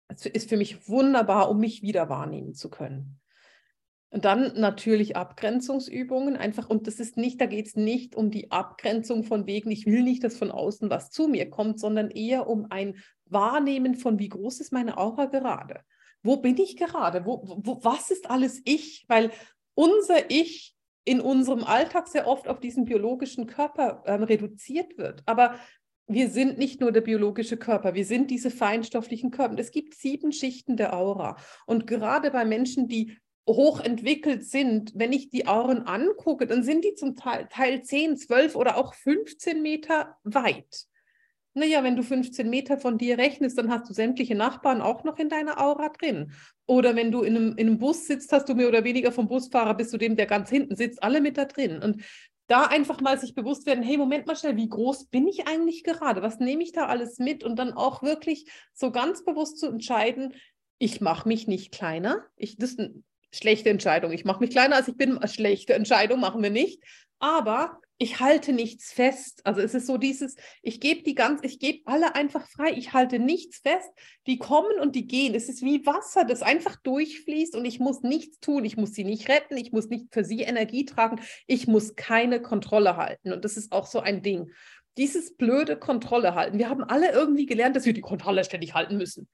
Das 0.07 0.25
ist 0.25 0.49
für 0.49 0.57
mich 0.57 0.87
wunderbar, 0.89 1.49
um 1.49 1.59
mich 1.59 1.81
wieder 1.81 2.09
wahrnehmen 2.09 2.53
zu 2.53 2.69
können. 2.69 3.19
Und 4.11 4.25
dann 4.25 4.59
natürlich 4.59 5.15
Abgrenzungsübungen 5.15 6.35
einfach, 6.35 6.67
und 6.67 6.87
das 6.87 6.99
ist 6.99 7.15
nicht, 7.15 7.39
da 7.39 7.45
geht 7.45 7.67
es 7.67 7.75
nicht 7.75 8.15
um 8.15 8.31
die 8.31 8.49
Abgrenzung 8.49 9.23
von 9.23 9.45
wegen, 9.45 9.69
ich 9.69 9.85
will 9.85 10.01
nicht, 10.01 10.23
dass 10.23 10.35
von 10.35 10.49
außen 10.49 10.89
was 10.89 11.11
zu 11.11 11.27
mir 11.27 11.49
kommt, 11.49 11.79
sondern 11.79 12.09
eher 12.09 12.47
um 12.47 12.65
ein 12.71 12.95
Wahrnehmen 13.25 13.93
von, 13.93 14.17
wie 14.17 14.29
groß 14.29 14.61
ist 14.61 14.73
meine 14.73 14.97
Aura 14.97 15.25
gerade? 15.25 15.81
Wo 16.23 16.37
bin 16.37 16.57
ich 16.57 16.75
gerade? 16.75 17.25
Wo, 17.25 17.43
wo, 17.63 17.83
was 17.83 18.09
ist 18.09 18.29
alles 18.29 18.61
ich? 18.65 19.05
Weil 19.07 19.31
unser 19.75 20.31
Ich 20.31 20.75
in 21.05 21.21
unserem 21.21 21.63
Alltag 21.63 22.07
sehr 22.07 22.27
oft 22.27 22.47
auf 22.47 22.59
diesen 22.59 22.85
biologischen 22.85 23.47
Körper 23.47 24.03
ähm, 24.05 24.23
reduziert 24.23 24.97
wird. 24.97 25.23
Aber 25.25 25.55
wir 26.07 26.29
sind 26.29 26.57
nicht 26.57 26.81
nur 26.81 26.91
der 26.91 27.01
biologische 27.01 27.57
Körper, 27.57 27.93
wir 27.93 28.05
sind 28.05 28.31
diese 28.31 28.49
feinstofflichen 28.49 29.31
Körper. 29.31 29.57
Es 29.59 29.71
gibt 29.71 29.93
sieben 29.93 30.31
Schichten 30.31 30.75
der 30.75 30.95
Aura. 30.95 31.37
Und 31.67 31.85
gerade 31.85 32.31
bei 32.31 32.45
Menschen, 32.45 32.87
die 32.87 33.17
hochentwickelt 33.47 34.45
sind, 34.45 34.91
wenn 34.95 35.13
ich 35.13 35.29
die 35.29 35.47
Auren 35.47 35.83
angucke, 35.83 36.47
dann 36.47 36.63
sind 36.63 36.83
die 36.83 36.95
zum 36.95 37.15
Teil, 37.15 37.47
Teil 37.49 37.83
10, 37.83 38.17
12 38.17 38.55
oder 38.55 38.77
auch 38.77 38.93
15 38.93 39.61
Meter 39.61 40.17
weit. 40.23 40.85
Naja, 41.59 41.83
wenn 41.83 41.97
du 41.97 42.03
15 42.03 42.49
Meter 42.49 42.77
von 42.77 42.97
dir 42.97 43.17
rechnest, 43.17 43.57
dann 43.57 43.69
hast 43.69 43.89
du 43.89 43.93
sämtliche 43.93 44.35
Nachbarn 44.35 44.81
auch 44.81 45.03
noch 45.03 45.19
in 45.19 45.27
deiner 45.27 45.59
Aura 45.59 45.89
drin. 45.89 46.31
Oder 46.65 46.95
wenn 46.95 47.11
du 47.11 47.21
in 47.21 47.35
einem, 47.35 47.57
in 47.57 47.67
einem 47.67 47.77
Bus 47.79 48.07
sitzt, 48.07 48.31
hast 48.31 48.47
du 48.47 48.55
mehr 48.55 48.69
oder 48.69 48.85
weniger 48.85 49.11
vom 49.11 49.27
Busfahrer 49.27 49.73
bis 49.73 49.89
zu 49.89 49.97
dem, 49.97 50.15
der 50.15 50.25
ganz 50.25 50.49
hinten 50.49 50.75
sitzt, 50.75 51.03
alle 51.03 51.19
mit 51.19 51.37
da 51.37 51.45
drin. 51.45 51.81
Und 51.81 52.03
da 52.47 52.63
einfach 52.63 53.01
mal 53.01 53.19
sich 53.19 53.35
bewusst 53.35 53.65
werden, 53.65 53.83
hey, 53.83 53.97
Moment 53.97 54.25
mal 54.25 54.35
schnell, 54.35 54.55
wie 54.55 54.69
groß 54.69 55.07
bin 55.07 55.27
ich 55.27 55.47
eigentlich 55.47 55.83
gerade? 55.83 56.21
Was 56.21 56.39
nehme 56.39 56.63
ich 56.63 56.71
da 56.71 56.87
alles 56.87 57.19
mit? 57.19 57.43
Und 57.43 57.59
dann 57.59 57.73
auch 57.73 58.01
wirklich 58.01 58.49
so 58.73 58.91
ganz 58.91 59.25
bewusst 59.25 59.59
zu 59.59 59.67
entscheiden, 59.67 60.33
ich 60.77 61.01
mache 61.01 61.27
mich 61.27 61.47
nicht 61.47 61.73
kleiner. 61.73 62.25
Ich, 62.37 62.57
das 62.57 62.71
ist 62.71 62.79
eine 62.79 63.03
schlechte 63.33 63.69
Entscheidung. 63.69 64.13
Ich 64.13 64.23
mache 64.23 64.39
mich 64.39 64.49
kleiner, 64.49 64.77
als 64.77 64.87
ich 64.87 64.95
bin. 64.95 65.19
Schlechte 65.27 65.73
Entscheidung 65.73 66.21
machen 66.21 66.41
wir 66.41 66.49
nicht. 66.49 66.81
Aber 67.19 67.81
ich 68.01 68.21
halte 68.21 68.53
nichts 68.53 68.93
fest. 68.93 69.41
Also 69.43 69.59
es 69.59 69.73
ist 69.73 69.85
so 69.85 69.97
dieses, 69.97 70.37
ich 70.61 70.79
gebe 70.79 71.03
die 71.03 71.15
ganz, 71.15 71.41
ich 71.43 71.59
gebe 71.59 71.81
alle 71.85 72.15
einfach 72.15 72.47
frei. 72.47 72.71
Ich 72.71 72.93
halte 72.93 73.19
nichts 73.19 73.57
fest. 73.59 73.89
Die 74.25 74.39
kommen 74.39 74.79
und 74.79 74.95
die 74.95 75.05
gehen. 75.05 75.35
Es 75.35 75.49
ist 75.49 75.61
wie 75.61 75.85
Wasser, 75.85 76.23
das 76.23 76.41
einfach 76.41 76.77
durchfließt 76.77 77.57
und 77.57 77.65
ich 77.65 77.81
muss 77.81 78.01
nichts 78.01 78.39
tun. 78.39 78.63
Ich 78.63 78.77
muss 78.77 78.93
sie 78.93 79.03
nicht 79.03 79.27
retten. 79.27 79.57
Ich 79.57 79.73
muss 79.73 79.89
nicht 79.89 80.05
für 80.11 80.23
sie 80.23 80.41
Energie 80.41 80.85
tragen. 80.85 81.19
Ich 81.45 81.67
muss 81.67 81.95
keine 81.95 82.41
Kontrolle 82.41 82.95
halten. 82.95 83.33
Und 83.33 83.43
das 83.43 83.57
ist 83.57 83.73
auch 83.73 83.85
so 83.85 83.99
ein 83.99 84.23
Ding. 84.23 84.49
Dieses 84.97 85.35
blöde 85.35 85.77
Kontrolle 85.77 86.35
halten. 86.35 86.57
Wir 86.57 86.69
haben 86.69 86.83
alle 86.83 87.11
irgendwie 87.11 87.45
gelernt, 87.47 87.75
dass 87.75 87.85
wir 87.85 87.93
die 87.93 88.01
Kontrolle 88.01 88.45
ständig 88.45 88.73
halten 88.75 88.97
müssen 88.97 89.27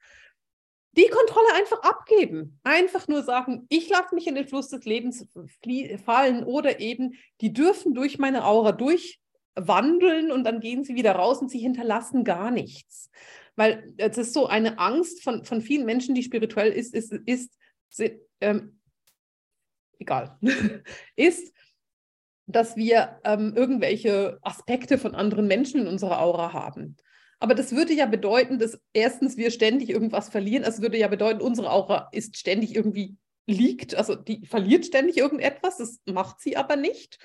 die 0.96 1.08
Kontrolle 1.08 1.54
einfach 1.54 1.82
abgeben. 1.82 2.58
Einfach 2.64 3.06
nur 3.08 3.22
sagen, 3.22 3.66
ich 3.68 3.88
lasse 3.88 4.14
mich 4.14 4.26
in 4.26 4.34
den 4.34 4.48
Fluss 4.48 4.68
des 4.68 4.84
Lebens 4.84 5.26
fallen 6.04 6.44
oder 6.44 6.80
eben, 6.80 7.14
die 7.40 7.52
dürfen 7.52 7.94
durch 7.94 8.18
meine 8.18 8.44
Aura 8.46 8.72
durchwandeln 8.72 10.32
und 10.32 10.44
dann 10.44 10.60
gehen 10.60 10.84
sie 10.84 10.94
wieder 10.94 11.12
raus 11.12 11.40
und 11.40 11.50
sie 11.50 11.58
hinterlassen 11.58 12.24
gar 12.24 12.50
nichts. 12.50 13.10
Weil 13.56 13.92
es 13.96 14.18
ist 14.18 14.32
so 14.32 14.46
eine 14.46 14.78
Angst 14.78 15.22
von, 15.22 15.44
von 15.44 15.60
vielen 15.60 15.86
Menschen, 15.86 16.14
die 16.14 16.22
spirituell 16.22 16.72
ist, 16.72 16.94
ist, 16.94 17.12
ist, 17.12 17.52
ist 17.90 18.12
ähm, 18.40 18.80
egal, 19.98 20.38
ist, 21.16 21.52
dass 22.46 22.76
wir 22.76 23.20
ähm, 23.24 23.54
irgendwelche 23.56 24.38
Aspekte 24.42 24.98
von 24.98 25.14
anderen 25.14 25.46
Menschen 25.46 25.80
in 25.80 25.88
unserer 25.88 26.20
Aura 26.20 26.52
haben. 26.52 26.96
Aber 27.38 27.54
das 27.54 27.72
würde 27.72 27.92
ja 27.92 28.06
bedeuten, 28.06 28.58
dass 28.58 28.78
erstens 28.92 29.36
wir 29.36 29.50
ständig 29.50 29.90
irgendwas 29.90 30.28
verlieren. 30.28 30.64
Es 30.64 30.80
würde 30.80 30.98
ja 30.98 31.08
bedeuten, 31.08 31.42
unsere 31.42 31.70
Aura 31.70 32.08
ist 32.12 32.36
ständig 32.36 32.74
irgendwie 32.74 33.16
liegt, 33.46 33.94
also 33.94 34.14
die 34.14 34.44
verliert 34.46 34.86
ständig 34.86 35.18
irgendetwas. 35.18 35.78
Das 35.78 36.00
macht 36.06 36.40
sie 36.40 36.56
aber 36.56 36.76
nicht. 36.76 37.18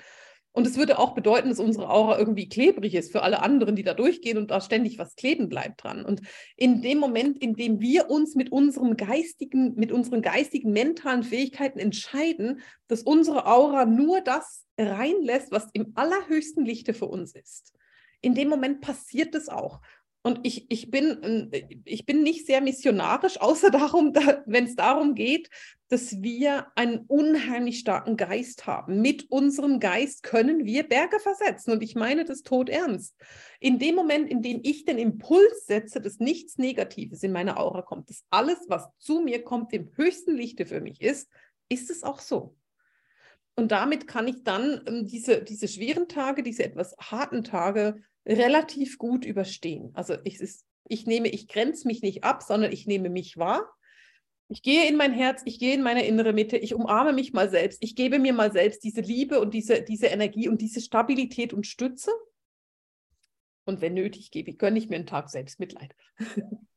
Und 0.54 0.66
es 0.66 0.76
würde 0.76 0.98
auch 0.98 1.14
bedeuten, 1.14 1.48
dass 1.48 1.58
unsere 1.58 1.88
Aura 1.88 2.18
irgendwie 2.18 2.48
klebrig 2.48 2.94
ist 2.94 3.10
für 3.10 3.22
alle 3.22 3.40
anderen, 3.40 3.74
die 3.74 3.82
da 3.82 3.94
durchgehen 3.94 4.36
und 4.36 4.50
da 4.50 4.60
ständig 4.60 4.98
was 4.98 5.16
kleben 5.16 5.48
bleibt 5.48 5.82
dran. 5.82 6.04
Und 6.04 6.20
in 6.56 6.82
dem 6.82 6.98
Moment, 6.98 7.38
in 7.38 7.54
dem 7.54 7.80
wir 7.80 8.10
uns 8.10 8.34
mit 8.34 8.52
unserem 8.52 8.98
geistigen, 8.98 9.74
mit 9.76 9.92
unseren 9.92 10.20
geistigen, 10.20 10.72
mentalen 10.72 11.22
Fähigkeiten 11.22 11.78
entscheiden, 11.78 12.60
dass 12.86 13.02
unsere 13.02 13.46
Aura 13.46 13.86
nur 13.86 14.20
das 14.20 14.66
reinlässt, 14.78 15.52
was 15.52 15.68
im 15.72 15.92
allerhöchsten 15.94 16.66
Lichte 16.66 16.92
für 16.92 17.06
uns 17.06 17.34
ist, 17.34 17.72
in 18.20 18.34
dem 18.34 18.48
Moment 18.48 18.82
passiert 18.82 19.34
es 19.34 19.48
auch. 19.48 19.80
Und 20.24 20.40
ich, 20.44 20.70
ich, 20.70 20.88
bin, 20.90 21.50
ich 21.84 22.06
bin 22.06 22.22
nicht 22.22 22.46
sehr 22.46 22.60
missionarisch, 22.60 23.36
außer 23.40 23.70
darum, 23.70 24.12
da, 24.12 24.42
wenn 24.46 24.64
es 24.64 24.76
darum 24.76 25.14
geht, 25.14 25.50
dass 25.88 26.22
wir 26.22 26.68
einen 26.74 27.00
unheimlich 27.06 27.80
starken 27.80 28.16
Geist 28.16 28.66
haben. 28.66 29.02
Mit 29.02 29.30
unserem 29.30 29.78
Geist 29.78 30.22
können 30.22 30.64
wir 30.64 30.84
Berge 30.84 31.18
versetzen. 31.18 31.72
Und 31.72 31.82
ich 31.82 31.96
meine 31.96 32.24
das 32.24 32.42
tot 32.42 32.70
ernst. 32.70 33.14
In 33.60 33.78
dem 33.78 33.96
Moment, 33.96 34.30
in 34.30 34.40
dem 34.42 34.60
ich 34.62 34.84
den 34.84 34.96
Impuls 34.96 35.66
setze, 35.66 36.00
dass 36.00 36.18
nichts 36.18 36.56
Negatives 36.56 37.22
in 37.22 37.32
meine 37.32 37.58
Aura 37.58 37.82
kommt, 37.82 38.08
dass 38.08 38.24
alles, 38.30 38.58
was 38.68 38.88
zu 38.98 39.20
mir 39.20 39.42
kommt, 39.42 39.72
im 39.72 39.90
höchsten 39.96 40.34
Lichte 40.36 40.64
für 40.64 40.80
mich 40.80 41.02
ist, 41.02 41.28
ist 41.68 41.90
es 41.90 42.04
auch 42.04 42.20
so. 42.20 42.56
Und 43.54 43.70
damit 43.70 44.06
kann 44.06 44.28
ich 44.28 44.44
dann 44.44 44.82
ähm, 44.86 45.06
diese, 45.06 45.42
diese 45.42 45.68
schweren 45.68 46.08
Tage, 46.08 46.42
diese 46.42 46.64
etwas 46.64 46.96
harten 46.98 47.44
Tage 47.44 48.02
relativ 48.26 48.98
gut 48.98 49.24
überstehen. 49.24 49.90
Also 49.94 50.16
ich, 50.24 50.40
ich 50.88 51.06
nehme, 51.06 51.28
ich 51.28 51.48
grenze 51.48 51.86
mich 51.86 52.02
nicht 52.02 52.24
ab, 52.24 52.42
sondern 52.42 52.72
ich 52.72 52.86
nehme 52.86 53.10
mich 53.10 53.36
wahr. 53.36 53.68
Ich 54.48 54.62
gehe 54.62 54.86
in 54.86 54.96
mein 54.96 55.14
Herz, 55.14 55.42
ich 55.46 55.58
gehe 55.58 55.74
in 55.74 55.82
meine 55.82 56.06
innere 56.06 56.32
Mitte, 56.32 56.58
ich 56.58 56.74
umarme 56.74 57.12
mich 57.12 57.32
mal 57.32 57.48
selbst, 57.48 57.82
ich 57.82 57.96
gebe 57.96 58.18
mir 58.18 58.34
mal 58.34 58.52
selbst 58.52 58.84
diese 58.84 59.00
Liebe 59.00 59.40
und 59.40 59.54
diese, 59.54 59.82
diese 59.82 60.08
Energie 60.08 60.48
und 60.48 60.60
diese 60.60 60.80
Stabilität 60.80 61.54
und 61.54 61.66
Stütze. 61.66 62.10
Und 63.64 63.80
wenn 63.80 63.94
nötig, 63.94 64.30
gebe, 64.30 64.52
gönne 64.54 64.78
ich 64.78 64.88
mir 64.88 64.96
einen 64.96 65.06
Tag 65.06 65.30
Selbstmitleid. 65.30 65.94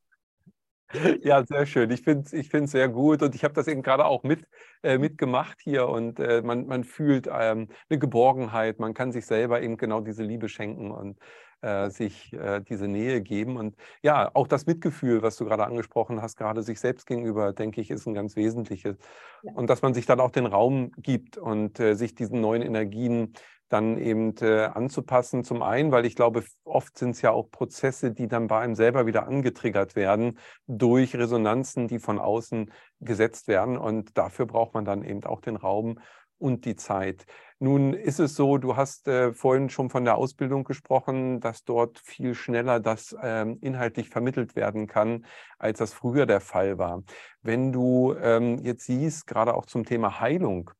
Ja, 1.23 1.43
sehr 1.45 1.65
schön. 1.65 1.89
Ich 1.91 2.01
finde 2.03 2.23
es 2.25 2.33
ich 2.33 2.49
sehr 2.69 2.89
gut 2.89 3.21
und 3.21 3.35
ich 3.35 3.43
habe 3.43 3.53
das 3.53 3.67
eben 3.67 3.81
gerade 3.81 4.05
auch 4.05 4.23
mit, 4.23 4.47
äh, 4.83 4.97
mitgemacht 4.97 5.59
hier 5.61 5.87
und 5.87 6.19
äh, 6.19 6.41
man, 6.41 6.67
man 6.67 6.83
fühlt 6.83 7.27
ähm, 7.31 7.67
eine 7.89 7.99
Geborgenheit, 7.99 8.79
man 8.79 8.93
kann 8.93 9.11
sich 9.11 9.25
selber 9.25 9.61
eben 9.61 9.77
genau 9.77 10.01
diese 10.01 10.23
Liebe 10.23 10.49
schenken 10.49 10.91
und 10.91 11.17
äh, 11.61 11.89
sich 11.89 12.31
äh, 12.33 12.61
diese 12.61 12.87
Nähe 12.87 13.21
geben. 13.21 13.57
Und 13.57 13.75
ja, 14.03 14.29
auch 14.33 14.47
das 14.47 14.65
Mitgefühl, 14.65 15.21
was 15.21 15.35
du 15.37 15.45
gerade 15.45 15.65
angesprochen 15.65 16.21
hast, 16.21 16.37
gerade 16.37 16.61
sich 16.63 16.79
selbst 16.79 17.07
gegenüber, 17.07 17.53
denke 17.53 17.81
ich, 17.81 17.89
ist 17.89 18.05
ein 18.05 18.13
ganz 18.13 18.35
wesentliches. 18.35 18.97
Ja. 19.41 19.53
Und 19.53 19.69
dass 19.69 19.81
man 19.81 19.93
sich 19.93 20.05
dann 20.05 20.19
auch 20.19 20.31
den 20.31 20.45
Raum 20.45 20.91
gibt 20.97 21.37
und 21.37 21.79
äh, 21.79 21.95
sich 21.95 22.13
diesen 22.13 22.41
neuen 22.41 22.61
Energien 22.61 23.33
dann 23.69 23.97
eben 23.97 24.35
äh, 24.41 24.65
anzupassen. 24.65 25.43
Zum 25.43 25.61
einen, 25.61 25.91
weil 25.91 26.05
ich 26.05 26.15
glaube, 26.15 26.43
oft 26.63 26.97
sind 26.97 27.11
es 27.11 27.21
ja 27.21 27.31
auch 27.31 27.49
Prozesse, 27.49 28.11
die 28.11 28.27
dann 28.27 28.47
bei 28.47 28.59
einem 28.59 28.75
selber 28.75 29.05
wieder 29.05 29.27
angetriggert 29.27 29.95
werden 29.95 30.37
durch 30.67 31.15
Resonanzen, 31.15 31.87
die 31.87 31.99
von 31.99 32.19
außen 32.19 32.71
gesetzt 32.99 33.47
werden. 33.47 33.77
Und 33.77 34.17
dafür 34.17 34.45
braucht 34.45 34.73
man 34.73 34.85
dann 34.85 35.03
eben 35.03 35.23
auch 35.23 35.41
den 35.41 35.55
Raum 35.55 35.99
und 36.37 36.65
die 36.65 36.75
Zeit. 36.75 37.25
Nun 37.59 37.93
ist 37.93 38.19
es 38.19 38.35
so, 38.35 38.57
du 38.57 38.75
hast 38.75 39.07
äh, 39.07 39.33
vorhin 39.33 39.69
schon 39.69 39.89
von 39.89 40.03
der 40.03 40.17
Ausbildung 40.17 40.65
gesprochen, 40.65 41.39
dass 41.39 41.63
dort 41.63 41.99
viel 41.99 42.35
schneller 42.35 42.81
das 42.81 43.15
ähm, 43.21 43.57
inhaltlich 43.61 44.09
vermittelt 44.09 44.55
werden 44.55 44.87
kann, 44.87 45.25
als 45.57 45.79
das 45.79 45.93
früher 45.93 46.25
der 46.25 46.41
Fall 46.41 46.77
war. 46.77 47.03
Wenn 47.41 47.71
du 47.71 48.13
ähm, 48.21 48.59
jetzt 48.59 48.85
siehst, 48.85 49.25
gerade 49.27 49.55
auch 49.55 49.65
zum 49.65 49.85
Thema 49.85 50.19
Heilung, 50.19 50.71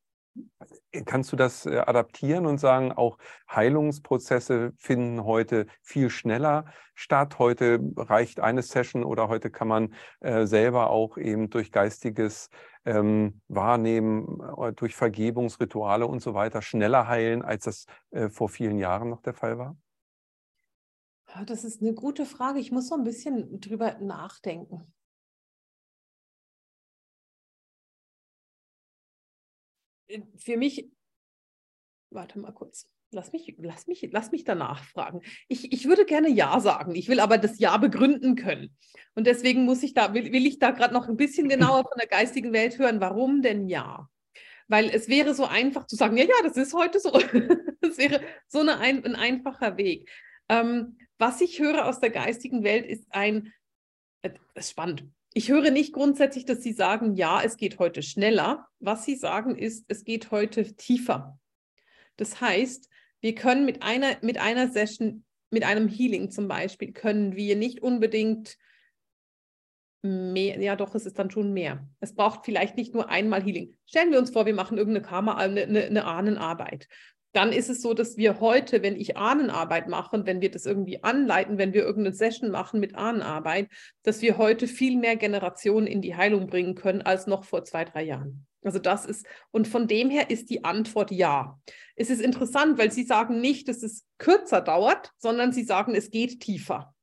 Kannst 1.04 1.32
du 1.32 1.36
das 1.36 1.66
äh, 1.66 1.78
adaptieren 1.78 2.46
und 2.46 2.58
sagen, 2.58 2.92
auch 2.92 3.18
Heilungsprozesse 3.50 4.72
finden 4.78 5.24
heute 5.24 5.66
viel 5.82 6.10
schneller 6.10 6.64
statt? 6.94 7.38
Heute 7.38 7.80
reicht 7.96 8.40
eine 8.40 8.62
Session 8.62 9.04
oder 9.04 9.28
heute 9.28 9.50
kann 9.50 9.68
man 9.68 9.94
äh, 10.20 10.46
selber 10.46 10.90
auch 10.90 11.18
eben 11.18 11.50
durch 11.50 11.70
geistiges 11.70 12.48
ähm, 12.84 13.40
Wahrnehmen, 13.48 14.40
äh, 14.58 14.72
durch 14.72 14.94
Vergebungsrituale 14.94 16.06
und 16.06 16.20
so 16.20 16.34
weiter 16.34 16.62
schneller 16.62 17.08
heilen, 17.08 17.42
als 17.42 17.64
das 17.64 17.86
äh, 18.10 18.28
vor 18.28 18.48
vielen 18.48 18.78
Jahren 18.78 19.10
noch 19.10 19.20
der 19.20 19.34
Fall 19.34 19.58
war? 19.58 19.76
Das 21.46 21.64
ist 21.64 21.82
eine 21.82 21.92
gute 21.92 22.24
Frage. 22.24 22.60
Ich 22.60 22.72
muss 22.72 22.88
so 22.88 22.94
ein 22.94 23.04
bisschen 23.04 23.60
drüber 23.60 23.98
nachdenken. 24.00 24.92
Für 30.36 30.56
mich, 30.56 30.90
warte 32.10 32.38
mal 32.38 32.52
kurz, 32.52 32.88
lass 33.10 33.32
mich, 33.32 33.54
lass 33.58 33.86
mich, 33.86 34.08
lass 34.12 34.32
mich 34.32 34.44
danach 34.44 34.84
fragen. 34.84 35.22
Ich, 35.48 35.72
ich 35.72 35.86
würde 35.86 36.04
gerne 36.04 36.28
Ja 36.28 36.60
sagen, 36.60 36.94
ich 36.94 37.08
will 37.08 37.20
aber 37.20 37.38
das 37.38 37.58
Ja 37.58 37.76
begründen 37.76 38.36
können. 38.36 38.76
Und 39.14 39.26
deswegen 39.26 39.64
muss 39.64 39.82
ich 39.82 39.94
da, 39.94 40.14
will, 40.14 40.32
will 40.32 40.46
ich 40.46 40.58
da 40.58 40.70
gerade 40.70 40.94
noch 40.94 41.08
ein 41.08 41.16
bisschen 41.16 41.48
genauer 41.48 41.82
von 41.82 41.98
der 41.98 42.08
geistigen 42.08 42.52
Welt 42.52 42.78
hören. 42.78 43.00
Warum 43.00 43.42
denn 43.42 43.68
Ja? 43.68 44.08
Weil 44.68 44.90
es 44.90 45.08
wäre 45.08 45.34
so 45.34 45.44
einfach 45.44 45.86
zu 45.86 45.96
sagen, 45.96 46.16
ja, 46.16 46.24
ja, 46.24 46.42
das 46.42 46.56
ist 46.56 46.74
heute 46.74 46.98
so. 46.98 47.10
das 47.80 47.98
wäre 47.98 48.20
so 48.48 48.60
eine, 48.60 48.78
ein, 48.78 49.04
ein 49.04 49.14
einfacher 49.14 49.76
Weg. 49.76 50.10
Ähm, 50.48 50.98
was 51.18 51.40
ich 51.40 51.60
höre 51.60 51.86
aus 51.86 52.00
der 52.00 52.10
geistigen 52.10 52.62
Welt 52.62 52.86
ist 52.86 53.06
ein, 53.10 53.52
das 54.22 54.32
äh, 54.32 54.38
ist 54.54 54.70
spannend, 54.70 55.04
ich 55.36 55.50
höre 55.50 55.70
nicht 55.70 55.92
grundsätzlich, 55.92 56.46
dass 56.46 56.62
Sie 56.62 56.72
sagen, 56.72 57.14
ja, 57.14 57.42
es 57.42 57.58
geht 57.58 57.78
heute 57.78 58.02
schneller. 58.02 58.66
Was 58.80 59.04
Sie 59.04 59.16
sagen 59.16 59.54
ist, 59.54 59.84
es 59.88 60.02
geht 60.02 60.30
heute 60.30 60.74
tiefer. 60.76 61.38
Das 62.16 62.40
heißt, 62.40 62.88
wir 63.20 63.34
können 63.34 63.66
mit 63.66 63.82
einer, 63.82 64.16
mit 64.22 64.38
einer 64.38 64.68
Session, 64.68 65.26
mit 65.50 65.62
einem 65.62 65.88
Healing 65.88 66.30
zum 66.30 66.48
Beispiel, 66.48 66.92
können 66.92 67.36
wir 67.36 67.54
nicht 67.54 67.82
unbedingt 67.82 68.56
mehr, 70.00 70.58
ja 70.58 70.74
doch, 70.74 70.94
es 70.94 71.04
ist 71.04 71.18
dann 71.18 71.30
schon 71.30 71.52
mehr. 71.52 71.86
Es 72.00 72.14
braucht 72.14 72.46
vielleicht 72.46 72.78
nicht 72.78 72.94
nur 72.94 73.10
einmal 73.10 73.42
Healing. 73.42 73.76
Stellen 73.84 74.12
wir 74.12 74.18
uns 74.18 74.30
vor, 74.30 74.46
wir 74.46 74.54
machen 74.54 74.78
irgendeine 74.78 75.04
Karma, 75.04 75.36
eine, 75.36 75.64
eine, 75.64 76.06
Ahnenarbeit 76.06 76.88
dann 77.36 77.52
ist 77.52 77.68
es 77.68 77.82
so, 77.82 77.92
dass 77.92 78.16
wir 78.16 78.40
heute, 78.40 78.82
wenn 78.82 78.96
ich 78.96 79.18
Ahnenarbeit 79.18 79.88
mache, 79.88 80.24
wenn 80.24 80.40
wir 80.40 80.50
das 80.50 80.64
irgendwie 80.64 81.04
anleiten, 81.04 81.58
wenn 81.58 81.74
wir 81.74 81.84
irgendeine 81.84 82.16
Session 82.16 82.50
machen 82.50 82.80
mit 82.80 82.94
Ahnenarbeit, 82.94 83.68
dass 84.02 84.22
wir 84.22 84.38
heute 84.38 84.66
viel 84.66 84.96
mehr 84.96 85.16
Generationen 85.16 85.86
in 85.86 86.00
die 86.00 86.16
Heilung 86.16 86.46
bringen 86.46 86.74
können 86.74 87.02
als 87.02 87.26
noch 87.26 87.44
vor 87.44 87.62
zwei, 87.64 87.84
drei 87.84 88.04
Jahren. 88.04 88.46
Also 88.64 88.78
das 88.78 89.04
ist, 89.04 89.26
und 89.50 89.68
von 89.68 89.86
dem 89.86 90.08
her 90.08 90.30
ist 90.30 90.48
die 90.48 90.64
Antwort 90.64 91.10
ja. 91.10 91.60
Es 91.94 92.08
ist 92.08 92.22
interessant, 92.22 92.78
weil 92.78 92.90
Sie 92.90 93.04
sagen 93.04 93.38
nicht, 93.40 93.68
dass 93.68 93.82
es 93.82 94.06
kürzer 94.16 94.62
dauert, 94.62 95.12
sondern 95.18 95.52
Sie 95.52 95.64
sagen, 95.64 95.94
es 95.94 96.10
geht 96.10 96.40
tiefer. 96.40 96.94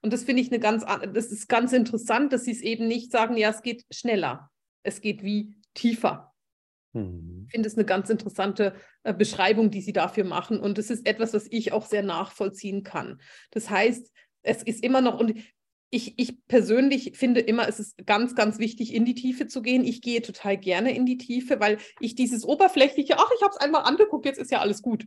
Und 0.00 0.14
das 0.14 0.24
finde 0.24 0.40
ich 0.40 0.50
eine 0.50 0.58
ganz, 0.58 0.86
das 1.12 1.26
ist 1.26 1.48
ganz 1.48 1.74
interessant, 1.74 2.32
dass 2.32 2.44
Sie 2.44 2.52
es 2.52 2.62
eben 2.62 2.88
nicht 2.88 3.12
sagen, 3.12 3.36
ja, 3.36 3.50
es 3.50 3.60
geht 3.60 3.84
schneller. 3.92 4.50
Es 4.82 5.02
geht 5.02 5.22
wie 5.22 5.54
tiefer. 5.74 6.31
Mhm. 6.92 7.44
Ich 7.46 7.52
finde 7.52 7.68
es 7.68 7.76
eine 7.76 7.84
ganz 7.84 8.10
interessante 8.10 8.74
äh, 9.02 9.14
Beschreibung, 9.14 9.70
die 9.70 9.80
Sie 9.80 9.92
dafür 9.92 10.24
machen. 10.24 10.60
Und 10.60 10.78
es 10.78 10.90
ist 10.90 11.06
etwas, 11.06 11.32
was 11.34 11.46
ich 11.50 11.72
auch 11.72 11.86
sehr 11.86 12.02
nachvollziehen 12.02 12.82
kann. 12.82 13.20
Das 13.50 13.70
heißt, 13.70 14.12
es 14.42 14.62
ist 14.62 14.82
immer 14.82 15.00
noch, 15.00 15.18
und 15.18 15.34
ich, 15.90 16.18
ich 16.18 16.46
persönlich 16.48 17.12
finde 17.14 17.40
immer, 17.40 17.68
es 17.68 17.78
ist 17.78 18.06
ganz, 18.06 18.34
ganz 18.34 18.58
wichtig, 18.58 18.94
in 18.94 19.04
die 19.04 19.14
Tiefe 19.14 19.46
zu 19.46 19.60
gehen. 19.60 19.84
Ich 19.84 20.00
gehe 20.00 20.22
total 20.22 20.56
gerne 20.56 20.94
in 20.94 21.04
die 21.04 21.18
Tiefe, 21.18 21.60
weil 21.60 21.78
ich 22.00 22.14
dieses 22.14 22.44
oberflächliche, 22.44 23.18
ach, 23.18 23.30
ich 23.36 23.42
habe 23.42 23.52
es 23.52 23.60
einmal 23.60 23.82
angeguckt, 23.82 24.24
jetzt 24.24 24.38
ist 24.38 24.50
ja 24.50 24.60
alles 24.60 24.80
gut. 24.80 25.04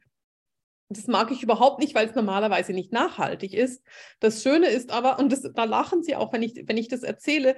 Das 0.89 1.07
mag 1.07 1.31
ich 1.31 1.41
überhaupt 1.41 1.79
nicht, 1.79 1.95
weil 1.95 2.07
es 2.07 2.13
normalerweise 2.13 2.71
nicht 2.71 2.91
nachhaltig 2.93 3.55
ist. 3.55 3.83
Das 4.19 4.43
Schöne 4.43 4.67
ist 4.67 4.91
aber, 4.91 5.17
und 5.17 5.31
das, 5.31 5.41
da 5.41 5.63
lachen 5.63 6.03
sie 6.03 6.15
auch, 6.15 6.31
wenn 6.31 6.43
ich, 6.43 6.53
wenn 6.67 6.77
ich 6.77 6.87
das 6.87 7.01
erzähle, 7.01 7.55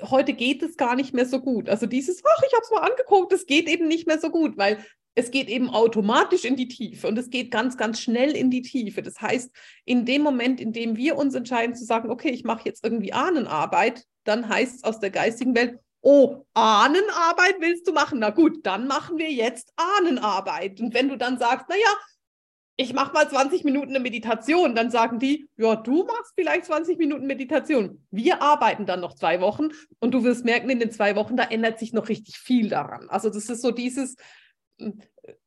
heute 0.00 0.32
geht 0.32 0.62
es 0.62 0.76
gar 0.76 0.94
nicht 0.96 1.14
mehr 1.14 1.26
so 1.26 1.40
gut. 1.40 1.68
Also 1.68 1.86
dieses, 1.86 2.22
ach, 2.24 2.42
ich 2.46 2.52
habe 2.54 2.62
es 2.62 2.70
mal 2.70 2.90
angeguckt, 2.90 3.32
es 3.32 3.46
geht 3.46 3.68
eben 3.68 3.88
nicht 3.88 4.06
mehr 4.06 4.18
so 4.18 4.30
gut, 4.30 4.56
weil 4.56 4.84
es 5.14 5.30
geht 5.30 5.48
eben 5.48 5.68
automatisch 5.68 6.44
in 6.44 6.56
die 6.56 6.68
Tiefe 6.68 7.06
und 7.06 7.18
es 7.18 7.28
geht 7.28 7.50
ganz, 7.50 7.76
ganz 7.76 8.00
schnell 8.00 8.34
in 8.34 8.50
die 8.50 8.62
Tiefe. 8.62 9.02
Das 9.02 9.20
heißt, 9.20 9.50
in 9.84 10.06
dem 10.06 10.22
Moment, 10.22 10.60
in 10.60 10.72
dem 10.72 10.96
wir 10.96 11.16
uns 11.16 11.34
entscheiden 11.34 11.74
zu 11.74 11.84
sagen, 11.84 12.10
okay, 12.10 12.30
ich 12.30 12.44
mache 12.44 12.62
jetzt 12.64 12.82
irgendwie 12.82 13.12
Ahnenarbeit, 13.12 14.04
dann 14.24 14.48
heißt 14.48 14.76
es 14.76 14.84
aus 14.84 15.00
der 15.00 15.10
geistigen 15.10 15.54
Welt, 15.54 15.78
oh, 16.00 16.46
Ahnenarbeit 16.54 17.56
willst 17.60 17.86
du 17.86 17.92
machen? 17.92 18.20
Na 18.20 18.30
gut, 18.30 18.64
dann 18.66 18.86
machen 18.86 19.18
wir 19.18 19.30
jetzt 19.30 19.72
Ahnenarbeit. 19.76 20.80
Und 20.80 20.94
wenn 20.94 21.08
du 21.08 21.16
dann 21.16 21.38
sagst, 21.38 21.68
naja, 21.68 21.96
ich 22.82 22.92
mache 22.92 23.12
mal 23.12 23.28
20 23.28 23.64
Minuten 23.64 23.90
eine 23.90 24.00
Meditation, 24.00 24.74
dann 24.74 24.90
sagen 24.90 25.18
die, 25.18 25.48
ja, 25.56 25.76
du 25.76 26.04
machst 26.04 26.32
vielleicht 26.34 26.66
20 26.66 26.98
Minuten 26.98 27.26
Meditation. 27.26 28.04
Wir 28.10 28.42
arbeiten 28.42 28.86
dann 28.86 29.00
noch 29.00 29.14
zwei 29.14 29.40
Wochen 29.40 29.68
und 30.00 30.12
du 30.12 30.24
wirst 30.24 30.44
merken, 30.44 30.68
in 30.70 30.80
den 30.80 30.90
zwei 30.90 31.16
Wochen, 31.16 31.36
da 31.36 31.44
ändert 31.44 31.78
sich 31.78 31.92
noch 31.92 32.08
richtig 32.08 32.38
viel 32.38 32.68
daran. 32.68 33.08
Also 33.08 33.30
das 33.30 33.48
ist 33.48 33.62
so 33.62 33.70
dieses, 33.70 34.16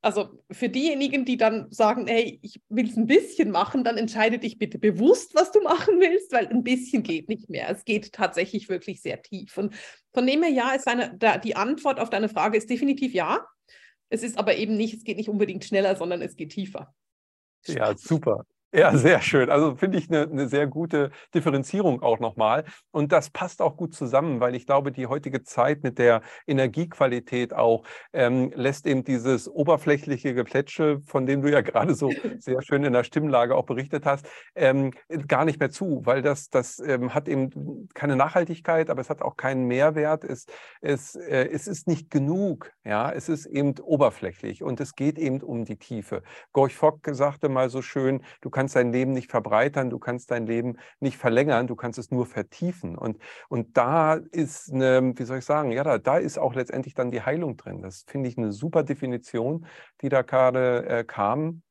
also 0.01 0.39
für 0.51 0.69
diejenigen, 0.69 1.25
die 1.25 1.37
dann 1.37 1.71
sagen, 1.71 2.07
hey, 2.07 2.39
ich 2.41 2.61
will 2.69 2.89
es 2.89 2.95
ein 2.95 3.07
bisschen 3.07 3.51
machen, 3.51 3.83
dann 3.83 3.97
entscheide 3.97 4.39
dich 4.39 4.57
bitte 4.57 4.79
bewusst, 4.79 5.35
was 5.35 5.51
du 5.51 5.61
machen 5.61 5.99
willst, 5.99 6.31
weil 6.31 6.47
ein 6.47 6.63
bisschen 6.63 7.03
geht 7.03 7.27
nicht 7.27 7.49
mehr. 7.49 7.69
Es 7.69 7.83
geht 7.85 8.13
tatsächlich 8.13 8.69
wirklich 8.69 9.01
sehr 9.01 9.21
tief. 9.21 9.57
Und 9.57 9.75
von 10.13 10.25
dem 10.25 10.43
her, 10.43 10.51
ja, 10.51 10.71
ist 10.71 10.87
eine, 10.87 11.15
da, 11.17 11.37
die 11.37 11.55
Antwort 11.55 11.99
auf 11.99 12.09
deine 12.09 12.29
Frage 12.29 12.57
ist 12.57 12.69
definitiv 12.69 13.13
ja. 13.13 13.45
Es 14.09 14.23
ist 14.23 14.37
aber 14.37 14.55
eben 14.55 14.77
nicht, 14.77 14.93
es 14.93 15.03
geht 15.03 15.17
nicht 15.17 15.29
unbedingt 15.29 15.65
schneller, 15.65 15.95
sondern 15.95 16.21
es 16.21 16.35
geht 16.35 16.51
tiefer. 16.51 16.93
Ja, 17.67 17.95
super. 17.97 18.45
Ja, 18.73 18.97
sehr 18.97 19.21
schön. 19.21 19.49
Also 19.49 19.75
finde 19.75 19.97
ich 19.97 20.09
eine, 20.09 20.23
eine, 20.23 20.49
sehr 20.49 20.67
gute 20.67 21.11
Differenzierung 21.33 22.01
auch 22.01 22.19
nochmal. 22.19 22.65
Und 22.91 23.13
das 23.13 23.29
passt 23.29 23.61
auch 23.61 23.77
gut 23.77 23.93
zusammen, 23.93 24.41
weil 24.41 24.53
ich 24.53 24.65
glaube, 24.65 24.91
die 24.91 25.07
heutige 25.07 25.43
Zeit 25.43 25.83
mit 25.83 25.97
der 25.97 26.21
Energiequalität 26.45 27.53
auch 27.53 27.85
ähm, 28.11 28.51
lässt 28.53 28.85
eben 28.85 29.05
dieses 29.05 29.47
oberflächliche 29.47 30.33
Geplätsche, 30.33 30.99
von 31.05 31.25
dem 31.25 31.41
du 31.41 31.49
ja 31.49 31.61
gerade 31.61 31.95
so 31.95 32.11
sehr 32.39 32.61
schön 32.61 32.83
in 32.83 32.91
der 32.91 33.05
Stimmlage 33.05 33.55
auch 33.55 33.65
berichtet 33.65 34.05
hast, 34.05 34.27
ähm, 34.55 34.91
gar 35.25 35.45
nicht 35.45 35.59
mehr 35.59 35.69
zu, 35.69 36.01
weil 36.03 36.21
das, 36.21 36.49
das 36.49 36.79
ähm, 36.79 37.13
hat 37.13 37.29
eben 37.29 37.87
keine 37.93 38.17
Nachhaltigkeit, 38.17 38.89
aber 38.89 38.99
es 38.99 39.09
hat 39.09 39.21
auch 39.21 39.37
keinen 39.37 39.67
Mehrwert. 39.67 40.25
Es, 40.25 40.47
es, 40.81 41.15
äh, 41.15 41.47
es 41.49 41.67
ist 41.67 41.87
nicht 41.87 42.09
genug. 42.11 42.73
Ja, 42.83 43.09
es 43.09 43.29
ist 43.29 43.45
eben 43.45 43.79
oberflächlich 43.79 44.63
und 44.63 44.81
es 44.81 44.95
geht 44.95 45.17
eben 45.17 45.41
um 45.41 45.63
die 45.63 45.77
Tiefe. 45.77 46.23
Gorch 46.51 46.75
Fock 46.75 46.99
sagte 47.11 47.47
mal 47.47 47.69
so 47.69 47.81
schön, 47.81 48.21
du 48.41 48.49
kannst 48.49 48.64
kannst 48.65 48.75
dein 48.75 48.91
Leben 48.91 49.11
nicht 49.11 49.29
verbreitern, 49.29 49.91
du 49.91 49.99
kannst 49.99 50.31
dein 50.31 50.47
Leben 50.47 50.77
nicht 50.99 51.17
verlängern, 51.17 51.67
du 51.67 51.75
kannst 51.75 51.99
es 51.99 52.09
nur 52.09 52.25
vertiefen. 52.25 52.97
Und, 52.97 53.21
und 53.47 53.77
da 53.77 54.15
ist 54.15 54.73
eine, 54.73 55.13
wie 55.15 55.23
soll 55.23 55.37
ich 55.37 55.45
sagen, 55.45 55.71
ja, 55.71 55.83
da, 55.83 55.99
da 55.99 56.17
ist 56.17 56.39
auch 56.39 56.55
letztendlich 56.55 56.95
dann 56.95 57.11
die 57.11 57.21
Heilung 57.21 57.57
drin. 57.57 57.83
Das 57.83 58.05
finde 58.07 58.27
ich 58.27 58.39
eine 58.39 58.51
super 58.51 58.81
Definition, 58.81 59.67
die 60.01 60.09
da 60.09 60.23
gerade 60.23 60.83
äh, 60.87 61.03
kam. 61.03 61.61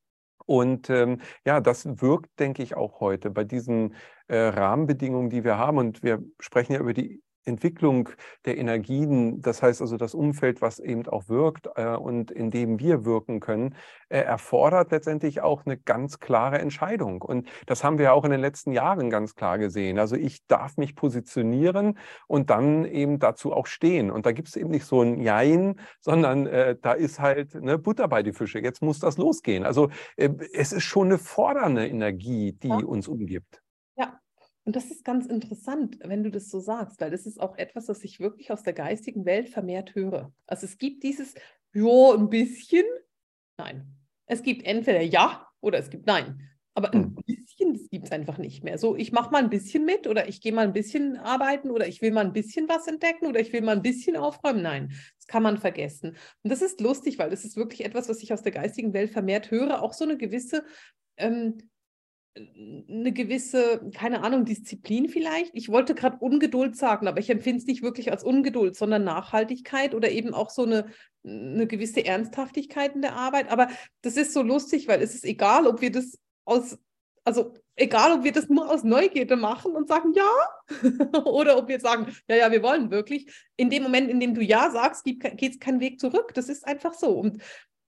Und 0.46 0.88
ähm, 0.88 1.20
ja, 1.44 1.60
das 1.60 1.84
wirkt, 2.00 2.38
denke 2.38 2.62
ich, 2.62 2.76
auch 2.76 3.00
heute 3.00 3.30
bei 3.30 3.42
diesen 3.42 3.96
äh, 4.28 4.36
Rahmenbedingungen, 4.36 5.30
die 5.30 5.42
wir 5.42 5.58
haben. 5.58 5.78
Und 5.78 6.04
wir 6.04 6.22
sprechen 6.38 6.74
ja 6.74 6.78
über 6.78 6.94
die 6.94 7.24
Entwicklung 7.44 8.08
der 8.44 8.58
Energien, 8.58 9.40
das 9.42 9.62
heißt 9.62 9.80
also 9.80 9.96
das 9.96 10.14
Umfeld, 10.14 10.62
was 10.62 10.78
eben 10.78 11.06
auch 11.06 11.28
wirkt 11.28 11.68
äh, 11.76 11.96
und 11.96 12.30
in 12.30 12.50
dem 12.50 12.78
wir 12.78 13.04
wirken 13.04 13.40
können, 13.40 13.74
äh, 14.08 14.20
erfordert 14.20 14.90
letztendlich 14.90 15.40
auch 15.40 15.66
eine 15.66 15.76
ganz 15.76 16.20
klare 16.20 16.58
Entscheidung. 16.58 17.22
Und 17.22 17.48
das 17.66 17.84
haben 17.84 17.98
wir 17.98 18.14
auch 18.14 18.24
in 18.24 18.30
den 18.30 18.40
letzten 18.40 18.72
Jahren 18.72 19.10
ganz 19.10 19.34
klar 19.34 19.58
gesehen. 19.58 19.98
Also 19.98 20.16
ich 20.16 20.46
darf 20.46 20.76
mich 20.76 20.96
positionieren 20.96 21.98
und 22.26 22.50
dann 22.50 22.84
eben 22.84 23.18
dazu 23.18 23.52
auch 23.52 23.66
stehen. 23.66 24.10
Und 24.10 24.26
da 24.26 24.32
gibt 24.32 24.48
es 24.48 24.56
eben 24.56 24.70
nicht 24.70 24.84
so 24.84 25.02
ein 25.02 25.20
Jein, 25.20 25.80
sondern 26.00 26.46
äh, 26.46 26.76
da 26.80 26.92
ist 26.92 27.20
halt 27.20 27.54
ne, 27.54 27.78
Butter 27.78 28.08
bei 28.08 28.22
die 28.22 28.32
Fische. 28.32 28.58
Jetzt 28.60 28.82
muss 28.82 28.98
das 28.98 29.18
losgehen. 29.18 29.64
Also 29.64 29.90
äh, 30.16 30.30
es 30.52 30.72
ist 30.72 30.84
schon 30.84 31.08
eine 31.08 31.18
fordernde 31.18 31.86
Energie, 31.86 32.52
die 32.52 32.68
ja. 32.68 32.76
uns 32.76 33.08
umgibt. 33.08 33.62
Ja, 33.96 34.20
und 34.64 34.76
das 34.76 34.90
ist 34.90 35.04
ganz 35.04 35.26
interessant, 35.26 35.98
wenn 36.02 36.24
du 36.24 36.30
das 36.30 36.48
so 36.48 36.58
sagst, 36.58 37.00
weil 37.00 37.10
das 37.10 37.26
ist 37.26 37.38
auch 37.38 37.56
etwas, 37.58 37.88
was 37.88 38.02
ich 38.02 38.18
wirklich 38.18 38.50
aus 38.50 38.62
der 38.62 38.72
geistigen 38.72 39.26
Welt 39.26 39.50
vermehrt 39.50 39.94
höre. 39.94 40.32
Also 40.46 40.64
es 40.64 40.78
gibt 40.78 41.02
dieses, 41.02 41.34
ja, 41.74 42.14
ein 42.14 42.30
bisschen, 42.30 42.84
nein. 43.58 43.86
Es 44.26 44.42
gibt 44.42 44.64
entweder 44.64 45.02
ja 45.02 45.46
oder 45.60 45.78
es 45.78 45.90
gibt 45.90 46.06
nein. 46.06 46.48
Aber 46.76 46.92
ein 46.92 47.04
hm. 47.04 47.14
bisschen, 47.26 47.74
das 47.74 47.88
gibt 47.88 48.06
es 48.06 48.12
einfach 48.12 48.38
nicht 48.38 48.64
mehr. 48.64 48.78
So, 48.78 48.96
ich 48.96 49.12
mache 49.12 49.30
mal 49.30 49.42
ein 49.42 49.50
bisschen 49.50 49.84
mit 49.84 50.06
oder 50.06 50.28
ich 50.28 50.40
gehe 50.40 50.52
mal 50.52 50.66
ein 50.66 50.72
bisschen 50.72 51.18
arbeiten 51.18 51.70
oder 51.70 51.86
ich 51.86 52.02
will 52.02 52.10
mal 52.10 52.24
ein 52.24 52.32
bisschen 52.32 52.68
was 52.68 52.88
entdecken 52.88 53.26
oder 53.26 53.40
ich 53.40 53.52
will 53.52 53.60
mal 53.60 53.76
ein 53.76 53.82
bisschen 53.82 54.16
aufräumen. 54.16 54.62
Nein, 54.62 54.88
das 55.16 55.26
kann 55.26 55.42
man 55.42 55.58
vergessen. 55.58 56.16
Und 56.42 56.50
das 56.50 56.62
ist 56.62 56.80
lustig, 56.80 57.18
weil 57.18 57.30
das 57.30 57.44
ist 57.44 57.56
wirklich 57.56 57.84
etwas, 57.84 58.08
was 58.08 58.22
ich 58.22 58.32
aus 58.32 58.42
der 58.42 58.52
geistigen 58.52 58.94
Welt 58.94 59.10
vermehrt 59.10 59.50
höre. 59.50 59.82
Auch 59.82 59.92
so 59.92 60.04
eine 60.04 60.16
gewisse 60.16 60.64
ähm, 61.16 61.58
eine 62.36 63.12
gewisse, 63.12 63.88
keine 63.94 64.22
Ahnung, 64.24 64.44
Disziplin 64.44 65.08
vielleicht. 65.08 65.52
Ich 65.54 65.68
wollte 65.68 65.94
gerade 65.94 66.18
Ungeduld 66.18 66.76
sagen, 66.76 67.06
aber 67.06 67.20
ich 67.20 67.30
empfinde 67.30 67.60
es 67.60 67.66
nicht 67.66 67.82
wirklich 67.82 68.10
als 68.10 68.24
Ungeduld, 68.24 68.74
sondern 68.76 69.04
Nachhaltigkeit 69.04 69.94
oder 69.94 70.10
eben 70.10 70.34
auch 70.34 70.50
so 70.50 70.64
eine, 70.64 70.86
eine 71.24 71.66
gewisse 71.68 72.04
Ernsthaftigkeit 72.04 72.94
in 72.94 73.02
der 73.02 73.14
Arbeit. 73.14 73.50
Aber 73.52 73.68
das 74.02 74.16
ist 74.16 74.32
so 74.32 74.42
lustig, 74.42 74.88
weil 74.88 75.00
es 75.00 75.14
ist 75.14 75.24
egal, 75.24 75.66
ob 75.68 75.80
wir 75.80 75.92
das 75.92 76.18
aus, 76.44 76.76
also 77.22 77.54
egal, 77.76 78.12
ob 78.12 78.24
wir 78.24 78.32
das 78.32 78.48
nur 78.48 78.68
aus 78.68 78.82
Neugierde 78.82 79.36
machen 79.36 79.76
und 79.76 79.86
sagen 79.86 80.12
ja 80.14 81.20
oder 81.24 81.56
ob 81.56 81.68
wir 81.68 81.78
sagen, 81.78 82.12
ja, 82.28 82.36
ja, 82.36 82.50
wir 82.50 82.64
wollen 82.64 82.90
wirklich. 82.90 83.32
In 83.56 83.70
dem 83.70 83.84
Moment, 83.84 84.10
in 84.10 84.18
dem 84.18 84.34
du 84.34 84.42
ja 84.42 84.70
sagst, 84.70 85.04
geht 85.04 85.40
es 85.40 85.60
keinen 85.60 85.78
Weg 85.78 86.00
zurück. 86.00 86.32
Das 86.34 86.48
ist 86.48 86.66
einfach 86.66 86.94
so. 86.94 87.10
Und 87.10 87.40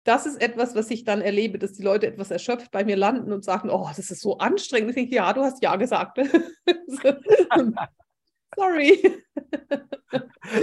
das 0.07 0.27
ist 0.27 0.41
etwas, 0.41 0.75
was 0.75 0.91
ich 0.91 1.05
dann 1.05 1.21
erlebe, 1.21 1.59
dass 1.59 1.73
die 1.73 1.83
Leute 1.83 2.07
etwas 2.07 2.31
erschöpft 2.31 2.71
bei 2.71 2.85
mir 2.85 2.97
landen 2.97 3.33
und 3.33 3.45
sagen, 3.45 3.71
oh, 3.71 3.89
das 3.97 4.11
ist 4.11 4.21
so 4.21 4.39
anstrengend. 4.39 4.91
Ich 4.91 4.97
denke, 4.97 5.15
ja, 5.17 5.33
du 5.33 5.43
hast 5.43 5.63
ja 5.63 5.77
gesagt. 5.77 6.19
Sorry. 8.55 9.03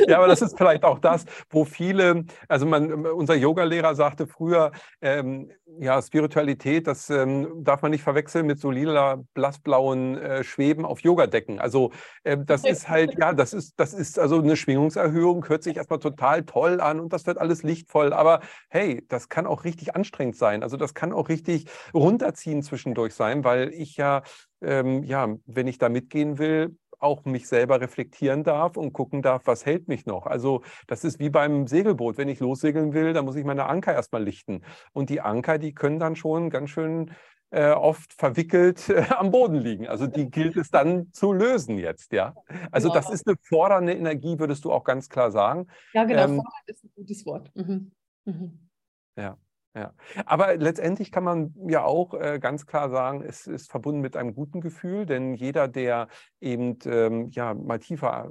Ja, 0.08 0.18
aber 0.18 0.28
das 0.28 0.42
ist 0.42 0.58
vielleicht 0.58 0.84
auch 0.84 1.00
das, 1.00 1.26
wo 1.50 1.66
viele, 1.66 2.26
also 2.48 2.66
man, 2.66 3.06
unser 3.06 3.36
Yogalehrer 3.36 3.96
sagte 3.96 4.28
früher, 4.28 4.72
ähm, 5.02 5.52
ja, 5.80 6.02
Spiritualität, 6.02 6.88
das 6.88 7.10
ähm, 7.10 7.64
darf 7.64 7.82
man 7.82 7.92
nicht 7.92 8.04
verwechseln 8.04 8.46
mit 8.46 8.60
so 8.60 8.72
lila, 8.72 9.22
blassblauen 9.34 10.18
äh, 10.18 10.44
Schweben 10.44 10.86
auf 10.86 11.02
Yogadecken. 11.02 11.60
Also 11.60 11.92
äh, 12.24 12.38
das 12.40 12.64
ist 12.64 12.88
halt, 12.88 13.18
ja, 13.20 13.34
das 13.34 13.54
ist, 13.54 13.74
das 13.78 13.94
ist 13.94 14.18
also 14.20 14.40
eine 14.40 14.56
Schwingungserhöhung, 14.56 15.48
hört 15.50 15.64
sich 15.64 15.76
erstmal 15.76 16.00
total 16.00 16.44
toll 16.44 16.80
an 16.80 17.00
und 17.00 17.12
das 17.12 17.26
wird 17.26 17.38
alles 17.38 17.64
lichtvoll. 17.64 18.14
Aber 18.14 18.40
hey, 18.70 19.06
das 19.10 19.30
kann 19.30 19.46
auch 19.46 19.64
richtig 19.66 19.96
anstrengend 19.96 20.38
sein. 20.38 20.64
Also 20.64 20.78
das 20.78 20.94
kann 20.94 21.12
auch 21.12 21.30
richtig 21.30 21.66
runterziehen 21.94 22.64
zwischendurch 22.64 23.14
sein, 23.14 23.44
weil 23.44 23.70
ich 23.74 23.98
ja, 23.98 24.22
ähm, 24.62 25.04
ja, 25.04 25.28
wenn 25.46 25.68
ich 25.68 25.78
da 25.78 25.90
mitgehen 25.90 26.38
will, 26.38 26.78
auch 27.04 27.26
mich 27.26 27.48
selber 27.48 27.82
reflektieren 27.82 28.44
darf 28.44 28.78
und 28.78 28.94
gucken 28.94 29.22
darf, 29.22 29.44
was 29.46 29.66
hält 29.66 29.88
mich 29.88 30.06
noch. 30.06 30.26
Also 30.26 30.62
das 30.88 31.04
ist 31.04 31.20
wie 31.20 31.30
beim 31.30 31.68
Segelboot. 31.68 32.18
Wenn 32.18 32.30
ich 32.30 32.40
lossegeln 32.40 32.94
will, 32.94 33.14
dann 33.14 33.26
muss 33.26 33.36
ich 33.36 33.46
meine 33.46 33.66
Anker 33.66 33.94
erstmal 33.94 34.24
lichten. 34.24 34.62
Und 34.94 35.10
die 35.10 35.22
Anker, 35.22 35.58
die 35.58 35.74
können 35.74 36.00
dann 36.00 36.16
schon 36.16 36.50
ganz 36.50 36.70
schön 36.70 37.12
äh, 37.54 37.70
oft 37.70 38.14
verwickelt 38.14 38.90
äh, 38.90 39.06
am 39.18 39.32
Boden 39.32 39.56
liegen. 39.56 39.88
Also 39.88 40.08
die 40.08 40.30
gilt 40.30 40.58
es 40.58 40.72
dann 40.72 41.12
zu 41.14 41.34
lösen 41.34 41.78
jetzt, 41.78 42.12
ja. 42.12 42.34
Also 42.72 42.88
ja. 42.88 42.96
das 42.96 43.12
ist 43.12 43.28
eine 43.28 43.38
fordernde 43.44 43.94
Energie, 43.94 44.40
würdest 44.40 44.66
du 44.66 44.72
auch 44.72 44.84
ganz 44.84 45.08
klar 45.08 45.32
sagen. 45.32 45.68
Ja, 45.94 46.04
genau, 46.04 46.24
ähm, 46.24 46.42
ist 46.66 46.84
ein 46.84 46.92
gutes 46.96 47.26
Wort. 47.26 47.52
Mhm. 47.56 47.92
Mhm. 48.26 48.70
Ja. 49.16 49.38
Ja, 49.76 49.96
aber 50.28 50.56
letztendlich 50.58 51.12
kann 51.12 51.24
man 51.24 51.56
ja 51.68 51.84
auch 51.84 52.14
äh, 52.14 52.38
ganz 52.40 52.68
klar 52.68 52.92
sagen, 52.92 53.24
es 53.24 53.48
ist 53.48 53.72
verbunden 53.72 54.02
mit 54.02 54.16
einem 54.16 54.36
guten 54.36 54.62
Gefühl, 54.62 55.08
denn 55.08 55.34
jeder, 55.34 55.68
der 55.68 56.10
eben 56.40 56.78
ähm, 56.86 57.30
ja 57.32 57.56
mal 57.56 57.80
tiefer 57.80 58.30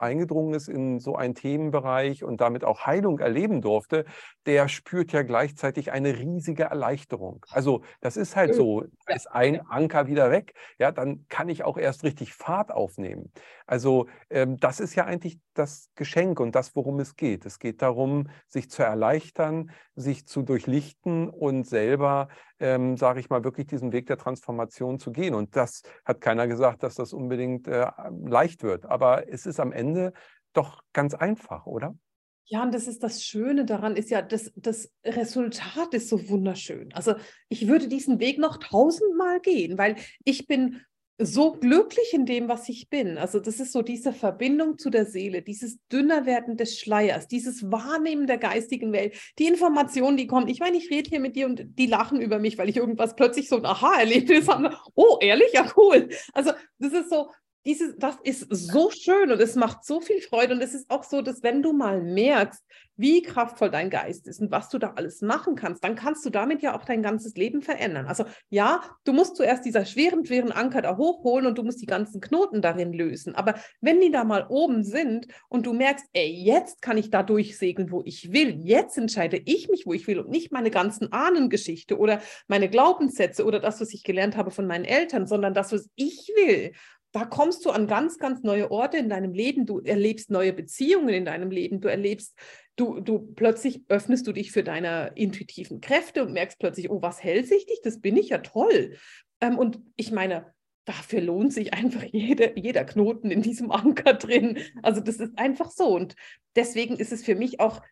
eingedrungen 0.00 0.54
ist 0.54 0.68
in 0.68 0.98
so 0.98 1.16
einen 1.16 1.34
Themenbereich 1.34 2.24
und 2.24 2.40
damit 2.40 2.64
auch 2.64 2.86
Heilung 2.86 3.18
erleben 3.18 3.60
durfte, 3.60 4.04
der 4.46 4.68
spürt 4.68 5.12
ja 5.12 5.22
gleichzeitig 5.22 5.92
eine 5.92 6.18
riesige 6.18 6.64
Erleichterung. 6.64 7.44
Also 7.50 7.82
das 8.00 8.16
ist 8.16 8.36
halt 8.36 8.54
so, 8.54 8.84
ist 9.06 9.30
ein 9.30 9.60
Anker 9.68 10.06
wieder 10.06 10.30
weg, 10.30 10.54
ja, 10.78 10.92
dann 10.92 11.26
kann 11.28 11.48
ich 11.48 11.64
auch 11.64 11.76
erst 11.76 12.04
richtig 12.04 12.34
Fahrt 12.34 12.70
aufnehmen. 12.72 13.32
Also 13.66 14.06
ähm, 14.30 14.56
das 14.58 14.80
ist 14.80 14.94
ja 14.94 15.04
eigentlich 15.04 15.38
das 15.54 15.90
Geschenk 15.94 16.40
und 16.40 16.54
das, 16.54 16.74
worum 16.74 17.00
es 17.00 17.16
geht. 17.16 17.46
Es 17.46 17.58
geht 17.58 17.82
darum, 17.82 18.28
sich 18.48 18.70
zu 18.70 18.82
erleichtern, 18.82 19.70
sich 19.94 20.26
zu 20.26 20.42
durchlichten 20.42 21.28
und 21.28 21.64
selber, 21.64 22.28
ähm, 22.60 22.96
sage 22.96 23.20
ich 23.20 23.30
mal, 23.30 23.42
wirklich 23.42 23.66
diesen 23.66 23.92
Weg 23.92 24.06
der 24.06 24.18
Transformation 24.18 24.98
zu 24.98 25.10
gehen. 25.10 25.34
Und 25.34 25.56
das 25.56 25.82
hat 26.04 26.20
keiner 26.20 26.46
gesagt, 26.46 26.82
dass 26.82 26.94
das 26.94 27.12
unbedingt 27.12 27.66
äh, 27.66 27.86
leicht 28.24 28.62
wird. 28.62 28.86
Aber 28.86 29.28
es 29.28 29.46
ist 29.46 29.58
am 29.58 29.72
Ende 29.72 30.12
doch 30.52 30.82
ganz 30.92 31.14
einfach, 31.14 31.66
oder? 31.66 31.96
Ja, 32.44 32.62
und 32.64 32.74
das 32.74 32.88
ist 32.88 33.04
das 33.04 33.22
Schöne 33.22 33.64
daran, 33.64 33.94
ist 33.94 34.10
ja, 34.10 34.22
das, 34.22 34.52
das 34.56 34.90
Resultat 35.04 35.94
ist 35.94 36.08
so 36.08 36.28
wunderschön. 36.28 36.92
Also 36.94 37.14
ich 37.48 37.68
würde 37.68 37.86
diesen 37.86 38.18
Weg 38.18 38.38
noch 38.38 38.56
tausendmal 38.56 39.40
gehen, 39.40 39.78
weil 39.78 39.96
ich 40.24 40.48
bin 40.48 40.80
so 41.22 41.52
glücklich 41.52 42.14
in 42.14 42.24
dem, 42.24 42.48
was 42.48 42.68
ich 42.68 42.88
bin. 42.88 43.18
Also 43.18 43.40
das 43.40 43.60
ist 43.60 43.72
so 43.72 43.82
diese 43.82 44.12
Verbindung 44.12 44.78
zu 44.78 44.90
der 44.90 45.04
Seele, 45.04 45.42
dieses 45.42 45.78
Dünnerwerden 45.92 46.56
des 46.56 46.78
Schleiers, 46.78 47.28
dieses 47.28 47.70
Wahrnehmen 47.70 48.26
der 48.26 48.38
geistigen 48.38 48.92
Welt, 48.92 49.14
die 49.38 49.46
Informationen, 49.46 50.16
die 50.16 50.26
kommen. 50.26 50.48
Ich 50.48 50.60
meine, 50.60 50.78
ich 50.78 50.90
rede 50.90 51.10
hier 51.10 51.20
mit 51.20 51.36
dir 51.36 51.46
und 51.46 51.78
die 51.78 51.86
lachen 51.86 52.20
über 52.20 52.38
mich, 52.38 52.56
weil 52.58 52.68
ich 52.68 52.78
irgendwas 52.78 53.16
plötzlich 53.16 53.48
so 53.48 53.56
ein 53.56 53.66
Aha-Erlebnis 53.66 54.48
habe. 54.48 54.76
Oh, 54.94 55.18
ehrlich? 55.20 55.52
Ja, 55.52 55.70
cool. 55.76 56.08
Also 56.32 56.52
das 56.78 56.92
ist 56.92 57.10
so, 57.10 57.30
dieses, 57.66 57.96
das 57.98 58.16
ist 58.22 58.46
so 58.50 58.90
schön 58.90 59.30
und 59.30 59.40
es 59.40 59.54
macht 59.54 59.84
so 59.84 60.00
viel 60.00 60.20
Freude. 60.20 60.54
Und 60.54 60.62
es 60.62 60.74
ist 60.74 60.88
auch 60.90 61.04
so, 61.04 61.20
dass 61.20 61.42
wenn 61.42 61.62
du 61.62 61.72
mal 61.72 62.02
merkst, 62.02 62.64
wie 62.96 63.22
kraftvoll 63.22 63.70
dein 63.70 63.88
Geist 63.88 64.26
ist 64.28 64.40
und 64.40 64.50
was 64.50 64.68
du 64.68 64.78
da 64.78 64.92
alles 64.96 65.22
machen 65.22 65.56
kannst, 65.56 65.82
dann 65.82 65.94
kannst 65.94 66.24
du 66.24 66.30
damit 66.30 66.62
ja 66.62 66.76
auch 66.76 66.84
dein 66.84 67.02
ganzes 67.02 67.34
Leben 67.34 67.62
verändern. 67.62 68.06
Also 68.06 68.24
ja, 68.50 68.82
du 69.04 69.14
musst 69.14 69.36
zuerst 69.36 69.64
dieser 69.64 69.86
schweren, 69.86 70.24
schweren 70.24 70.52
Anker 70.52 70.82
da 70.82 70.98
hochholen 70.98 71.46
und 71.46 71.56
du 71.56 71.62
musst 71.62 71.80
die 71.80 71.86
ganzen 71.86 72.20
Knoten 72.20 72.60
darin 72.60 72.92
lösen. 72.92 73.34
Aber 73.34 73.54
wenn 73.80 74.00
die 74.00 74.10
da 74.10 74.24
mal 74.24 74.46
oben 74.48 74.84
sind 74.84 75.26
und 75.48 75.64
du 75.64 75.72
merkst, 75.72 76.06
ey, 76.12 76.30
jetzt 76.30 76.82
kann 76.82 76.98
ich 76.98 77.10
da 77.10 77.22
durchsegeln, 77.22 77.90
wo 77.90 78.02
ich 78.04 78.32
will, 78.32 78.50
jetzt 78.58 78.98
entscheide 78.98 79.40
ich 79.46 79.70
mich, 79.70 79.86
wo 79.86 79.94
ich 79.94 80.06
will 80.06 80.20
und 80.20 80.28
nicht 80.28 80.52
meine 80.52 80.70
ganzen 80.70 81.10
Ahnengeschichte 81.10 81.98
oder 81.98 82.20
meine 82.48 82.68
Glaubenssätze 82.68 83.44
oder 83.44 83.60
das, 83.60 83.80
was 83.80 83.94
ich 83.94 84.04
gelernt 84.04 84.36
habe 84.36 84.50
von 84.50 84.66
meinen 84.66 84.84
Eltern, 84.84 85.26
sondern 85.26 85.54
das, 85.54 85.72
was 85.72 85.88
ich 85.94 86.30
will 86.36 86.72
da 87.12 87.24
kommst 87.24 87.64
du 87.64 87.70
an 87.70 87.86
ganz, 87.86 88.18
ganz 88.18 88.42
neue 88.42 88.70
Orte 88.70 88.98
in 88.98 89.08
deinem 89.08 89.32
Leben. 89.32 89.66
Du 89.66 89.80
erlebst 89.80 90.30
neue 90.30 90.52
Beziehungen 90.52 91.08
in 91.08 91.24
deinem 91.24 91.50
Leben. 91.50 91.80
Du 91.80 91.88
erlebst, 91.88 92.38
du, 92.76 93.00
du 93.00 93.18
plötzlich 93.34 93.82
öffnest 93.88 94.26
du 94.26 94.32
dich 94.32 94.52
für 94.52 94.62
deine 94.62 95.12
intuitiven 95.16 95.80
Kräfte 95.80 96.24
und 96.24 96.32
merkst 96.32 96.58
plötzlich, 96.58 96.90
oh, 96.90 97.02
was 97.02 97.22
hält 97.22 97.48
sich 97.48 97.66
dich? 97.66 97.80
Das 97.82 98.00
bin 98.00 98.16
ich 98.16 98.28
ja 98.28 98.38
toll. 98.38 98.96
Ähm, 99.40 99.58
und 99.58 99.80
ich 99.96 100.12
meine, 100.12 100.54
dafür 100.84 101.20
lohnt 101.20 101.52
sich 101.52 101.74
einfach 101.74 102.02
jede, 102.12 102.52
jeder 102.56 102.84
Knoten 102.84 103.30
in 103.30 103.42
diesem 103.42 103.72
Anker 103.72 104.14
drin. 104.14 104.58
Also 104.82 105.00
das 105.00 105.16
ist 105.16 105.36
einfach 105.36 105.70
so. 105.70 105.88
Und 105.94 106.14
deswegen 106.54 106.96
ist 106.96 107.12
es 107.12 107.24
für 107.24 107.34
mich 107.34 107.58
auch, 107.58 107.82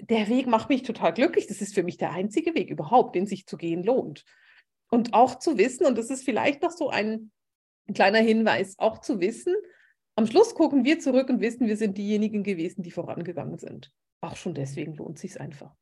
der 0.00 0.28
Weg 0.28 0.46
macht 0.46 0.68
mich 0.68 0.82
total 0.82 1.14
glücklich. 1.14 1.46
Das 1.46 1.60
ist 1.60 1.74
für 1.74 1.84
mich 1.84 1.98
der 1.98 2.12
einzige 2.12 2.54
Weg 2.54 2.70
überhaupt, 2.70 3.14
den 3.14 3.26
sich 3.26 3.46
zu 3.46 3.56
gehen 3.56 3.84
lohnt. 3.84 4.24
Und 4.90 5.14
auch 5.14 5.38
zu 5.38 5.56
wissen, 5.58 5.86
und 5.86 5.98
das 5.98 6.10
ist 6.10 6.24
vielleicht 6.24 6.62
noch 6.62 6.70
so 6.70 6.88
ein, 6.88 7.30
ein 7.88 7.94
kleiner 7.94 8.18
Hinweis, 8.18 8.74
auch 8.78 8.98
zu 8.98 9.20
wissen, 9.20 9.54
am 10.16 10.26
Schluss 10.26 10.54
gucken 10.54 10.84
wir 10.84 10.98
zurück 10.98 11.28
und 11.28 11.40
wissen, 11.40 11.68
wir 11.68 11.76
sind 11.76 11.96
diejenigen 11.96 12.42
gewesen, 12.42 12.82
die 12.82 12.90
vorangegangen 12.90 13.58
sind. 13.58 13.92
Auch 14.20 14.34
schon 14.34 14.52
deswegen 14.52 14.94
lohnt 14.94 15.16
es 15.16 15.22
sich 15.22 15.40
einfach. 15.40 15.72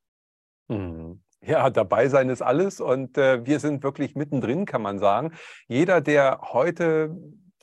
Mhm. 0.68 1.22
Ja, 1.42 1.70
dabei 1.70 2.08
sein 2.08 2.28
ist 2.28 2.42
alles 2.42 2.80
und 2.80 3.16
äh, 3.16 3.46
wir 3.46 3.60
sind 3.60 3.82
wirklich 3.82 4.14
mittendrin, 4.14 4.66
kann 4.66 4.82
man 4.82 4.98
sagen. 4.98 5.32
Jeder, 5.68 6.00
der 6.00 6.40
heute 6.52 7.16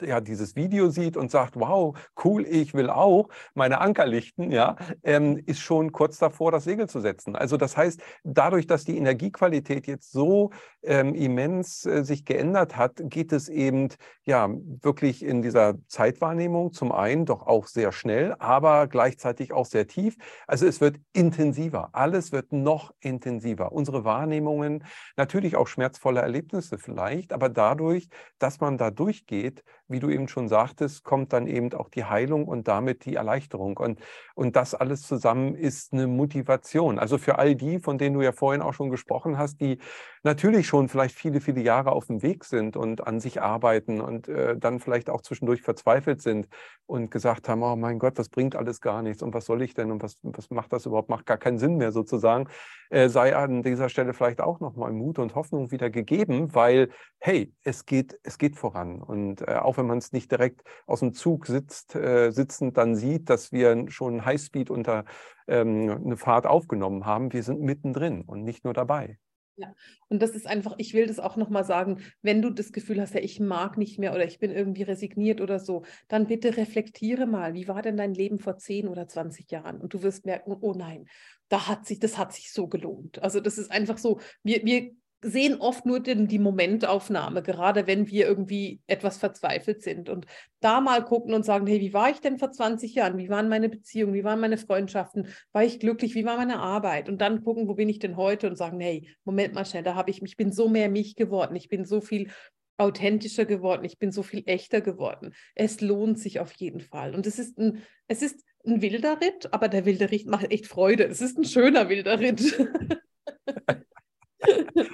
ja 0.05 0.21
dieses 0.21 0.55
Video 0.55 0.89
sieht 0.89 1.17
und 1.17 1.31
sagt, 1.31 1.59
wow, 1.59 1.97
cool, 2.23 2.45
ich 2.45 2.73
will 2.73 2.89
auch 2.89 3.29
meine 3.53 3.81
Anker 3.81 4.05
lichten, 4.05 4.51
ja, 4.51 4.75
ähm, 5.03 5.41
ist 5.45 5.59
schon 5.59 5.91
kurz 5.91 6.17
davor, 6.17 6.51
das 6.51 6.63
Segel 6.63 6.87
zu 6.87 6.99
setzen. 6.99 7.35
Also 7.35 7.57
das 7.57 7.77
heißt, 7.77 8.01
dadurch, 8.23 8.67
dass 8.67 8.85
die 8.85 8.97
Energiequalität 8.97 9.87
jetzt 9.87 10.11
so 10.11 10.51
ähm, 10.83 11.13
immens 11.15 11.85
äh, 11.85 12.03
sich 12.03 12.25
geändert 12.25 12.77
hat, 12.77 13.01
geht 13.03 13.31
es 13.31 13.49
eben 13.49 13.89
ja 14.23 14.49
wirklich 14.81 15.23
in 15.23 15.41
dieser 15.41 15.75
Zeitwahrnehmung 15.87 16.73
zum 16.73 16.91
einen 16.91 17.25
doch 17.25 17.45
auch 17.47 17.67
sehr 17.67 17.91
schnell, 17.91 18.35
aber 18.39 18.87
gleichzeitig 18.87 19.53
auch 19.53 19.65
sehr 19.65 19.87
tief. 19.87 20.15
Also 20.47 20.65
es 20.67 20.81
wird 20.81 20.97
intensiver. 21.13 21.89
Alles 21.93 22.31
wird 22.31 22.51
noch 22.51 22.93
intensiver. 22.99 23.71
Unsere 23.71 24.03
Wahrnehmungen, 24.03 24.83
natürlich 25.15 25.55
auch 25.55 25.67
schmerzvolle 25.67 26.21
Erlebnisse 26.21 26.77
vielleicht, 26.77 27.33
aber 27.33 27.49
dadurch, 27.49 28.09
dass 28.39 28.59
man 28.59 28.77
da 28.77 28.91
durchgeht, 28.91 29.63
wie 29.93 30.01
du 30.01 30.09
eben 30.09 30.27
schon 30.27 30.49
sagtest, 30.49 31.05
kommt 31.05 31.31
dann 31.31 31.47
eben 31.47 31.73
auch 31.73 31.87
die 31.87 32.03
Heilung 32.03 32.45
und 32.45 32.67
damit 32.67 33.05
die 33.05 33.15
Erleichterung. 33.15 33.77
Und, 33.77 34.01
und 34.35 34.57
das 34.57 34.75
alles 34.75 35.03
zusammen 35.03 35.55
ist 35.55 35.93
eine 35.93 36.07
Motivation. 36.07 36.99
Also 36.99 37.17
für 37.17 37.39
all 37.39 37.55
die, 37.55 37.79
von 37.79 37.97
denen 37.97 38.15
du 38.15 38.21
ja 38.21 38.33
vorhin 38.33 38.61
auch 38.61 38.73
schon 38.73 38.89
gesprochen 38.89 39.37
hast, 39.37 39.61
die 39.61 39.77
natürlich 40.23 40.67
schon 40.67 40.89
vielleicht 40.89 41.15
viele, 41.15 41.39
viele 41.39 41.61
Jahre 41.61 41.91
auf 41.91 42.07
dem 42.07 42.21
Weg 42.21 42.43
sind 42.43 42.75
und 42.75 43.07
an 43.07 43.19
sich 43.19 43.41
arbeiten 43.41 44.01
und 44.01 44.27
äh, 44.27 44.57
dann 44.57 44.79
vielleicht 44.79 45.09
auch 45.09 45.21
zwischendurch 45.21 45.61
verzweifelt 45.61 46.21
sind 46.21 46.47
und 46.85 47.11
gesagt 47.11 47.47
haben, 47.47 47.63
oh 47.63 47.75
mein 47.75 47.99
Gott, 47.99 48.17
das 48.17 48.29
bringt 48.29 48.55
alles 48.55 48.81
gar 48.81 49.01
nichts. 49.01 49.21
Und 49.21 49.33
was 49.33 49.45
soll 49.45 49.61
ich 49.61 49.73
denn? 49.73 49.91
Und 49.91 50.01
was, 50.01 50.17
was 50.23 50.49
macht 50.49 50.73
das 50.73 50.85
überhaupt, 50.85 51.09
macht 51.09 51.25
gar 51.25 51.37
keinen 51.37 51.59
Sinn 51.59 51.77
mehr 51.77 51.91
sozusagen, 51.91 52.47
äh, 52.89 53.09
sei 53.09 53.35
an 53.35 53.63
dieser 53.63 53.89
Stelle 53.89 54.13
vielleicht 54.13 54.39
auch 54.39 54.59
nochmal 54.59 54.91
Mut 54.91 55.19
und 55.19 55.35
Hoffnung 55.35 55.71
wieder 55.71 55.89
gegeben, 55.89 56.53
weil, 56.53 56.89
hey, 57.19 57.51
es 57.63 57.85
geht, 57.85 58.19
es 58.23 58.37
geht 58.37 58.55
voran. 58.55 59.01
Und 59.01 59.41
äh, 59.47 59.55
auch 59.55 59.72
wenn 59.77 59.87
man 59.87 59.97
es 59.97 60.11
nicht 60.11 60.31
direkt 60.31 60.63
aus 60.85 60.99
dem 60.99 61.13
Zug 61.13 61.47
sitzt, 61.47 61.95
äh, 61.95 62.31
sitzend 62.31 62.77
dann 62.77 62.95
sieht, 62.95 63.29
dass 63.29 63.51
wir 63.51 63.85
schon 63.89 64.25
Highspeed 64.25 64.69
unter 64.69 65.05
ähm, 65.47 65.89
eine 65.89 66.17
Fahrt 66.17 66.45
aufgenommen 66.45 67.05
haben, 67.05 67.33
wir 67.33 67.43
sind 67.43 67.61
mittendrin 67.61 68.21
und 68.23 68.43
nicht 68.43 68.63
nur 68.63 68.73
dabei. 68.73 69.17
Ja, 69.55 69.75
und 70.09 70.21
das 70.23 70.31
ist 70.31 70.47
einfach, 70.47 70.73
ich 70.79 70.95
will 70.95 71.05
das 71.05 71.19
auch 71.19 71.35
nochmal 71.35 71.63
sagen, 71.63 71.99
wenn 72.23 72.41
du 72.41 72.49
das 72.49 72.71
Gefühl 72.71 72.99
hast, 72.99 73.13
ja, 73.13 73.19
ich 73.21 73.39
mag 73.39 73.77
nicht 73.77 73.99
mehr 73.99 74.15
oder 74.15 74.25
ich 74.25 74.39
bin 74.39 74.49
irgendwie 74.49 74.81
resigniert 74.81 75.41
oder 75.41 75.59
so, 75.59 75.83
dann 76.07 76.25
bitte 76.25 76.57
reflektiere 76.57 77.27
mal, 77.27 77.53
wie 77.53 77.67
war 77.67 77.83
denn 77.83 77.95
dein 77.95 78.15
Leben 78.15 78.39
vor 78.39 78.57
10 78.57 78.87
oder 78.87 79.07
20 79.07 79.51
Jahren? 79.51 79.79
Und 79.79 79.93
du 79.93 80.01
wirst 80.01 80.25
merken, 80.25 80.57
oh 80.59 80.73
nein, 80.73 81.05
da 81.49 81.67
hat 81.67 81.85
sich, 81.85 81.99
das 81.99 82.17
hat 82.17 82.33
sich 82.33 82.51
so 82.51 82.67
gelohnt. 82.67 83.21
Also 83.21 83.39
das 83.39 83.59
ist 83.59 83.69
einfach 83.69 83.99
so, 83.99 84.19
wir, 84.41 84.65
wir 84.65 84.91
sehen 85.23 85.55
oft 85.59 85.85
nur 85.85 85.99
den, 85.99 86.27
die 86.27 86.39
Momentaufnahme, 86.39 87.41
gerade 87.41 87.87
wenn 87.87 88.07
wir 88.07 88.27
irgendwie 88.27 88.81
etwas 88.87 89.17
verzweifelt 89.17 89.81
sind. 89.81 90.09
Und 90.09 90.25
da 90.59 90.81
mal 90.81 91.03
gucken 91.03 91.33
und 91.33 91.45
sagen, 91.45 91.65
hey, 91.65 91.79
wie 91.79 91.93
war 91.93 92.09
ich 92.09 92.19
denn 92.19 92.37
vor 92.37 92.51
20 92.51 92.93
Jahren? 92.93 93.17
Wie 93.17 93.29
waren 93.29 93.49
meine 93.49 93.69
Beziehungen? 93.69 94.13
Wie 94.13 94.23
waren 94.23 94.39
meine 94.39 94.57
Freundschaften? 94.57 95.27
War 95.51 95.63
ich 95.63 95.79
glücklich? 95.79 96.13
Wie 96.15 96.25
war 96.25 96.37
meine 96.37 96.59
Arbeit? 96.59 97.09
Und 97.09 97.21
dann 97.21 97.43
gucken, 97.43 97.67
wo 97.67 97.73
bin 97.73 97.89
ich 97.89 97.99
denn 97.99 98.17
heute? 98.17 98.47
Und 98.47 98.57
sagen, 98.57 98.79
hey, 98.79 99.07
Moment 99.23 99.53
mal 99.53 99.65
schnell, 99.65 99.83
da 99.83 99.95
habe 99.95 100.11
ich 100.11 100.21
mich, 100.21 100.33
ich 100.33 100.37
bin 100.37 100.51
so 100.51 100.67
mehr 100.67 100.89
mich 100.89 101.15
geworden. 101.15 101.55
Ich 101.55 101.69
bin 101.69 101.85
so 101.85 102.01
viel 102.01 102.29
authentischer 102.77 103.45
geworden. 103.45 103.85
Ich 103.85 103.99
bin 103.99 104.11
so 104.11 104.23
viel 104.23 104.43
echter 104.45 104.81
geworden. 104.81 105.33
Es 105.55 105.79
lohnt 105.81 106.19
sich 106.19 106.39
auf 106.39 106.51
jeden 106.53 106.81
Fall. 106.81 107.13
Und 107.15 107.27
es 107.27 107.39
ist 107.39 107.57
ein, 107.59 107.83
es 108.07 108.21
ist 108.21 108.43
ein 108.65 108.81
wilder 108.81 109.21
Ritt, 109.21 109.53
aber 109.53 109.67
der 109.67 109.85
wilde 109.85 110.09
Ritt 110.11 110.25
macht 110.25 110.51
echt 110.51 110.67
Freude. 110.67 111.05
Es 111.05 111.21
ist 111.21 111.37
ein 111.37 111.45
schöner 111.45 111.89
wilder 111.89 112.19
Ritt. 112.19 112.41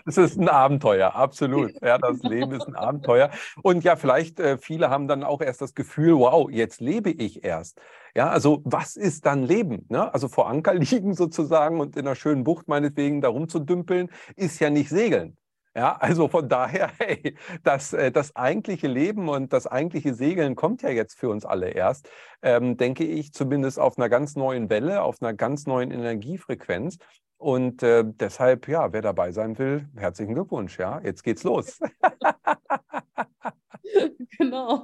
Es 0.05 0.17
ist 0.17 0.39
ein 0.39 0.49
Abenteuer, 0.49 1.15
absolut. 1.15 1.71
Ja, 1.81 1.97
das 1.97 2.21
Leben 2.23 2.51
ist 2.53 2.67
ein 2.67 2.75
Abenteuer. 2.75 3.29
Und 3.61 3.83
ja, 3.83 3.95
vielleicht 3.95 4.39
äh, 4.39 4.57
viele 4.57 4.89
haben 4.89 5.07
dann 5.07 5.23
auch 5.23 5.41
erst 5.41 5.61
das 5.61 5.75
Gefühl, 5.75 6.17
wow, 6.17 6.49
jetzt 6.49 6.81
lebe 6.81 7.11
ich 7.11 7.43
erst. 7.43 7.79
Ja, 8.15 8.29
also 8.29 8.61
was 8.65 8.95
ist 8.95 9.25
dann 9.25 9.43
Leben? 9.43 9.85
Ne? 9.89 10.13
Also 10.13 10.27
vor 10.27 10.49
Anker 10.49 10.73
liegen 10.75 11.13
sozusagen 11.13 11.79
und 11.79 11.95
in 11.95 12.07
einer 12.07 12.15
schönen 12.15 12.43
Bucht 12.43 12.67
meinetwegen 12.67 13.21
da 13.21 13.29
rumzudümpeln, 13.29 14.09
ist 14.35 14.59
ja 14.59 14.69
nicht 14.69 14.89
Segeln. 14.89 15.37
Ja, 15.75 15.95
also 15.97 16.27
von 16.27 16.49
daher, 16.49 16.91
hey, 16.97 17.37
das, 17.63 17.93
äh, 17.93 18.11
das 18.11 18.35
eigentliche 18.35 18.87
Leben 18.87 19.29
und 19.29 19.53
das 19.53 19.67
eigentliche 19.67 20.13
Segeln 20.13 20.55
kommt 20.55 20.81
ja 20.81 20.89
jetzt 20.89 21.19
für 21.19 21.29
uns 21.29 21.45
alle 21.45 21.69
erst, 21.69 22.09
ähm, 22.41 22.77
denke 22.77 23.03
ich, 23.05 23.33
zumindest 23.33 23.79
auf 23.79 23.97
einer 23.97 24.09
ganz 24.09 24.35
neuen 24.35 24.69
Welle, 24.69 25.03
auf 25.03 25.21
einer 25.21 25.33
ganz 25.33 25.67
neuen 25.67 25.91
Energiefrequenz. 25.91 26.97
Und 27.39 27.83
äh, 27.83 28.03
deshalb, 28.05 28.67
ja, 28.67 28.91
wer 28.91 29.01
dabei 29.01 29.31
sein 29.31 29.57
will, 29.57 29.87
herzlichen 29.95 30.33
Glückwunsch, 30.33 30.77
ja, 30.77 30.99
jetzt 30.99 31.23
geht's 31.23 31.43
los. 31.43 31.79
genau. 34.37 34.83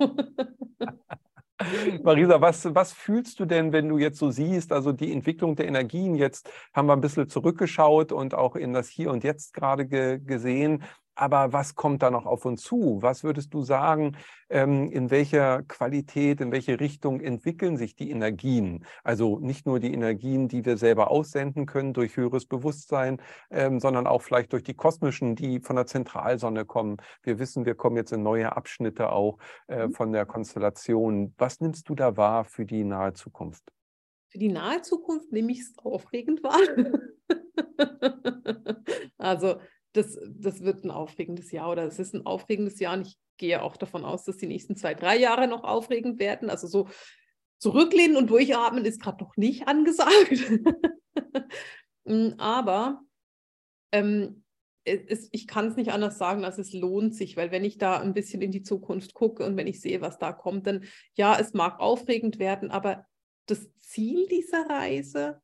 Marisa, 2.03 2.39
was, 2.39 2.73
was 2.73 2.93
fühlst 2.93 3.41
du 3.41 3.45
denn, 3.45 3.73
wenn 3.73 3.89
du 3.89 3.97
jetzt 3.97 4.19
so 4.19 4.31
siehst, 4.31 4.71
also 4.71 4.93
die 4.93 5.11
Entwicklung 5.11 5.57
der 5.57 5.67
Energien, 5.67 6.15
jetzt 6.15 6.49
haben 6.73 6.87
wir 6.87 6.93
ein 6.93 7.01
bisschen 7.01 7.27
zurückgeschaut 7.27 8.13
und 8.13 8.33
auch 8.33 8.55
in 8.55 8.71
das 8.71 8.87
Hier 8.87 9.11
und 9.11 9.25
Jetzt 9.25 9.53
gerade 9.53 9.85
ge 9.85 10.19
gesehen. 10.19 10.83
Aber 11.15 11.53
was 11.53 11.75
kommt 11.75 12.03
da 12.03 12.11
noch 12.11 12.25
auf 12.25 12.45
uns 12.45 12.61
zu? 12.61 12.97
Was 13.01 13.23
würdest 13.23 13.53
du 13.53 13.63
sagen, 13.63 14.17
ähm, 14.49 14.91
in 14.91 15.09
welcher 15.09 15.63
Qualität, 15.63 16.41
in 16.41 16.51
welche 16.51 16.79
Richtung 16.79 17.21
entwickeln 17.21 17.77
sich 17.77 17.95
die 17.95 18.11
Energien? 18.11 18.85
Also 19.03 19.39
nicht 19.39 19.65
nur 19.65 19.79
die 19.79 19.93
Energien, 19.93 20.49
die 20.49 20.65
wir 20.65 20.77
selber 20.77 21.09
aussenden 21.09 21.65
können 21.65 21.93
durch 21.93 22.17
höheres 22.17 22.45
Bewusstsein, 22.45 23.21
ähm, 23.49 23.79
sondern 23.79 24.07
auch 24.07 24.21
vielleicht 24.21 24.51
durch 24.51 24.63
die 24.63 24.73
kosmischen, 24.73 25.35
die 25.35 25.61
von 25.61 25.77
der 25.77 25.85
Zentralsonne 25.85 26.65
kommen. 26.65 26.97
Wir 27.23 27.39
wissen, 27.39 27.65
wir 27.65 27.75
kommen 27.75 27.95
jetzt 27.95 28.11
in 28.11 28.21
neue 28.21 28.55
Abschnitte 28.55 29.11
auch 29.11 29.37
äh, 29.67 29.87
mhm. 29.87 29.93
von 29.93 30.11
der 30.11 30.25
Konstellation. 30.25 31.33
Was 31.37 31.61
nimmst 31.61 31.87
du 31.87 31.95
da 31.95 32.17
wahr 32.17 32.43
für 32.43 32.65
die 32.65 32.83
nahe 32.83 33.13
Zukunft? 33.13 33.63
Für 34.27 34.39
die 34.39 34.49
nahe 34.49 34.81
Zukunft 34.81 35.31
nehme 35.31 35.53
ich 35.53 35.61
es 35.61 35.77
aufregend 35.77 36.43
wahr. 36.43 36.57
also 39.17 39.55
das, 39.95 40.19
das 40.27 40.61
wird 40.61 40.83
ein 40.83 40.91
aufregendes 40.91 41.51
Jahr 41.51 41.71
oder 41.71 41.85
es 41.85 41.99
ist 41.99 42.13
ein 42.13 42.25
aufregendes 42.25 42.79
Jahr. 42.79 42.97
Und 42.97 43.07
ich 43.07 43.17
gehe 43.37 43.61
auch 43.61 43.77
davon 43.77 44.03
aus, 44.03 44.25
dass 44.25 44.37
die 44.37 44.47
nächsten 44.47 44.75
zwei, 44.75 44.93
drei 44.93 45.17
Jahre 45.17 45.47
noch 45.47 45.63
aufregend 45.63 46.19
werden. 46.19 46.49
Also 46.49 46.67
so 46.67 46.89
zurücklehnen 47.59 48.17
und 48.17 48.29
durchatmen 48.29 48.85
ist 48.85 49.01
gerade 49.01 49.23
noch 49.23 49.37
nicht 49.37 49.67
angesagt. 49.67 50.43
Mm, 52.03 52.33
aber 52.37 53.01
ähm, 53.91 54.43
es, 54.83 55.29
ich 55.31 55.47
kann 55.47 55.67
es 55.67 55.75
nicht 55.75 55.91
anders 55.91 56.17
sagen, 56.17 56.45
als 56.45 56.59
es 56.59 56.73
lohnt 56.73 57.15
sich, 57.15 57.37
weil 57.37 57.51
wenn 57.51 57.63
ich 57.63 57.77
da 57.77 57.99
ein 57.99 58.13
bisschen 58.13 58.41
in 58.41 58.51
die 58.51 58.61
Zukunft 58.61 59.13
gucke 59.15 59.43
und 59.43 59.57
wenn 59.57 59.65
ich 59.65 59.81
sehe, 59.81 60.01
was 60.01 60.19
da 60.19 60.31
kommt, 60.31 60.67
dann 60.67 60.83
ja, 61.15 61.39
es 61.39 61.53
mag 61.53 61.79
aufregend 61.79 62.37
werden, 62.37 62.69
aber 62.69 63.07
das 63.47 63.67
Ziel 63.79 64.27
dieser 64.27 64.69
Reise 64.69 65.41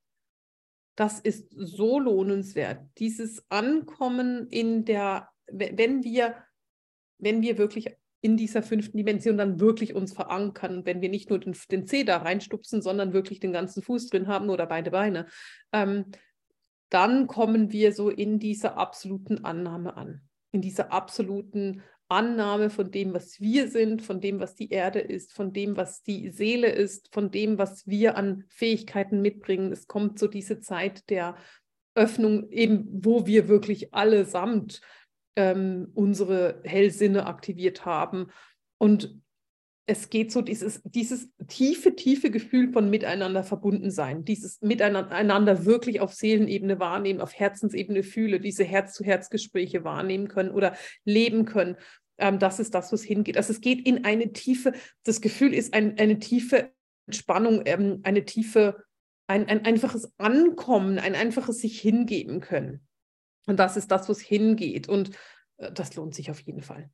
das 0.95 1.19
ist 1.19 1.47
so 1.55 1.99
lohnenswert. 1.99 2.85
Dieses 2.97 3.43
Ankommen 3.49 4.47
in 4.47 4.85
der, 4.85 5.29
wenn 5.47 6.03
wir, 6.03 6.35
wenn 7.17 7.41
wir 7.41 7.57
wirklich 7.57 7.95
in 8.21 8.37
dieser 8.37 8.61
fünften 8.61 8.97
Dimension 8.97 9.37
dann 9.37 9.59
wirklich 9.59 9.95
uns 9.95 10.13
verankern, 10.13 10.85
wenn 10.85 11.01
wir 11.01 11.09
nicht 11.09 11.29
nur 11.29 11.39
den, 11.39 11.55
den 11.71 11.87
Zeh 11.87 12.03
da 12.03 12.17
reinstupsen, 12.17 12.81
sondern 12.81 13.13
wirklich 13.13 13.39
den 13.39 13.51
ganzen 13.51 13.81
Fuß 13.81 14.09
drin 14.09 14.27
haben 14.27 14.49
oder 14.49 14.67
beide 14.67 14.91
Beine, 14.91 15.25
ähm, 15.71 16.05
dann 16.89 17.25
kommen 17.27 17.71
wir 17.71 17.93
so 17.93 18.09
in 18.09 18.37
dieser 18.37 18.77
absoluten 18.77 19.43
Annahme 19.43 19.97
an, 19.97 20.21
in 20.51 20.61
dieser 20.61 20.91
absoluten 20.91 21.81
Annahme 22.11 22.69
von 22.69 22.91
dem, 22.91 23.13
was 23.13 23.39
wir 23.39 23.69
sind, 23.69 24.01
von 24.01 24.19
dem, 24.19 24.39
was 24.41 24.53
die 24.53 24.69
Erde 24.69 24.99
ist, 24.99 25.31
von 25.33 25.53
dem, 25.53 25.77
was 25.77 26.03
die 26.03 26.29
Seele 26.29 26.67
ist, 26.67 27.13
von 27.13 27.31
dem, 27.31 27.57
was 27.57 27.87
wir 27.87 28.17
an 28.17 28.43
Fähigkeiten 28.49 29.21
mitbringen. 29.21 29.71
Es 29.71 29.87
kommt 29.87 30.19
so 30.19 30.27
diese 30.27 30.59
Zeit 30.59 31.09
der 31.09 31.37
Öffnung, 31.95 32.49
eben 32.49 32.87
wo 32.91 33.25
wir 33.27 33.47
wirklich 33.47 33.93
allesamt 33.93 34.81
ähm, 35.37 35.89
unsere 35.93 36.61
Hellsinne 36.65 37.25
aktiviert 37.27 37.85
haben. 37.85 38.27
Und 38.77 39.15
es 39.85 40.09
geht 40.09 40.31
so 40.31 40.41
dieses, 40.41 40.81
dieses 40.83 41.29
tiefe, 41.47 41.95
tiefe 41.95 42.29
Gefühl 42.29 42.71
von 42.71 42.89
miteinander 42.89 43.43
verbunden 43.43 43.89
sein, 43.89 44.23
dieses 44.23 44.61
miteinander 44.61 45.65
wirklich 45.65 46.01
auf 46.01 46.13
Seelenebene 46.13 46.79
wahrnehmen, 46.79 47.19
auf 47.19 47.33
Herzensebene 47.33 48.03
fühle, 48.03 48.39
diese 48.39 48.63
Herz-zu-Herz-Gespräche 48.63 49.83
wahrnehmen 49.83 50.27
können 50.27 50.51
oder 50.51 50.75
leben 51.03 51.45
können 51.45 51.77
ähm, 52.17 52.39
das 52.39 52.59
ist 52.59 52.73
das, 52.73 52.91
was 52.91 53.03
hingeht. 53.03 53.37
Also 53.37 53.53
es 53.53 53.61
geht 53.61 53.85
in 53.85 54.05
eine 54.05 54.33
tiefe, 54.33 54.73
das 55.03 55.21
Gefühl 55.21 55.53
ist 55.53 55.73
ein, 55.73 55.97
eine 55.97 56.19
tiefe 56.19 56.71
Entspannung, 57.07 57.61
ähm, 57.65 58.01
eine 58.03 58.25
tiefe, 58.25 58.83
ein, 59.27 59.47
ein 59.47 59.65
einfaches 59.65 60.11
Ankommen, 60.17 60.99
ein 60.99 61.15
einfaches 61.15 61.59
sich 61.59 61.79
hingeben 61.79 62.41
können. 62.41 62.87
Und 63.47 63.57
das 63.57 63.77
ist 63.77 63.91
das, 63.91 64.07
was 64.09 64.19
hingeht. 64.19 64.87
Und 64.87 65.11
äh, 65.57 65.71
das 65.71 65.95
lohnt 65.95 66.15
sich 66.15 66.31
auf 66.31 66.39
jeden 66.41 66.61
Fall. 66.61 66.89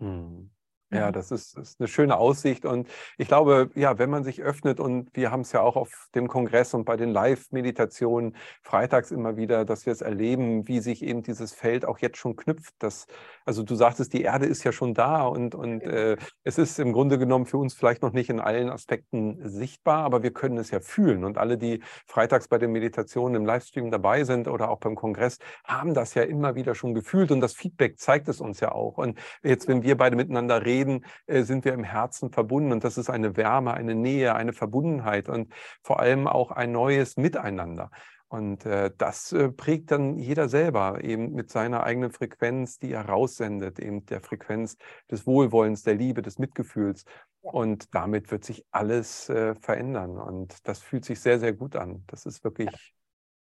Hm. 0.00 0.50
Ja, 0.92 1.10
das 1.10 1.32
ist, 1.32 1.58
ist, 1.58 1.80
eine 1.80 1.88
schöne 1.88 2.16
Aussicht. 2.16 2.64
Und 2.64 2.88
ich 3.18 3.26
glaube, 3.26 3.70
ja, 3.74 3.98
wenn 3.98 4.08
man 4.08 4.22
sich 4.22 4.40
öffnet, 4.40 4.78
und 4.78 5.10
wir 5.14 5.32
haben 5.32 5.40
es 5.40 5.50
ja 5.50 5.60
auch 5.60 5.74
auf 5.74 6.08
dem 6.14 6.28
Kongress 6.28 6.74
und 6.74 6.84
bei 6.84 6.96
den 6.96 7.10
Live-Meditationen 7.10 8.36
freitags 8.62 9.10
immer 9.10 9.36
wieder, 9.36 9.64
dass 9.64 9.84
wir 9.84 9.92
es 9.92 10.00
erleben, 10.00 10.68
wie 10.68 10.78
sich 10.78 11.02
eben 11.02 11.24
dieses 11.24 11.52
Feld 11.52 11.84
auch 11.84 11.98
jetzt 11.98 12.18
schon 12.18 12.36
knüpft. 12.36 12.74
Das, 12.78 13.06
also 13.44 13.64
du 13.64 13.74
sagtest, 13.74 14.12
die 14.12 14.22
Erde 14.22 14.46
ist 14.46 14.62
ja 14.62 14.70
schon 14.70 14.94
da 14.94 15.26
und, 15.26 15.56
und 15.56 15.82
äh, 15.82 16.16
es 16.44 16.56
ist 16.56 16.78
im 16.78 16.92
Grunde 16.92 17.18
genommen 17.18 17.46
für 17.46 17.58
uns 17.58 17.74
vielleicht 17.74 18.02
noch 18.02 18.12
nicht 18.12 18.30
in 18.30 18.38
allen 18.38 18.70
Aspekten 18.70 19.40
sichtbar, 19.48 20.04
aber 20.04 20.22
wir 20.22 20.32
können 20.32 20.56
es 20.56 20.70
ja 20.70 20.78
fühlen. 20.78 21.24
Und 21.24 21.36
alle, 21.36 21.58
die 21.58 21.82
freitags 22.06 22.46
bei 22.46 22.58
den 22.58 22.70
Meditationen 22.70 23.34
im 23.34 23.44
Livestream 23.44 23.90
dabei 23.90 24.22
sind 24.22 24.46
oder 24.46 24.70
auch 24.70 24.78
beim 24.78 24.94
Kongress, 24.94 25.38
haben 25.64 25.94
das 25.94 26.14
ja 26.14 26.22
immer 26.22 26.54
wieder 26.54 26.76
schon 26.76 26.94
gefühlt 26.94 27.32
und 27.32 27.40
das 27.40 27.54
Feedback 27.54 27.98
zeigt 27.98 28.28
es 28.28 28.40
uns 28.40 28.60
ja 28.60 28.70
auch. 28.70 28.98
Und 28.98 29.18
jetzt, 29.42 29.66
wenn 29.66 29.82
wir 29.82 29.96
beide 29.96 30.14
miteinander 30.14 30.64
reden, 30.64 30.75
reden, 30.76 31.04
äh, 31.26 31.42
sind 31.42 31.64
wir 31.64 31.74
im 31.74 31.84
Herzen 31.84 32.30
verbunden. 32.30 32.72
Und 32.72 32.84
das 32.84 32.98
ist 32.98 33.10
eine 33.10 33.36
Wärme, 33.36 33.74
eine 33.74 33.94
Nähe, 33.94 34.34
eine 34.34 34.52
Verbundenheit 34.52 35.28
und 35.28 35.52
vor 35.82 36.00
allem 36.00 36.26
auch 36.26 36.50
ein 36.50 36.72
neues 36.72 37.16
Miteinander. 37.16 37.90
Und 38.28 38.66
äh, 38.66 38.90
das 38.98 39.32
äh, 39.32 39.50
prägt 39.50 39.92
dann 39.92 40.18
jeder 40.18 40.48
selber 40.48 41.02
eben 41.04 41.32
mit 41.32 41.50
seiner 41.50 41.84
eigenen 41.84 42.10
Frequenz, 42.10 42.78
die 42.78 42.92
er 42.92 43.06
raussendet, 43.08 43.78
eben 43.78 44.04
der 44.06 44.20
Frequenz 44.20 44.76
des 45.10 45.26
Wohlwollens, 45.26 45.82
der 45.82 45.94
Liebe, 45.94 46.22
des 46.22 46.38
Mitgefühls. 46.38 47.04
Und 47.40 47.94
damit 47.94 48.30
wird 48.32 48.44
sich 48.44 48.64
alles 48.72 49.28
äh, 49.28 49.54
verändern. 49.54 50.18
Und 50.18 50.66
das 50.66 50.80
fühlt 50.80 51.04
sich 51.04 51.20
sehr, 51.20 51.38
sehr 51.38 51.52
gut 51.52 51.76
an. 51.76 52.02
Das 52.08 52.26
ist 52.26 52.42
wirklich 52.42 52.94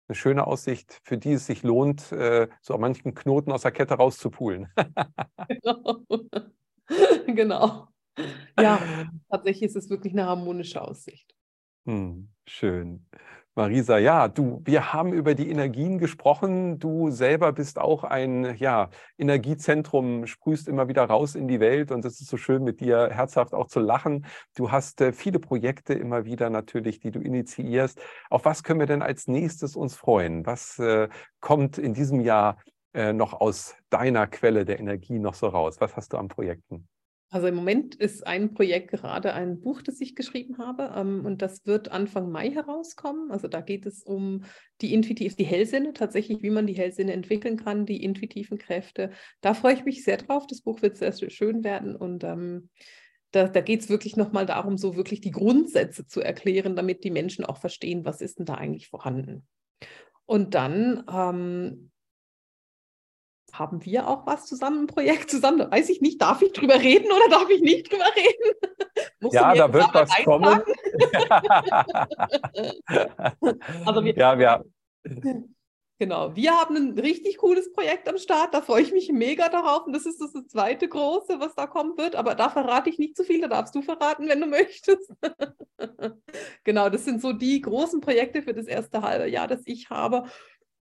eine 0.07 0.15
schöne 0.15 0.47
Aussicht, 0.47 1.01
für 1.03 1.17
die 1.17 1.34
es 1.34 1.45
sich 1.45 1.61
lohnt, 1.61 2.11
äh, 2.13 2.47
so 2.61 2.77
manchen 2.77 3.13
Knoten 3.13 3.51
aus 3.51 3.63
der 3.63 3.71
Kette 3.71 3.95
rauszupulen. 3.95 4.73
genau. 5.47 6.03
genau. 7.28 7.88
Ja, 8.60 8.80
tatsächlich 9.30 9.64
ist 9.64 9.76
es 9.76 9.90
wirklich 9.90 10.14
eine 10.14 10.26
harmonische 10.26 10.82
Aussicht. 10.82 11.34
Hm, 11.86 12.30
schön. 12.46 13.06
Marisa, 13.56 13.98
ja, 13.98 14.30
du, 14.30 14.62
wir 14.64 14.94
haben 14.94 15.12
über 15.12 15.36
die 15.36 15.50
Energien 15.50 15.98
gesprochen. 15.98 16.80
Du 16.80 17.10
selber 17.10 17.52
bist 17.52 17.78
auch 17.78 18.06
ein 18.06 18.56
ja, 18.56 18.90
Energiezentrum, 19.18 20.28
sprühst 20.28 20.70
immer 20.70 20.88
wieder 20.88 21.04
raus 21.04 21.36
in 21.36 21.50
die 21.50 21.60
Welt 21.60 21.92
und 21.92 22.06
es 22.06 22.22
ist 22.22 22.30
so 22.30 22.38
schön, 22.38 22.64
mit 22.64 22.80
dir 22.80 23.10
herzhaft 23.12 23.54
auch 23.54 23.68
zu 23.68 23.82
lachen. 23.82 24.26
Du 24.56 24.72
hast 24.72 25.02
äh, 25.02 25.12
viele 25.12 25.40
Projekte 25.40 25.94
immer 25.94 26.24
wieder 26.24 26.50
natürlich, 26.50 27.02
die 27.02 27.12
du 27.12 27.20
initiierst. 27.20 28.00
Auf 28.30 28.46
was 28.46 28.64
können 28.64 28.80
wir 28.80 28.88
denn 28.88 29.02
als 29.02 29.28
nächstes 29.28 29.76
uns 29.76 29.94
freuen? 29.94 30.46
Was 30.46 30.80
äh, 30.80 31.10
kommt 31.42 31.78
in 31.78 31.94
diesem 31.94 32.22
Jahr 32.22 32.60
äh, 32.94 33.14
noch 33.14 33.34
aus 33.34 33.76
deiner 33.90 34.28
Quelle 34.28 34.66
der 34.66 34.80
Energie 34.80 35.20
noch 35.20 35.34
so 35.34 35.48
raus? 35.48 35.78
Was 35.80 35.96
hast 35.96 36.14
du 36.14 36.18
an 36.18 36.28
Projekten? 36.28 36.88
Also 37.32 37.46
im 37.46 37.54
Moment 37.54 37.94
ist 37.94 38.26
ein 38.26 38.56
Projekt 38.56 38.90
gerade 38.90 39.34
ein 39.34 39.60
Buch, 39.60 39.84
das 39.84 40.02
ich 40.02 40.16
geschrieben 40.16 40.58
habe 40.58 40.94
ähm, 40.96 41.26
und 41.26 41.44
das 41.44 41.64
wird 41.68 41.92
Anfang 41.92 42.32
Mai 42.32 42.50
herauskommen. 42.50 43.30
Also 43.30 43.48
da 43.48 43.62
geht 43.62 43.86
es 43.86 44.02
um 44.02 44.46
die 44.82 44.96
intuitiv, 44.96 45.36
die 45.36 45.46
Hellsinne, 45.46 45.94
tatsächlich, 45.94 46.42
wie 46.42 46.50
man 46.50 46.66
die 46.66 46.74
Hellsinne 46.74 47.14
entwickeln 47.14 47.58
kann, 47.58 47.86
die 47.86 48.04
intuitiven 48.04 48.58
Kräfte. 48.58 49.12
Da 49.42 49.54
freue 49.54 49.76
ich 49.76 49.86
mich 49.86 50.04
sehr 50.04 50.18
drauf. 50.18 50.48
Das 50.48 50.62
Buch 50.62 50.82
wird 50.82 50.98
sehr 50.98 51.14
schön 51.30 51.64
werden 51.64 51.96
und 51.96 52.24
ähm, 52.24 52.70
da, 53.32 53.48
da 53.48 53.62
geht 53.62 53.82
es 53.82 53.90
wirklich 53.90 54.18
nochmal 54.18 54.48
darum, 54.48 54.80
so 54.80 54.96
wirklich 54.96 55.22
die 55.22 55.30
Grundsätze 55.30 56.08
zu 56.08 56.22
erklären, 56.22 56.76
damit 56.76 57.04
die 57.04 57.12
Menschen 57.12 57.46
auch 57.46 57.58
verstehen, 57.58 58.06
was 58.06 58.22
ist 58.22 58.40
denn 58.40 58.48
da 58.48 58.56
eigentlich 58.56 58.88
vorhanden. 58.88 59.48
Und 60.26 60.56
dann 60.56 61.04
ähm, 61.12 61.89
haben 63.54 63.84
wir 63.86 64.08
auch 64.08 64.26
was 64.26 64.45
zusammen, 64.45 64.84
ein 64.84 64.88
Projekt 64.88 65.30
zusammen? 65.30 65.60
Da 65.60 65.72
weiß 65.72 65.89
ich 65.89 66.02
nicht, 66.02 66.22
darf 66.22 66.41
ich 66.41 66.54
drüber 66.54 66.80
reden 66.80 67.12
oder 67.12 67.30
darf 67.30 67.50
ich 67.50 67.62
nicht 67.62 67.91
drüber 67.91 68.06
reden? 68.16 68.54
ja, 69.32 69.54
da 69.54 69.74
wird 69.74 69.93
was 69.93 70.10
kommen. 70.24 70.62
also 73.86 74.04
wir, 74.04 74.16
ja, 74.16 74.38
wir, 74.38 74.64
Genau, 76.02 76.34
wir 76.34 76.54
haben 76.54 76.78
ein 76.78 76.97
richtig 76.97 77.38
cooles 77.39 77.74
Projekt 77.74 78.08
am 78.08 78.18
Start, 78.18 78.54
da 78.54 78.62
freue 78.62 78.84
ich 78.84 78.93
mich 78.93 79.12
mega 79.12 79.50
darauf. 79.50 79.86
Und 79.86 79.91
das 79.91 80.06
ist 80.06 80.22
das 80.22 80.32
zweite 80.47 80.88
große, 80.88 81.41
was 81.41 81.56
da 81.56 81.68
kommen 81.68 81.97
wird, 81.97 82.16
aber 82.16 82.36
da 82.36 82.50
verrate 82.50 82.89
ich 82.89 83.00
nicht 83.00 83.18
zu 83.18 83.26
viel, 83.26 83.41
da 83.41 83.50
darfst 83.50 83.76
du 83.76 83.82
verraten, 83.82 84.30
wenn 84.30 84.39
du 84.39 84.47
möchtest. 84.47 85.12
genau, 86.64 86.88
das 86.88 87.04
sind 87.04 87.22
so 87.22 87.34
die 87.34 87.60
großen 87.60 88.00
Projekte 88.00 88.41
für 88.41 88.54
das 88.54 88.66
erste 88.66 89.02
halbe 89.02 89.28
Jahr, 89.28 89.50
das 89.50 89.60
ich 89.66 89.89
habe. 89.89 90.24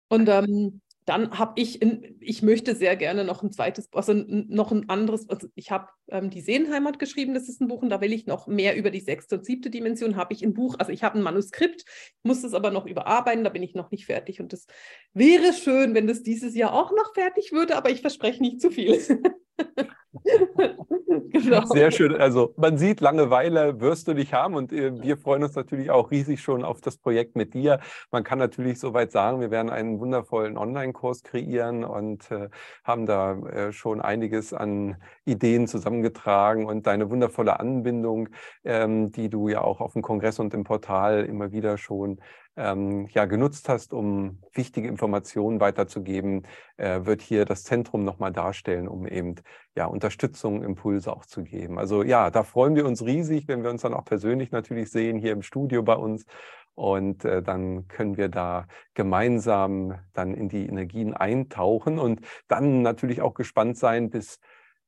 Und 0.08 0.28
ähm, 0.28 0.82
dann 1.06 1.38
habe 1.38 1.52
ich, 1.54 1.80
in, 1.80 2.16
ich 2.20 2.42
möchte 2.42 2.74
sehr 2.74 2.96
gerne 2.96 3.24
noch 3.24 3.42
ein 3.42 3.52
zweites, 3.52 3.88
also 3.92 4.12
noch 4.12 4.72
ein 4.72 4.88
anderes, 4.88 5.28
also 5.30 5.46
ich 5.54 5.70
habe 5.70 5.88
ähm, 6.08 6.30
die 6.30 6.40
Seelenheimat 6.40 6.98
geschrieben, 6.98 7.32
das 7.32 7.48
ist 7.48 7.60
ein 7.60 7.68
Buch 7.68 7.82
und 7.82 7.90
da 7.90 8.00
will 8.00 8.12
ich 8.12 8.26
noch 8.26 8.48
mehr 8.48 8.76
über 8.76 8.90
die 8.90 9.00
sechste 9.00 9.38
und 9.38 9.46
siebte 9.46 9.70
Dimension, 9.70 10.16
habe 10.16 10.34
ich 10.34 10.42
ein 10.42 10.52
Buch, 10.52 10.74
also 10.80 10.90
ich 10.90 11.04
habe 11.04 11.18
ein 11.18 11.22
Manuskript, 11.22 11.84
muss 12.24 12.42
es 12.42 12.54
aber 12.54 12.72
noch 12.72 12.86
überarbeiten, 12.86 13.44
da 13.44 13.50
bin 13.50 13.62
ich 13.62 13.74
noch 13.74 13.92
nicht 13.92 14.06
fertig 14.06 14.40
und 14.40 14.52
das 14.52 14.66
wäre 15.14 15.52
schön, 15.52 15.94
wenn 15.94 16.08
das 16.08 16.24
dieses 16.24 16.56
Jahr 16.56 16.72
auch 16.72 16.90
noch 16.90 17.14
fertig 17.14 17.52
würde, 17.52 17.76
aber 17.76 17.90
ich 17.90 18.00
verspreche 18.00 18.42
nicht 18.42 18.60
zu 18.60 18.70
viel. 18.70 18.98
genau. 21.30 21.66
Sehr 21.66 21.90
schön. 21.90 22.14
Also 22.14 22.54
man 22.56 22.78
sieht, 22.78 23.00
Langeweile 23.00 23.80
wirst 23.80 24.08
du 24.08 24.14
nicht 24.14 24.32
haben 24.32 24.54
und 24.54 24.72
äh, 24.72 25.02
wir 25.02 25.16
freuen 25.16 25.42
uns 25.42 25.54
natürlich 25.54 25.90
auch 25.90 26.10
riesig 26.10 26.40
schon 26.40 26.64
auf 26.64 26.80
das 26.80 26.96
Projekt 26.96 27.36
mit 27.36 27.54
dir. 27.54 27.80
Man 28.10 28.24
kann 28.24 28.38
natürlich 28.38 28.78
soweit 28.78 29.12
sagen, 29.12 29.40
wir 29.40 29.50
werden 29.50 29.70
einen 29.70 30.00
wundervollen 30.00 30.56
Online-Kurs 30.56 31.22
kreieren 31.22 31.84
und 31.84 32.30
äh, 32.30 32.48
haben 32.84 33.06
da 33.06 33.38
äh, 33.38 33.72
schon 33.72 34.00
einiges 34.00 34.52
an 34.52 34.96
Ideen 35.24 35.66
zusammengetragen 35.66 36.66
und 36.66 36.86
deine 36.86 37.10
wundervolle 37.10 37.60
Anbindung, 37.60 38.28
ähm, 38.64 39.12
die 39.12 39.28
du 39.28 39.48
ja 39.48 39.62
auch 39.62 39.80
auf 39.80 39.92
dem 39.92 40.02
Kongress 40.02 40.38
und 40.38 40.54
im 40.54 40.64
Portal 40.64 41.24
immer 41.24 41.52
wieder 41.52 41.78
schon 41.78 42.20
ähm, 42.56 43.06
ja, 43.08 43.26
genutzt 43.26 43.68
hast, 43.68 43.92
um 43.92 44.38
wichtige 44.52 44.88
Informationen 44.88 45.60
weiterzugeben, 45.60 46.46
äh, 46.76 47.04
wird 47.04 47.22
hier 47.22 47.44
das 47.44 47.64
Zentrum 47.64 48.04
nochmal 48.04 48.32
darstellen, 48.32 48.88
um 48.88 49.06
eben 49.06 49.36
ja, 49.74 49.86
Unterstützung, 49.86 50.62
Impulse 50.62 51.12
auch 51.12 51.26
zu 51.26 51.42
geben. 51.42 51.78
Also 51.78 52.02
ja, 52.02 52.30
da 52.30 52.42
freuen 52.42 52.74
wir 52.74 52.86
uns 52.86 53.04
riesig, 53.04 53.46
wenn 53.48 53.62
wir 53.62 53.70
uns 53.70 53.82
dann 53.82 53.94
auch 53.94 54.04
persönlich 54.04 54.50
natürlich 54.50 54.90
sehen, 54.90 55.18
hier 55.18 55.32
im 55.32 55.42
Studio 55.42 55.82
bei 55.82 55.94
uns. 55.94 56.24
Und 56.74 57.24
äh, 57.24 57.42
dann 57.42 57.88
können 57.88 58.16
wir 58.18 58.28
da 58.28 58.66
gemeinsam 58.94 59.98
dann 60.12 60.34
in 60.34 60.48
die 60.48 60.66
Energien 60.66 61.14
eintauchen 61.14 61.98
und 61.98 62.20
dann 62.48 62.82
natürlich 62.82 63.22
auch 63.22 63.32
gespannt 63.32 63.78
sein, 63.78 64.10
bis 64.10 64.40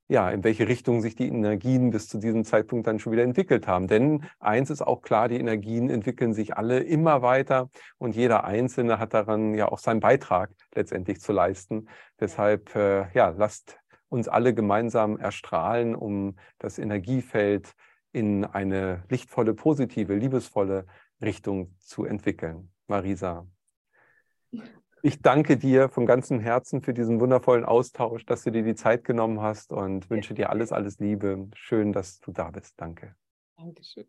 ja, 0.08 0.30
in 0.30 0.42
welche 0.42 0.66
Richtung 0.68 1.02
sich 1.02 1.14
die 1.14 1.28
Energien 1.28 1.90
bis 1.90 2.08
zu 2.08 2.18
diesem 2.18 2.44
Zeitpunkt 2.44 2.86
dann 2.86 2.98
schon 2.98 3.12
wieder 3.12 3.22
entwickelt 3.22 3.66
haben. 3.66 3.86
Denn 3.86 4.24
eins 4.40 4.70
ist 4.70 4.82
auch 4.82 5.02
klar, 5.02 5.28
die 5.28 5.38
Energien 5.38 5.90
entwickeln 5.90 6.32
sich 6.32 6.56
alle 6.56 6.80
immer 6.80 7.20
weiter 7.20 7.70
und 7.98 8.16
jeder 8.16 8.44
Einzelne 8.44 8.98
hat 8.98 9.12
daran 9.12 9.54
ja 9.54 9.68
auch 9.70 9.78
seinen 9.78 10.00
Beitrag 10.00 10.50
letztendlich 10.74 11.20
zu 11.20 11.32
leisten. 11.32 11.88
Deshalb, 12.18 12.74
äh, 12.74 13.12
ja, 13.12 13.28
lasst 13.36 13.78
uns 14.08 14.28
alle 14.28 14.54
gemeinsam 14.54 15.18
erstrahlen, 15.18 15.94
um 15.94 16.36
das 16.58 16.78
Energiefeld 16.78 17.74
in 18.12 18.46
eine 18.46 19.04
lichtvolle, 19.10 19.52
positive, 19.52 20.14
liebesvolle 20.14 20.86
Richtung 21.20 21.74
zu 21.78 22.06
entwickeln. 22.06 22.70
Marisa. 22.86 23.46
Ich 25.02 25.22
danke 25.22 25.56
dir 25.56 25.88
von 25.88 26.06
ganzem 26.06 26.40
Herzen 26.40 26.82
für 26.82 26.92
diesen 26.92 27.20
wundervollen 27.20 27.64
Austausch, 27.64 28.26
dass 28.26 28.42
du 28.42 28.50
dir 28.50 28.62
die 28.62 28.74
Zeit 28.74 29.04
genommen 29.04 29.40
hast 29.40 29.72
und 29.72 30.10
wünsche 30.10 30.34
dir 30.34 30.50
alles, 30.50 30.72
alles 30.72 30.98
Liebe. 30.98 31.48
Schön, 31.54 31.92
dass 31.92 32.20
du 32.20 32.32
da 32.32 32.50
bist. 32.50 32.74
Danke. 32.80 33.14
Dankeschön. 33.56 34.06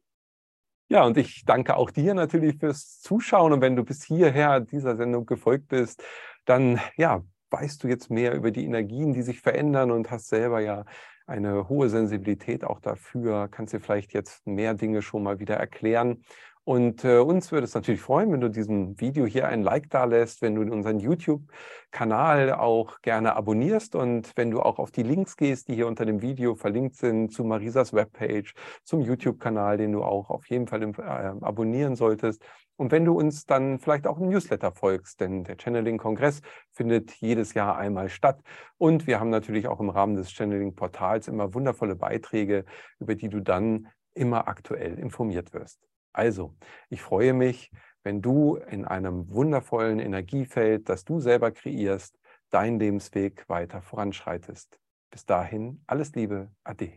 Ja, 0.87 1.05
und 1.05 1.17
ich 1.17 1.45
danke 1.45 1.75
auch 1.75 1.91
dir 1.91 2.15
natürlich 2.15 2.57
fürs 2.57 2.99
Zuschauen. 3.01 3.53
Und 3.53 3.61
wenn 3.61 3.75
du 3.75 3.83
bis 3.83 4.03
hierher 4.03 4.59
dieser 4.59 4.95
Sendung 4.95 5.27
gefolgt 5.27 5.67
bist, 5.67 6.03
dann 6.45 6.79
ja, 6.97 7.23
weißt 7.51 7.83
du 7.83 7.87
jetzt 7.87 8.09
mehr 8.09 8.33
über 8.33 8.49
die 8.49 8.65
Energien, 8.65 9.13
die 9.13 9.21
sich 9.21 9.41
verändern 9.41 9.91
und 9.91 10.09
hast 10.09 10.29
selber 10.29 10.59
ja 10.59 10.85
eine 11.27 11.69
hohe 11.69 11.89
Sensibilität 11.89 12.63
auch 12.63 12.79
dafür, 12.79 13.47
kannst 13.49 13.73
dir 13.73 13.79
vielleicht 13.79 14.13
jetzt 14.13 14.47
mehr 14.47 14.73
Dinge 14.73 15.03
schon 15.03 15.21
mal 15.21 15.39
wieder 15.39 15.55
erklären. 15.55 16.23
Und 16.69 17.03
äh, 17.03 17.17
uns 17.17 17.51
würde 17.51 17.65
es 17.65 17.73
natürlich 17.73 17.99
freuen, 17.99 18.31
wenn 18.31 18.41
du 18.41 18.47
diesem 18.47 19.01
Video 19.01 19.25
hier 19.25 19.47
ein 19.47 19.63
Like 19.63 19.89
da 19.89 20.03
lässt, 20.03 20.43
wenn 20.43 20.53
du 20.53 20.61
unseren 20.71 20.99
YouTube-Kanal 20.99 22.53
auch 22.53 23.01
gerne 23.01 23.35
abonnierst 23.35 23.95
und 23.95 24.31
wenn 24.35 24.51
du 24.51 24.61
auch 24.61 24.77
auf 24.77 24.91
die 24.91 25.01
Links 25.01 25.35
gehst, 25.35 25.67
die 25.67 25.73
hier 25.73 25.87
unter 25.87 26.05
dem 26.05 26.21
Video 26.21 26.53
verlinkt 26.53 26.95
sind, 26.95 27.33
zu 27.33 27.43
Marisas 27.43 27.91
Webpage, 27.91 28.53
zum 28.83 29.01
YouTube-Kanal, 29.01 29.77
den 29.77 29.93
du 29.93 30.03
auch 30.03 30.29
auf 30.29 30.47
jeden 30.47 30.67
Fall 30.67 30.83
äh, 30.83 31.43
abonnieren 31.43 31.95
solltest. 31.95 32.45
Und 32.75 32.91
wenn 32.91 33.03
du 33.03 33.17
uns 33.17 33.47
dann 33.47 33.79
vielleicht 33.79 34.05
auch 34.05 34.19
im 34.19 34.29
Newsletter 34.29 34.71
folgst, 34.71 35.21
denn 35.21 35.45
der 35.45 35.57
Channeling-Kongress 35.57 36.41
findet 36.71 37.13
jedes 37.13 37.55
Jahr 37.55 37.79
einmal 37.79 38.09
statt. 38.09 38.43
Und 38.77 39.07
wir 39.07 39.19
haben 39.19 39.31
natürlich 39.31 39.67
auch 39.67 39.79
im 39.79 39.89
Rahmen 39.89 40.13
des 40.13 40.29
Channeling-Portals 40.29 41.29
immer 41.29 41.55
wundervolle 41.55 41.95
Beiträge, 41.95 42.63
über 42.99 43.15
die 43.15 43.29
du 43.29 43.39
dann 43.39 43.87
immer 44.13 44.47
aktuell 44.47 44.99
informiert 44.99 45.51
wirst. 45.51 45.88
Also, 46.13 46.55
ich 46.89 47.01
freue 47.01 47.33
mich, 47.33 47.71
wenn 48.03 48.21
du 48.21 48.55
in 48.55 48.85
einem 48.85 49.29
wundervollen 49.29 49.99
Energiefeld, 49.99 50.89
das 50.89 51.05
du 51.05 51.19
selber 51.19 51.51
kreierst, 51.51 52.17
deinen 52.49 52.79
Lebensweg 52.79 53.47
weiter 53.47 53.81
voranschreitest. 53.81 54.79
Bis 55.11 55.25
dahin, 55.25 55.81
alles 55.87 56.13
Liebe, 56.15 56.49
Ade. 56.63 56.93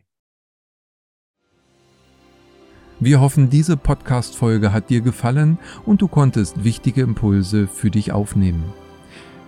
Wir 3.00 3.20
hoffen, 3.20 3.50
diese 3.50 3.76
Podcast-Folge 3.76 4.72
hat 4.72 4.88
dir 4.88 5.00
gefallen 5.00 5.58
und 5.84 6.02
du 6.02 6.08
konntest 6.08 6.62
wichtige 6.62 7.02
Impulse 7.02 7.66
für 7.66 7.90
dich 7.90 8.12
aufnehmen. 8.12 8.72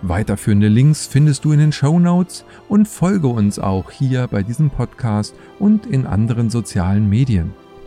Weiterführende 0.02 0.68
Links 0.68 1.06
findest 1.06 1.44
du 1.44 1.52
in 1.52 1.60
den 1.60 1.72
Show 1.72 1.98
Notes 1.98 2.44
und 2.68 2.88
folge 2.88 3.28
uns 3.28 3.58
auch 3.58 3.90
hier 3.90 4.26
bei 4.26 4.42
diesem 4.42 4.70
Podcast 4.70 5.34
und 5.58 5.86
in 5.86 6.04
anderen 6.06 6.50
sozialen 6.50 7.08
Medien. 7.08 7.54